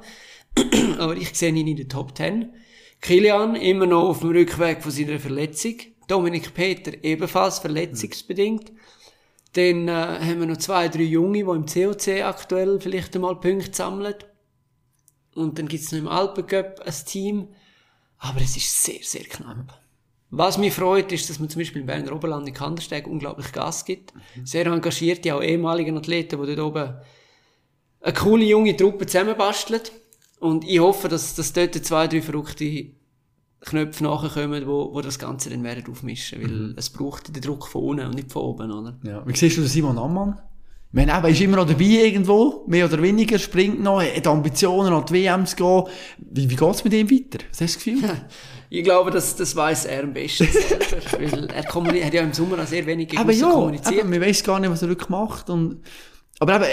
[0.99, 2.53] Aber ich sehe ihn in den Top 10.
[3.01, 5.75] Kilian immer noch auf dem Rückweg von seiner Verletzung.
[6.07, 8.73] Dominik Peter ebenfalls verletzungsbedingt.
[9.53, 13.75] Dann äh, haben wir noch zwei, drei Junge, die im COC aktuell vielleicht einmal Punkte
[13.75, 14.15] sammeln.
[15.35, 17.49] Und dann gibt's noch im Alpencup ein Team.
[18.19, 19.80] Aber es ist sehr, sehr knapp.
[20.31, 23.85] Was mich freut, ist, dass man zum Beispiel im Berner Oberland in Kandersteg unglaublich Gas
[23.85, 24.13] gibt.
[24.45, 26.95] Sehr engagierte, auch ehemalige Athleten, die dort oben
[28.03, 29.83] eine coole junge Truppe zusammenbasteln.
[30.39, 32.93] Und ich hoffe, dass, dass dort zwei, drei verrückte
[33.61, 36.41] Knöpfe nachkommen, wo, wo das Ganze dann werden aufmischen.
[36.43, 38.99] Weil es braucht den Druck von unten und nicht von oben, oder?
[39.03, 39.27] ja.
[39.27, 40.41] Wie siehst du Simon Ammann?
[40.93, 45.05] Meine, eben, ist immer noch dabei irgendwo, mehr oder weniger, springt noch, hat Ambitionen an
[45.07, 45.85] die WM zu gehen.
[46.19, 47.45] Wie, wie geht's mit ihm weiter?
[47.51, 48.17] Was hast du das Gefühl?
[48.73, 50.85] Ich glaube, das, das weiß er am besten selber.
[51.89, 53.99] weil er hat ja im Sommer sehr wenig Aber ja, kommuniziert.
[53.99, 55.51] eben, man weiss gar nicht, was er wirklich macht.
[55.51, 55.83] Und,
[56.43, 56.67] aber eben,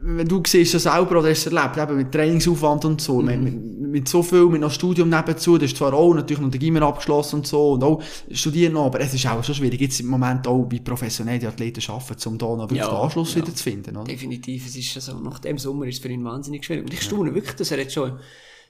[0.00, 3.38] wenn du siehst, das selber oder hast es erlebt, eben mit Trainingsaufwand und so, mit,
[3.38, 6.58] mit, mit so viel, mit noch Studium nebenzu, das ist zwar auch natürlich noch der
[6.58, 10.00] Gimmer abgeschlossen und so, und auch studieren noch, aber es ist auch schon schwierig, jetzt
[10.00, 13.34] im Moment auch, wie professionell die Athleten arbeiten, um da noch wirklich Ja, den Anschluss
[13.34, 13.42] ja.
[13.42, 14.04] wieder zu finden, oder?
[14.04, 16.84] Definitiv, es ist also, nach dem Sommer ist es für ihn wahnsinnig schwierig.
[16.84, 18.18] Und ich staune wirklich, dass er jetzt schon,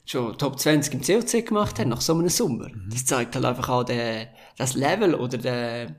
[0.04, 2.70] schon Top 20 im COC gemacht hat, nach so einem Sommer.
[2.90, 4.26] Das zeigt halt einfach auch der,
[4.56, 5.94] das Level oder der,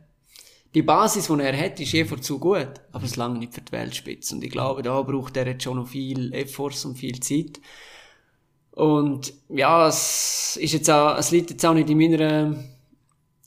[0.73, 2.69] die Basis, die er hat, ist jedenfalls zu gut.
[2.91, 4.35] Aber es lange nicht für die Weltspitze.
[4.35, 7.59] Und ich glaube, da braucht er jetzt schon noch viel Efforts und viel Zeit.
[8.71, 12.55] Und, ja, es ist jetzt auch, es liegt jetzt auch nicht in meiner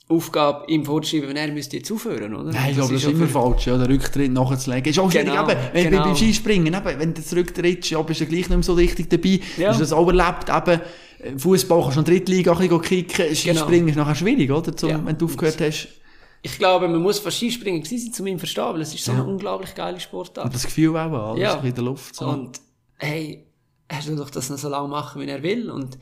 [0.07, 2.51] Aufgabe, ihm vorzuschreiben, wenn er müsste jetzt aufhören, oder?
[2.51, 4.91] Nein, ich glaube, das ist immer falsch, ja, den Rücktritt nachzulegen.
[4.91, 6.03] Ist auch schwierig, Genau, eben, wenn genau.
[6.03, 9.39] beim Skispringen, eben, wenn du zurücktrittst, ja, bist du gleich nicht mehr so richtig dabei.
[9.57, 9.69] Ja.
[9.69, 13.87] Hast du das auch erlebt, eben, Fußball kannst du noch Drittliga ein bisschen kicken, Skispringen
[13.87, 14.77] ist nachher schwierig, oder?
[14.77, 14.99] Zum, Genau.
[14.99, 15.05] Ja.
[15.07, 15.87] Wenn du aufgehört hast.
[16.45, 19.03] Ich glaube, man muss fast Skispringen gewesen sein, um ihn zu verstehen, weil es ist
[19.03, 20.45] so eine unglaublich geile Sportart.
[20.45, 21.55] Und das Gefühl auch, alles Ja.
[21.55, 22.15] in der Luft.
[22.15, 22.27] So.
[22.27, 22.61] Und
[22.97, 23.47] hey,
[23.87, 25.71] er soll doch das noch so lange machen, wie er will.
[25.71, 25.97] Und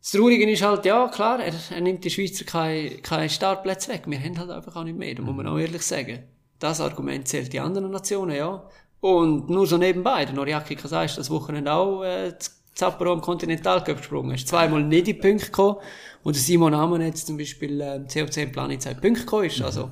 [0.00, 4.04] das Traurige ist halt, ja klar, er, er nimmt die Schweizer keine, keine Startplätze weg.
[4.06, 6.20] Wir haben halt einfach auch nicht mehr, da muss man auch ehrlich sagen.
[6.58, 8.66] Das Argument zählt die anderen Nationen, ja.
[9.00, 13.20] Und nur so nebenbei, der Noriaki Kasai ist das Wochenende auch äh, z- Sapporo am
[13.20, 14.30] Kontinentalcup gesprungen.
[14.30, 15.76] Er ist zweimal nicht in die Punkte gekommen.
[16.22, 19.44] Und der Simon Ammann jetzt zum Beispiel äh, COC im Plan in zwei Punkte gekommen
[19.46, 19.62] ist.
[19.62, 19.90] Also,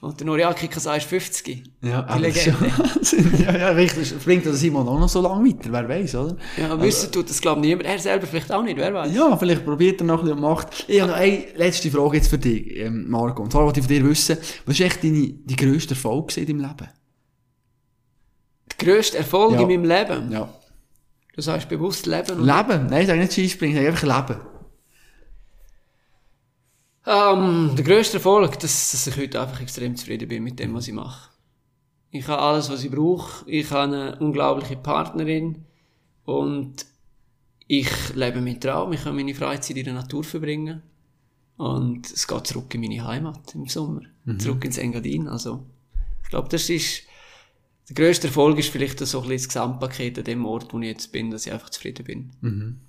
[0.00, 1.64] und der Noriaki Kasai ist 50.
[1.82, 2.70] ja, die aber ja Legende.
[3.44, 4.14] Ja, ja, richtig.
[4.24, 6.36] Bringt der Simon auch noch so lange weiter, wer weiß, oder?
[6.56, 7.86] Ja, wissen tut das, glaube ich, niemand.
[7.88, 9.12] Er selber vielleicht auch nicht, wer weiß.
[9.14, 10.84] Ja, vielleicht probiert er noch ein bisschen und macht.
[10.86, 13.42] Ich habe noch eine letzte Frage jetzt für dich, ähm, Marco.
[13.42, 16.46] Und zwar wollte ich von dir wissen, was ist echt deine, die grösste Erfolg in
[16.46, 16.88] deinem Leben?
[18.70, 19.60] Der grösste Erfolg Ja.
[19.62, 20.30] in meinem Leben.
[20.32, 20.48] Ja.
[21.34, 22.38] Du sagst bewusst Leben.
[22.38, 22.86] und- Leben?
[22.86, 24.40] Nein, ich sage nicht Skispringen, ich sage einfach Leben.
[27.08, 30.88] Ähm, der grösste Erfolg, dass, dass ich heute einfach extrem zufrieden bin mit dem, was
[30.88, 31.30] ich mache.
[32.10, 33.48] Ich habe alles, was ich brauche.
[33.48, 35.64] Ich habe eine unglaubliche Partnerin.
[36.24, 36.84] Und
[37.66, 38.92] ich lebe meinen Traum.
[38.92, 40.82] Ich kann meine Freizeit in der Natur verbringen.
[41.56, 44.02] Und es geht zurück in meine Heimat im Sommer.
[44.38, 45.28] Zurück ins Engadin.
[45.28, 45.64] Also,
[46.22, 47.04] ich glaube, das ist,
[47.88, 50.88] der grösste Erfolg ist vielleicht so ein bisschen das Gesamtpaket an dem Ort, wo ich
[50.88, 52.30] jetzt bin, dass ich einfach zufrieden bin.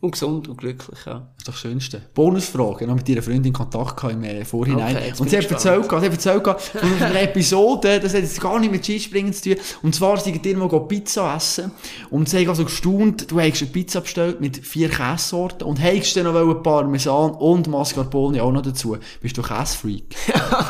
[0.02, 1.14] Und gesund und glücklich, ja.
[1.14, 2.02] Das ist doch das Schönste.
[2.14, 2.84] Bonusfrage.
[2.84, 4.98] Ich habe mit ihrer Freundin Kontakt gehabt im äh, Vorhinein.
[4.98, 8.42] Okay, und sie ich hat erzählt, sie hat erzählt von einer Episode, das hat jetzt
[8.42, 9.64] gar nicht mit Skispringen zu tun.
[9.84, 11.72] Und zwar sind die mal go Pizza essen.
[12.10, 16.18] Und sie haben also gestaunt, du hast eine Pizza bestellt mit vier Käsesorten und hast
[16.18, 18.98] dann noch wollen Parmesan und Mascarpone auch noch dazu.
[19.22, 20.14] Bist du Käsefreak?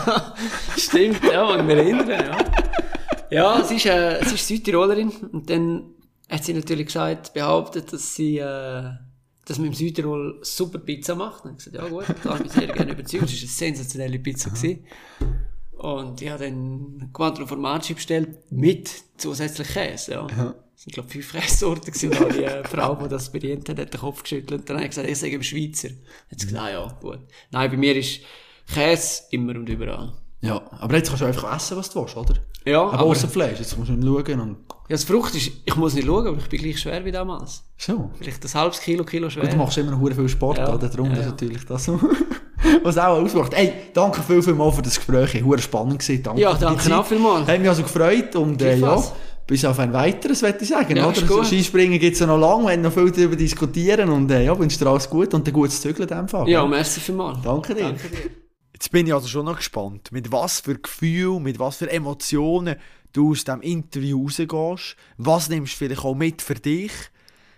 [0.77, 2.37] Stimmt, ja, mag mich erinnern, ja.
[3.31, 5.93] Ja, sie ist, äh, sie ist Südtirolerin und dann
[6.29, 8.91] hat sie natürlich gesagt, behauptet, dass sie, äh,
[9.45, 11.45] dass man im Südtirol super Pizza macht.
[11.45, 13.23] Und ich gesagt, ja gut, da habe ich mich sehr gerne überzeugt.
[13.23, 14.49] Es war eine sensationelle Pizza.
[14.49, 14.85] Gewesen.
[15.71, 20.27] Und ich habe dann Quattro Formaggi bestellt mit zusätzlich Käse, ja.
[20.27, 20.55] Ja.
[20.73, 22.23] Das sind, glaube ich, fünf Käsesorten gewesen.
[22.23, 24.61] Und die äh, Frau, die das bedient hat, hat den Kopf geschüttelt.
[24.61, 25.89] Und dann habe ich gesagt, ich sage im Schweizer.
[25.89, 27.19] Hat sie gesagt, ah, ja, gut.
[27.51, 28.21] Nein, bei mir ist
[28.73, 30.13] Käse immer und überall.
[30.41, 32.35] Ja, aber jetzt kannst du einfach essen, was du willst, oder?
[32.65, 34.57] Ja, Aber, aber, außer Fleisch, jetzt musst du nicht schauen und...
[34.87, 37.63] ja, das Frucht ist, ich muss nicht schauen, aber ich bin gleich schwer wie damals.
[37.77, 38.11] So.
[38.19, 39.43] Vielleicht ein halbes Kilo, Kilo schwer.
[39.43, 40.73] Gut, du machst immer noch viel Sport, Ja.
[40.73, 40.87] oder?
[40.87, 41.31] Darum Ja, das ist ja.
[41.31, 41.91] natürlich das,
[42.83, 43.53] was auch ausmacht.
[43.53, 45.43] Ey, danke viel, viel mal für das Gespräch.
[45.43, 46.23] Hure spannend gewesen.
[46.23, 47.47] Danke Ja, danke auch vielmals.
[47.47, 49.03] Hat mich also gefreut und äh, ja,
[49.47, 50.95] bis auf ein weiteres, würde ich sagen.
[50.95, 51.15] Ja, oder?
[51.19, 51.47] So gut.
[51.47, 54.57] Skispringen gibt es ja noch lange, wir haben noch viel darüber diskutieren und äh, ja,
[54.57, 56.47] wünsche dir alles gut und ein gutes Zügeln in dem Fall.
[56.47, 57.39] Ja, merci vielmals.
[57.43, 57.83] Danke dir.
[57.83, 58.48] Danke dir.
[58.79, 62.77] Jetzt bin ich also schon noch gespannt, mit was für Gefühl, mit was für Emotionen
[63.11, 64.95] du aus diesem Interview rausgehst.
[65.17, 66.93] Was nimmst du vielleicht auch mit für dich?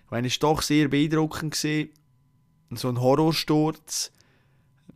[0.09, 1.85] Weil es doch sehr beeindruckend war,
[2.71, 4.11] so ein Horrorsturz.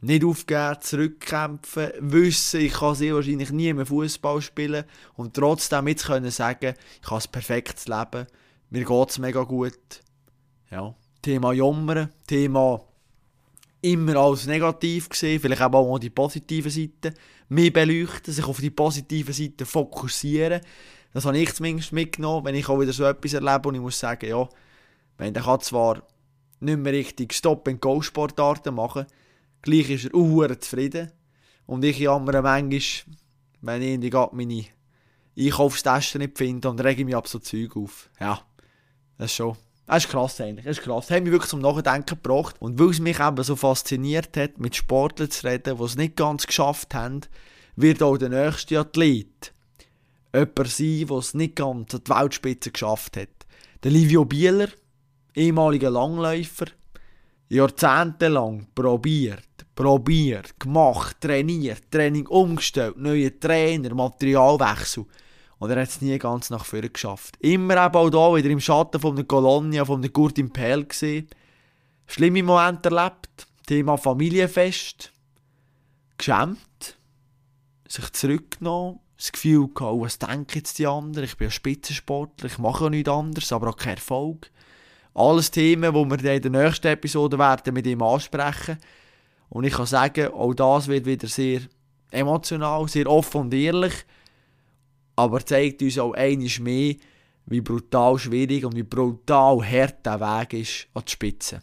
[0.01, 6.05] Nicht aufgeben, zurückkämpfen, wissen, ich kann sehr wahrscheinlich nie mehr Fußball spielen und trotzdem jetzt
[6.05, 6.73] können sagen,
[7.03, 8.26] ich habe ein perfektes Leben,
[8.71, 10.01] mir geht es mega gut.
[10.71, 10.95] Ja.
[11.21, 12.82] Thema Jammern, Thema
[13.91, 17.15] immer alles negativ gesehen, vielleicht auch mal die positiven Seiten
[17.49, 20.61] mehr beleuchten, sich auf die positiven Seiten fokussieren.
[21.13, 23.99] Das habe ich zumindest mitgenommen, wenn ich auch wieder so etwas erlebe und ich muss
[23.99, 24.49] sagen, ja,
[25.17, 26.03] wenn der kann zwar
[26.59, 29.05] nicht mehr richtig Stop-and-Go-Sportarten machen,
[29.61, 31.11] gleich ist er auch zufrieden.
[31.65, 33.15] Und ich jammere manchmal,
[33.61, 34.65] wenn ich irgendwie gerade meine
[35.38, 38.09] Einkaufstaschen nicht finde und rege mich ab so Zeug auf.
[38.19, 38.41] Ja,
[39.17, 39.57] das ist schon.
[39.88, 41.07] Das ist krass eigentlich, das ist krass.
[41.07, 42.55] Das hat mich wirklich zum Nachdenken gebracht.
[42.59, 46.15] Und weil es mich eben so fasziniert hat, mit Sportlern zu reden, die es nicht
[46.15, 47.21] ganz geschafft haben,
[47.75, 49.53] wird auch der nächste Athlet
[50.33, 53.29] jemand sein, der es nicht ganz an die Weltspitze geschafft hat.
[53.83, 54.69] Der Livio Bieler,
[55.36, 56.65] ehemaliger Langläufer,
[57.49, 65.05] jahrzehntelang probiert, probiert, gemacht, trainiert, Training umgestellt, neue Trainer, Materialwechsel.
[65.57, 67.37] Und er hat es nie ganz nach vorne geschafft.
[67.39, 71.27] Immer eben auch da wieder im Schatten von der Colonia, von der Gurtin Pel gesehen.
[72.07, 73.47] Schlimme Momente erlebt.
[73.65, 75.11] Thema Familienfest.
[76.17, 76.97] Geschämt.
[77.87, 78.99] Sich zurückgenommen.
[79.17, 81.23] Das Gefühl gehabt, was denken jetzt die anderen?
[81.23, 84.51] Ich bin ein Spitzensportler, ich mache ja nichts anderes, aber auch keinen Erfolg.
[85.13, 88.77] Alles Themen, die wir in der nächsten Episode werden mit ihm ansprechen.
[89.47, 91.61] Und ich kann sagen, auch das wird wieder sehr
[92.11, 93.93] emotional, sehr offen und ehrlich.
[95.16, 96.95] Aber zeigt uns auch einiges mehr,
[97.45, 101.61] wie brutal schwierig und wie brutal hart der Weg ist an die Spitze.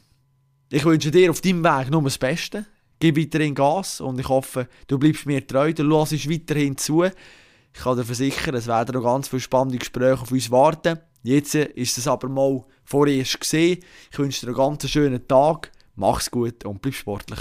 [0.70, 2.66] Ich wünsche dir auf deinem Weg nur das Beste.
[2.98, 7.02] Gib weiterhin Gas und ich hoffe, du bleibst mir treu, du hörst weiterhin zu.
[7.04, 7.12] Ich
[7.82, 10.98] kann dir versichern, es werden noch ganz viele spannende Gespräche auf uns warten.
[11.22, 13.80] Jetzt ist es aber mal vorerst gesehen.
[14.10, 17.40] Ich wünsche dir einen ganz schönen Tag, mach's gut und bleib sportlich.